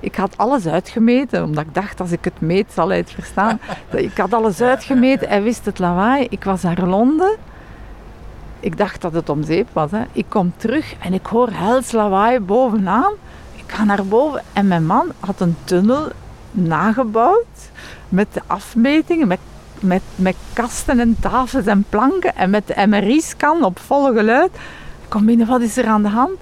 Ik 0.00 0.14
had 0.14 0.36
alles 0.36 0.66
uitgemeten, 0.66 1.44
omdat 1.44 1.64
ik 1.64 1.74
dacht: 1.74 2.00
als 2.00 2.12
ik 2.12 2.24
het 2.24 2.40
meet, 2.40 2.72
zal 2.72 2.88
hij 2.88 2.96
het 2.96 3.10
verstaan. 3.10 3.60
ik 3.90 4.16
had 4.16 4.32
alles 4.32 4.60
uitgemeten. 4.60 5.28
Hij 5.28 5.42
wist 5.42 5.64
het 5.64 5.78
lawaai. 5.78 6.26
Ik 6.30 6.44
was 6.44 6.62
naar 6.62 6.86
Londen. 6.86 7.36
ik 8.60 8.76
dacht 8.76 9.00
dat 9.00 9.12
het 9.12 9.28
om 9.28 9.42
zeep 9.42 9.68
was. 9.72 9.90
Hè. 9.90 10.02
Ik 10.12 10.26
kom 10.28 10.52
terug 10.56 10.94
en 11.00 11.12
ik 11.12 11.26
hoor 11.26 11.48
hels 11.52 11.92
lawaai 11.92 12.40
bovenaan. 12.40 13.12
Ik 13.66 13.72
ga 13.72 13.84
naar 13.84 14.04
boven 14.04 14.42
en 14.52 14.68
mijn 14.68 14.86
man 14.86 15.12
had 15.20 15.40
een 15.40 15.56
tunnel 15.64 16.08
nagebouwd 16.50 17.70
met 18.08 18.26
de 18.32 18.40
afmetingen, 18.46 19.26
met, 19.26 19.38
met, 19.80 20.02
met 20.14 20.36
kasten 20.52 21.00
en 21.00 21.16
tafels 21.20 21.66
en 21.66 21.84
planken 21.88 22.36
en 22.36 22.50
met 22.50 22.66
de 22.66 22.86
MRI-scan 22.86 23.64
op 23.64 23.78
volle 23.78 24.12
geluid. 24.14 24.50
Ik 25.02 25.08
kom 25.08 25.26
binnen, 25.26 25.46
wat 25.46 25.60
is 25.60 25.76
er 25.76 25.86
aan 25.86 26.02
de 26.02 26.08
hand? 26.08 26.38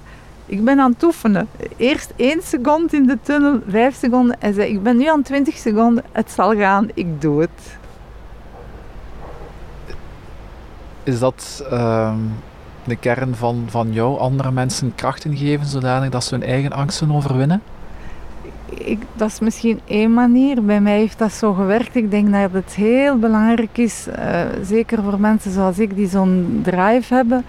Ik 0.46 0.64
ben 0.64 0.80
aan 0.80 0.90
het 0.90 1.02
oefenen. 1.02 1.48
Eerst 1.76 2.12
één 2.16 2.42
seconde 2.42 2.96
in 2.96 3.06
de 3.06 3.18
tunnel, 3.22 3.60
vijf 3.68 3.96
seconden. 3.96 4.40
En 4.40 4.54
zei, 4.54 4.72
ik 4.72 4.82
ben 4.82 4.96
nu 4.96 5.06
aan 5.06 5.22
20 5.22 5.56
seconden, 5.56 6.04
het 6.12 6.30
zal 6.30 6.56
gaan, 6.56 6.88
ik 6.94 7.20
doe 7.20 7.40
het. 7.40 7.76
Is 11.02 11.18
dat 11.18 11.64
uh, 11.72 12.14
de 12.84 12.96
kern 12.96 13.34
van, 13.34 13.64
van 13.68 13.92
jou, 13.92 14.18
andere 14.18 14.50
mensen 14.50 14.94
krachten 14.94 15.36
geven 15.36 15.66
zodanig 15.66 16.10
dat 16.10 16.24
ze 16.24 16.34
hun 16.34 16.44
eigen 16.44 16.72
angsten 16.72 17.12
overwinnen? 17.12 17.62
Ik, 18.68 18.98
dat 19.12 19.28
is 19.28 19.40
misschien 19.40 19.80
één 19.84 20.14
manier. 20.14 20.64
Bij 20.64 20.80
mij 20.80 20.98
heeft 20.98 21.18
dat 21.18 21.32
zo 21.32 21.52
gewerkt. 21.52 21.96
Ik 21.96 22.10
denk 22.10 22.32
dat 22.32 22.52
het 22.52 22.74
heel 22.74 23.18
belangrijk 23.18 23.78
is, 23.78 24.06
uh, 24.18 24.40
zeker 24.62 25.02
voor 25.02 25.20
mensen 25.20 25.52
zoals 25.52 25.78
ik 25.78 25.96
die 25.96 26.08
zo'n 26.08 26.60
drive 26.62 27.14
hebben, 27.14 27.44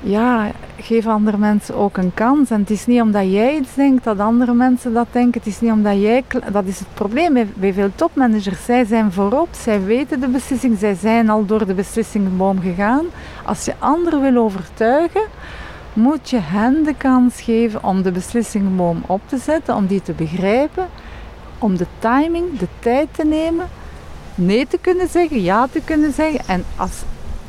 ja, 0.00 0.50
geef 0.80 1.06
andere 1.06 1.38
mensen 1.38 1.74
ook 1.74 1.96
een 1.96 2.14
kans. 2.14 2.50
En 2.50 2.60
het 2.60 2.70
is 2.70 2.86
niet 2.86 3.00
omdat 3.00 3.32
jij 3.32 3.56
iets 3.56 3.74
denkt 3.74 4.04
dat 4.04 4.18
andere 4.18 4.54
mensen 4.54 4.92
dat 4.92 5.06
denken. 5.10 5.40
Het 5.40 5.48
is 5.48 5.60
niet 5.60 5.72
omdat 5.72 6.00
jij. 6.00 6.24
Dat 6.52 6.64
is 6.64 6.78
het 6.78 6.94
probleem 6.94 7.50
bij, 7.54 7.72
veel 7.72 7.90
topmanagers. 7.94 8.64
Zij 8.64 8.84
zijn 8.84 9.12
voorop, 9.12 9.48
zij 9.50 9.84
weten 9.84 10.20
de 10.20 10.28
beslissing, 10.28 10.78
zij 10.78 10.94
zijn 10.94 11.28
al 11.28 11.46
door 11.46 11.66
de 11.66 11.74
beslissingsboom 11.74 12.60
gegaan. 12.60 13.04
Als 13.44 13.64
je 13.64 13.74
anderen 13.78 14.20
wil 14.20 14.42
overtuigen, 14.42 15.22
moet 15.92 16.30
je 16.30 16.38
hen 16.40 16.82
de 16.84 16.94
kans 16.94 17.40
geven 17.40 17.84
om 17.84 18.02
de 18.02 18.12
beslissingsboom 18.12 19.02
op 19.06 19.20
te 19.26 19.38
zetten, 19.38 19.74
om 19.74 19.86
die 19.86 20.02
te 20.02 20.12
begrijpen, 20.12 20.86
om 21.58 21.76
de 21.76 21.86
timing, 21.98 22.58
de 22.58 22.68
tijd 22.78 23.08
te 23.10 23.24
nemen, 23.24 23.66
nee 24.34 24.66
te 24.66 24.78
kunnen 24.80 25.08
zeggen, 25.08 25.42
ja 25.42 25.66
te 25.72 25.80
kunnen 25.84 26.12
zeggen. 26.12 26.40
En 26.46 26.64
als 26.76 27.02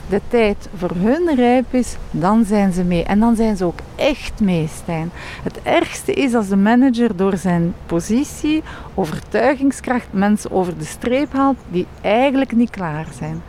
de 0.10 0.22
tijd 0.28 0.70
voor 0.76 0.91
hun 0.95 1.36
rijp 1.36 1.74
is, 1.74 1.95
dan 2.12 2.45
zijn 2.45 2.72
ze 2.72 2.84
mee. 2.84 3.03
En 3.03 3.20
dan 3.20 3.36
zijn 3.36 3.57
ze 3.57 3.66
ook 3.66 3.80
echt 3.95 4.39
mee, 4.39 4.68
Stijn. 4.68 5.12
Het 5.43 5.62
ergste 5.64 6.14
is 6.14 6.34
als 6.34 6.47
de 6.47 6.55
manager 6.55 7.16
door 7.16 7.38
zijn 7.38 7.74
positie, 7.86 8.64
overtuigingskracht, 8.93 10.07
mensen 10.12 10.51
over 10.51 10.78
de 10.78 10.86
streep 10.86 11.34
haalt 11.34 11.57
die 11.70 11.88
eigenlijk 12.01 12.51
niet 12.51 12.70
klaar 12.70 13.07
zijn. 13.18 13.41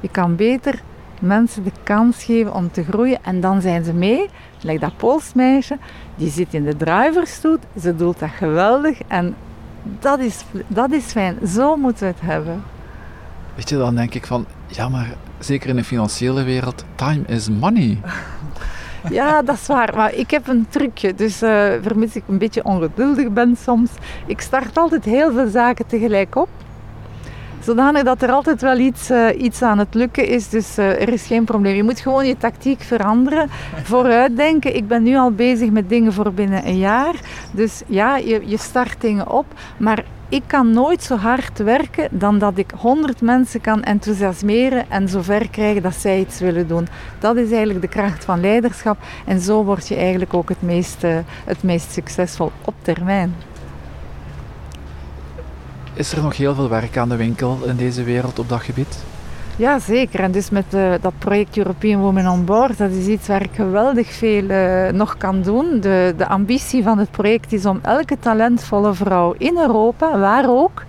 Je 0.00 0.08
kan 0.08 0.36
beter 0.36 0.82
mensen 1.20 1.64
de 1.64 1.72
kans 1.82 2.24
geven 2.24 2.54
om 2.54 2.70
te 2.70 2.84
groeien 2.84 3.18
en 3.22 3.40
dan 3.40 3.60
zijn 3.60 3.84
ze 3.84 3.92
mee. 3.92 4.28
Lijkt 4.60 4.80
dat 4.80 4.96
Poolsmeisje, 4.96 5.78
die 6.16 6.30
zit 6.30 6.54
in 6.54 6.64
de 6.64 6.76
driverstoet, 6.76 7.60
ze 7.80 7.96
doet 7.96 8.18
dat 8.18 8.30
geweldig 8.30 9.00
en 9.06 9.34
dat 10.00 10.18
is, 10.18 10.44
dat 10.66 10.90
is 10.90 11.04
fijn. 11.04 11.46
Zo 11.46 11.76
moeten 11.76 12.06
we 12.06 12.12
het 12.12 12.20
hebben. 12.20 12.62
Weet 13.54 13.68
je, 13.68 13.76
dan 13.76 13.94
denk 13.94 14.14
ik 14.14 14.26
van, 14.26 14.46
ja, 14.66 14.88
maar 14.88 15.14
zeker 15.38 15.68
in 15.68 15.76
de 15.76 15.84
financiële 15.84 16.42
wereld, 16.42 16.84
time 16.94 17.22
is 17.26 17.48
money. 17.48 17.98
Ja, 19.10 19.42
dat 19.42 19.54
is 19.54 19.66
waar. 19.66 19.92
Maar 19.96 20.14
ik 20.14 20.30
heb 20.30 20.48
een 20.48 20.66
trucje. 20.68 21.14
Dus 21.14 21.42
uh, 21.42 21.72
vermits 21.82 22.16
ik 22.16 22.22
een 22.28 22.38
beetje 22.38 22.64
ongeduldig 22.64 23.30
ben 23.30 23.56
soms. 23.56 23.90
Ik 24.26 24.40
start 24.40 24.76
altijd 24.76 25.04
heel 25.04 25.32
veel 25.32 25.48
zaken 25.48 25.86
tegelijk 25.86 26.36
op. 26.36 26.48
Zodanig 27.68 28.02
dat 28.02 28.22
er 28.22 28.30
altijd 28.30 28.60
wel 28.60 28.78
iets, 28.78 29.10
uh, 29.10 29.40
iets 29.40 29.62
aan 29.62 29.78
het 29.78 29.94
lukken 29.94 30.26
is. 30.26 30.48
Dus 30.48 30.78
uh, 30.78 31.00
er 31.00 31.12
is 31.12 31.26
geen 31.26 31.44
probleem. 31.44 31.76
Je 31.76 31.82
moet 31.82 32.00
gewoon 32.00 32.26
je 32.26 32.36
tactiek 32.36 32.82
veranderen. 32.82 33.48
Vooruitdenken. 33.82 34.76
Ik 34.76 34.88
ben 34.88 35.02
nu 35.02 35.16
al 35.16 35.30
bezig 35.30 35.70
met 35.70 35.88
dingen 35.88 36.12
voor 36.12 36.32
binnen 36.32 36.66
een 36.66 36.78
jaar. 36.78 37.14
Dus 37.52 37.82
ja, 37.86 38.16
je, 38.16 38.42
je 38.44 38.58
start 38.58 39.00
dingen 39.00 39.30
op. 39.30 39.46
Maar 39.78 40.04
ik 40.28 40.42
kan 40.46 40.70
nooit 40.70 41.02
zo 41.02 41.16
hard 41.16 41.58
werken 41.58 42.08
dan 42.10 42.38
dat 42.38 42.58
ik 42.58 42.70
100 42.76 43.20
mensen 43.20 43.60
kan 43.60 43.82
enthousiasmeren 43.82 44.90
en 44.90 45.08
zover 45.08 45.50
krijgen 45.50 45.82
dat 45.82 45.94
zij 45.94 46.20
iets 46.20 46.40
willen 46.40 46.68
doen. 46.68 46.88
Dat 47.18 47.36
is 47.36 47.50
eigenlijk 47.50 47.80
de 47.80 47.88
kracht 47.88 48.24
van 48.24 48.40
leiderschap 48.40 48.98
en 49.26 49.40
zo 49.40 49.64
word 49.64 49.88
je 49.88 49.96
eigenlijk 49.96 50.34
ook 50.34 50.48
het 50.48 50.62
meest, 50.62 51.02
het 51.44 51.62
meest 51.62 51.92
succesvol 51.92 52.52
op 52.64 52.74
termijn. 52.82 53.34
Is 55.98 56.12
er 56.12 56.22
nog 56.22 56.36
heel 56.36 56.54
veel 56.54 56.68
werk 56.68 56.96
aan 56.96 57.08
de 57.08 57.16
winkel 57.16 57.58
in 57.66 57.76
deze 57.76 58.02
wereld 58.02 58.38
op 58.38 58.48
dat 58.48 58.60
gebied? 58.60 59.04
Ja, 59.56 59.78
zeker. 59.78 60.20
En 60.20 60.32
dus 60.32 60.50
met 60.50 60.64
uh, 60.74 60.92
dat 61.00 61.12
project 61.18 61.56
European 61.56 62.00
Women 62.00 62.26
on 62.26 62.44
Board, 62.44 62.78
dat 62.78 62.90
is 62.90 63.06
iets 63.06 63.26
waar 63.26 63.42
ik 63.42 63.50
geweldig 63.54 64.12
veel 64.12 64.42
uh, 64.42 64.90
nog 64.90 65.16
kan 65.16 65.42
doen. 65.42 65.80
De, 65.80 66.14
de 66.16 66.28
ambitie 66.28 66.82
van 66.82 66.98
het 66.98 67.10
project 67.10 67.52
is 67.52 67.66
om 67.66 67.78
elke 67.82 68.18
talentvolle 68.18 68.94
vrouw 68.94 69.34
in 69.38 69.56
Europa, 69.56 70.18
waar 70.18 70.48
ook, 70.48 70.84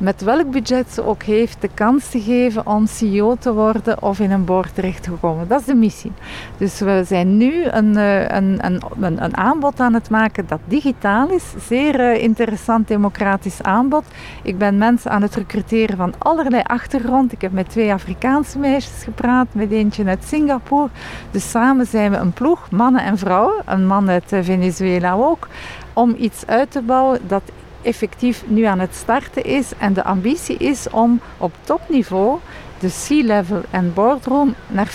met 0.00 0.22
welk 0.22 0.50
budget 0.50 0.92
ze 0.92 1.04
ook 1.04 1.22
heeft, 1.22 1.60
de 1.60 1.68
kans 1.74 2.10
te 2.10 2.20
geven 2.20 2.66
om 2.66 2.86
CEO 2.86 3.36
te 3.38 3.52
worden 3.52 4.02
of 4.02 4.20
in 4.20 4.30
een 4.30 4.44
board 4.44 4.74
terecht 4.74 5.02
te 5.02 5.10
komen. 5.10 5.48
Dat 5.48 5.60
is 5.60 5.66
de 5.66 5.74
missie. 5.74 6.12
Dus 6.56 6.80
we 6.80 7.02
zijn 7.06 7.36
nu 7.36 7.64
een, 7.64 7.96
eh, 7.96 8.28
een, 8.28 8.58
een, 8.66 8.82
een 9.22 9.36
aanbod 9.36 9.80
aan 9.80 9.94
het 9.94 10.10
maken 10.10 10.46
dat 10.46 10.60
digitaal 10.64 11.28
is. 11.28 11.44
Zeer 11.66 12.00
eh, 12.00 12.22
interessant 12.22 12.88
democratisch 12.88 13.62
aanbod. 13.62 14.04
Ik 14.42 14.58
ben 14.58 14.78
mensen 14.78 15.10
aan 15.10 15.22
het 15.22 15.34
recruteren 15.34 15.96
van 15.96 16.14
allerlei 16.18 16.62
achtergrond. 16.66 17.32
Ik 17.32 17.40
heb 17.40 17.52
met 17.52 17.70
twee 17.70 17.92
Afrikaanse 17.92 18.58
meisjes 18.58 19.02
gepraat, 19.02 19.46
met 19.52 19.70
eentje 19.70 20.04
uit 20.04 20.24
Singapore. 20.24 20.88
Dus 21.30 21.50
samen 21.50 21.86
zijn 21.86 22.10
we 22.10 22.16
een 22.16 22.32
ploeg, 22.32 22.70
mannen 22.70 23.02
en 23.04 23.18
vrouwen. 23.18 23.62
Een 23.64 23.86
man 23.86 24.08
uit 24.08 24.32
eh, 24.32 24.42
Venezuela 24.42 25.12
ook 25.14 25.48
om 25.92 26.14
iets 26.18 26.46
uit 26.46 26.70
te 26.70 26.82
bouwen 26.82 27.20
dat 27.26 27.42
effectief 27.82 28.44
nu 28.46 28.62
aan 28.62 28.78
het 28.78 28.94
starten 28.94 29.44
is. 29.44 29.72
En 29.78 29.92
de 29.92 30.04
ambitie 30.04 30.56
is 30.56 30.88
om 30.90 31.20
op 31.38 31.52
topniveau 31.64 32.38
de 32.80 32.88
C-level 33.06 33.62
en 33.70 33.94
boardroom 33.94 34.54
naar 34.66 34.88
50-50 34.88 34.92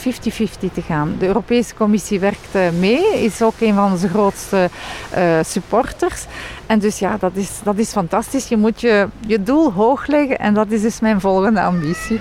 te 0.74 0.82
gaan. 0.82 1.16
De 1.20 1.28
Europese 1.28 1.76
Commissie 1.76 2.20
werkt 2.20 2.48
eh, 2.52 2.70
mee, 2.80 3.24
is 3.24 3.42
ook 3.42 3.54
een 3.60 3.74
van 3.74 3.92
onze 3.92 4.10
grootste 4.10 4.70
uh, 5.18 5.40
supporters. 5.44 6.26
En 6.66 6.80
dus 6.80 7.00
ja, 7.00 7.18
dat 7.20 7.32
is, 7.34 7.50
dat 7.64 7.78
is 7.78 7.90
fantastisch. 7.90 8.48
Je 8.48 8.58
moet 8.58 8.82
je, 8.82 9.08
je 9.28 9.44
doel 9.44 9.72
hoog 9.72 10.08
leggen 10.08 10.40
en 10.40 10.54
dat 10.54 10.72
is 10.72 10.82
dus 10.82 11.00
mijn 11.00 11.22
volgende 11.22 11.62
ambitie. 11.62 12.20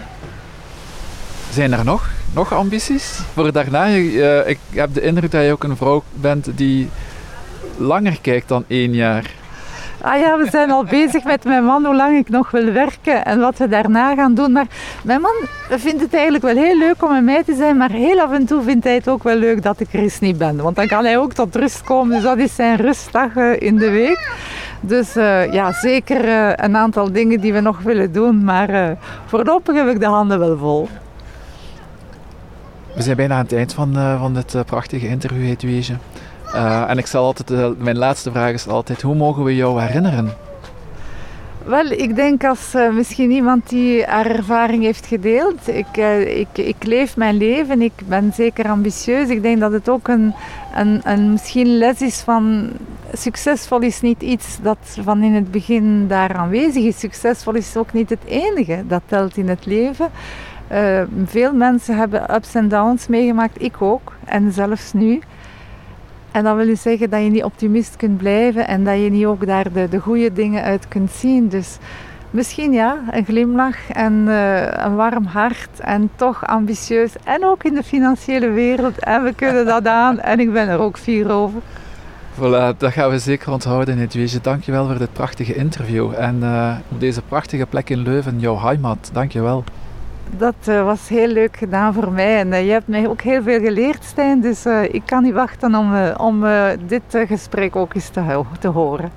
Zijn 1.51 1.73
er 1.73 1.85
nog, 1.85 2.11
nog 2.35 2.53
ambities 2.53 3.21
voor 3.35 3.53
daarna? 3.53 3.89
Uh, 3.89 4.49
ik 4.49 4.59
heb 4.71 4.95
de 4.95 5.01
indruk 5.01 5.31
dat 5.31 5.45
je 5.45 5.53
ook 5.53 5.65
een 5.65 5.77
vrouw 5.77 6.03
bent 6.13 6.49
die 6.57 6.89
langer 7.77 8.19
kijkt 8.21 8.49
dan 8.49 8.65
één 8.67 8.95
jaar. 8.95 9.31
Ah 10.05 10.19
ja, 10.19 10.39
we 10.39 10.51
zijn 10.51 10.71
al 10.71 10.85
bezig 10.85 11.25
met 11.25 11.45
mijn 11.45 11.65
man 11.65 11.85
hoe 11.85 11.95
lang 11.95 12.19
ik 12.19 12.29
nog 12.29 12.51
wil 12.51 12.73
werken 12.73 13.25
en 13.25 13.41
wat 13.41 13.59
we 13.59 13.69
daarna 13.69 14.15
gaan 14.15 14.35
doen. 14.35 14.53
Maar 14.53 14.67
mijn 15.03 15.21
man 15.21 15.35
vindt 15.69 16.01
het 16.01 16.15
eigenlijk 16.15 16.45
wel 16.45 16.57
heel 16.57 16.79
leuk 16.79 17.05
om 17.05 17.13
met 17.13 17.25
mij 17.25 17.45
te 17.45 17.55
zijn, 17.55 17.77
maar 17.77 17.91
heel 17.91 18.21
af 18.21 18.33
en 18.33 18.47
toe 18.47 18.63
vindt 18.63 18.85
hij 18.85 18.95
het 18.95 19.09
ook 19.09 19.23
wel 19.23 19.37
leuk 19.37 19.63
dat 19.63 19.81
ik 19.81 19.93
er 19.93 19.99
eens 19.99 20.21
niet 20.21 20.39
ben. 20.39 20.57
Want 20.57 20.77
dan 20.77 20.87
kan 20.87 21.05
hij 21.05 21.19
ook 21.19 21.33
tot 21.33 21.57
rust 21.57 21.83
komen, 21.83 22.15
dus 22.15 22.23
dat 22.23 22.39
is 22.39 22.55
zijn 22.55 22.77
rustdag 22.77 23.37
eh, 23.37 23.61
in 23.61 23.77
de 23.77 23.91
week. 23.91 24.31
Dus 24.81 25.17
uh, 25.17 25.53
ja, 25.53 25.73
zeker 25.73 26.25
uh, 26.25 26.53
een 26.57 26.77
aantal 26.77 27.13
dingen 27.13 27.41
die 27.41 27.53
we 27.53 27.61
nog 27.61 27.81
willen 27.81 28.13
doen, 28.13 28.45
maar 28.45 28.97
voorlopig 29.27 29.75
heb 29.75 29.89
ik 29.89 30.01
de 30.01 30.07
handen 30.07 30.39
wel 30.39 30.59
vol. 30.59 30.89
We 32.95 33.03
zijn 33.03 33.17
bijna 33.17 33.35
aan 33.35 33.43
het 33.43 33.53
eind 33.53 33.73
van, 33.73 33.95
van 34.19 34.35
dit 34.35 34.65
prachtige 34.67 35.09
interview. 35.09 35.55
Uh, 36.55 36.91
en 36.91 36.99
ik 36.99 37.07
stel 37.07 37.25
altijd, 37.25 37.51
uh, 37.51 37.69
mijn 37.79 37.99
laatste 37.99 38.31
vraag 38.31 38.53
is 38.53 38.67
altijd, 38.67 39.03
hoe 39.03 39.15
mogen 39.15 39.45
we 39.45 39.57
jou 39.57 39.81
herinneren? 39.81 40.33
Wel, 41.65 41.85
ik 41.85 42.17
denk 42.17 42.45
als 42.45 42.75
uh, 42.75 42.91
misschien 42.91 43.31
iemand 43.31 43.69
die 43.69 44.05
haar 44.05 44.27
ervaring 44.27 44.83
heeft 44.83 45.07
gedeeld. 45.07 45.69
Ik, 45.69 45.97
ik, 46.27 46.49
ik 46.67 46.85
leef 46.85 47.17
mijn 47.17 47.37
leven, 47.37 47.83
ik 47.83 47.93
ben 48.05 48.33
zeker 48.35 48.69
ambitieus. 48.69 49.29
Ik 49.29 49.43
denk 49.43 49.61
dat 49.61 49.73
het 49.73 49.89
ook 49.89 50.09
een, 50.09 50.35
een, 50.75 51.01
een 51.05 51.33
misschien 51.33 51.79
les 51.79 52.03
is 52.03 52.21
van 52.21 52.71
succesvol 53.13 53.81
is 53.81 54.01
niet 54.01 54.23
iets 54.23 54.59
dat 54.63 54.79
van 55.03 55.23
in 55.23 55.35
het 55.35 55.51
begin 55.51 56.09
daar 56.09 56.35
aanwezig 56.35 56.85
is. 56.85 56.99
Succesvol 56.99 57.55
is 57.55 57.77
ook 57.77 57.93
niet 57.93 58.11
het 58.11 58.25
enige 58.25 58.85
dat 58.87 59.03
telt 59.07 59.37
in 59.37 59.49
het 59.49 59.67
leven. 59.67 60.09
veel 61.27 61.53
mensen 61.53 61.97
hebben 61.97 62.35
ups 62.35 62.55
en 62.55 62.69
downs 62.69 63.07
meegemaakt, 63.07 63.63
ik 63.63 63.83
ook, 63.83 64.13
en 64.25 64.53
zelfs 64.53 64.93
nu. 64.93 65.21
En 66.35 66.45
dat 66.45 66.57
wil 66.57 66.67
dus 66.67 66.83
zeggen 66.83 67.11
dat 67.11 67.23
je 67.23 67.31
niet 67.31 67.45
optimist 67.45 67.97
kunt 67.97 68.17
blijven 68.17 68.67
en 68.67 68.85
dat 68.85 68.95
je 68.95 69.11
niet 69.11 69.25
ook 69.25 69.47
daar 69.47 69.73
de, 69.73 69.89
de 69.89 69.99
goede 69.99 70.33
dingen 70.33 70.63
uit 70.63 70.89
kunt 70.89 71.11
zien. 71.11 71.49
Dus 71.49 71.79
misschien 72.31 72.73
ja, 72.73 72.99
een 73.11 73.25
glimlach 73.25 73.91
en 73.91 74.13
uh, 74.27 74.63
een 74.71 74.97
warm 74.97 75.25
hart 75.25 75.81
en 75.81 76.11
toch 76.17 76.47
ambitieus. 76.47 77.13
En 77.25 77.45
ook 77.45 77.65
in 77.65 77.75
de 77.75 77.83
financiële 77.83 78.51
wereld. 78.51 78.99
En 78.99 79.23
we 79.23 79.35
kunnen 79.35 79.67
dat 79.67 79.87
aan 80.05 80.21
en 80.21 80.41
ik 80.41 80.53
ben 80.53 80.69
er 80.69 80.79
ook 80.79 80.99
fier 80.99 81.31
over. 81.33 81.61
Voilà, 82.35 82.77
dat 82.79 82.93
gaan 82.93 83.11
we 83.11 83.19
zeker 83.19 83.53
onthouden, 83.53 83.99
Hedwige. 83.99 84.41
Dankjewel 84.41 84.87
voor 84.87 84.99
dit 84.99 85.13
prachtige 85.13 85.55
interview. 85.55 86.13
En 86.17 86.39
uh, 86.43 86.77
op 86.89 87.01
deze 87.01 87.23
prachtige 87.23 87.67
plek 87.67 87.91
in 87.91 87.99
Leuven, 87.99 88.41
jouw 88.41 88.59
heimat. 88.59 89.11
Dankjewel. 89.13 89.65
Dat 90.39 90.55
uh, 90.69 90.85
was 90.85 91.09
heel 91.09 91.29
leuk 91.29 91.57
gedaan 91.57 91.95
voor 91.95 92.13
mij. 92.13 92.39
En 92.39 92.49
uh, 92.49 92.65
je 92.67 92.71
hebt 92.71 92.89
mij 92.89 93.09
ook 93.09 93.21
heel 93.21 93.43
veel 93.43 93.61
geleerd, 93.61 94.05
Stijn. 94.05 94.41
Dus 94.41 94.67
uh, 94.67 94.83
ik 94.83 95.03
kan 95.05 95.23
niet 95.23 95.33
wachten 95.33 95.75
om, 95.75 96.11
om 96.17 96.45
dit 96.87 97.03
gesprek 97.09 97.77
ook 97.77 97.95
eens 97.95 98.09
te, 98.09 98.43
te 98.61 98.69
horen. 98.69 99.13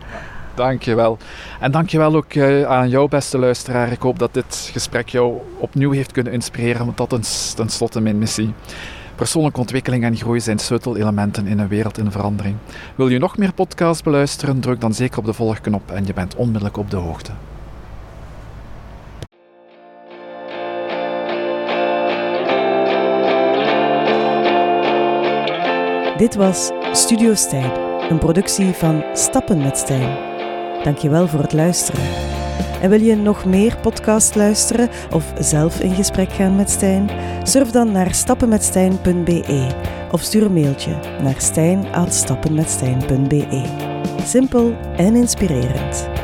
Dankjewel. 0.55 1.17
En 1.59 1.71
dankjewel 1.71 2.15
ook 2.15 2.37
aan 2.67 2.89
jou, 2.89 3.09
beste 3.09 3.37
luisteraar. 3.37 3.91
Ik 3.91 4.01
hoop 4.01 4.19
dat 4.19 4.33
dit 4.33 4.69
gesprek 4.73 5.09
jou 5.09 5.37
opnieuw 5.57 5.91
heeft 5.91 6.11
kunnen 6.11 6.33
inspireren, 6.33 6.85
want 6.85 6.97
dat 6.97 7.13
is 7.13 7.53
tenslotte 7.53 8.01
mijn 8.01 8.17
missie. 8.17 8.53
Persoonlijke 9.15 9.59
ontwikkeling 9.59 10.03
en 10.03 10.15
groei 10.15 10.39
zijn 10.39 10.59
sleutelelementen 10.59 11.47
in 11.47 11.59
een 11.59 11.67
wereld 11.67 11.97
in 11.97 12.11
verandering. 12.11 12.55
Wil 12.95 13.07
je 13.07 13.19
nog 13.19 13.37
meer 13.37 13.53
podcasts 13.53 14.03
beluisteren? 14.03 14.59
Druk 14.59 14.81
dan 14.81 14.93
zeker 14.93 15.17
op 15.17 15.25
de 15.25 15.33
volgknop 15.33 15.91
en 15.91 16.05
je 16.05 16.13
bent 16.13 16.35
onmiddellijk 16.35 16.77
op 16.77 16.89
de 16.89 16.97
hoogte. 16.97 17.31
Dit 26.17 26.35
was 26.35 26.71
Studio 26.91 27.33
Stijn, 27.33 27.71
een 28.09 28.17
productie 28.17 28.73
van 28.73 29.03
Stappen 29.13 29.57
met 29.57 29.77
Stijn. 29.77 30.17
Dankjewel 30.83 31.27
voor 31.27 31.39
het 31.39 31.53
luisteren. 31.53 32.01
En 32.81 32.89
wil 32.89 33.01
je 33.01 33.15
nog 33.15 33.45
meer 33.45 33.77
podcast 33.77 34.35
luisteren 34.35 34.89
of 35.11 35.33
zelf 35.39 35.79
in 35.79 35.95
gesprek 35.95 36.31
gaan 36.31 36.55
met 36.55 36.69
Stijn? 36.69 37.09
Surf 37.43 37.71
dan 37.71 37.91
naar 37.91 38.13
stappenmetstijn.be 38.13 39.67
of 40.11 40.21
stuur 40.21 40.43
een 40.43 40.53
mailtje 40.53 40.99
naar 41.21 41.35
stijn.stappenmetstijn.be. 41.37 43.63
Simpel 44.23 44.75
en 44.95 45.15
inspirerend. 45.15 46.16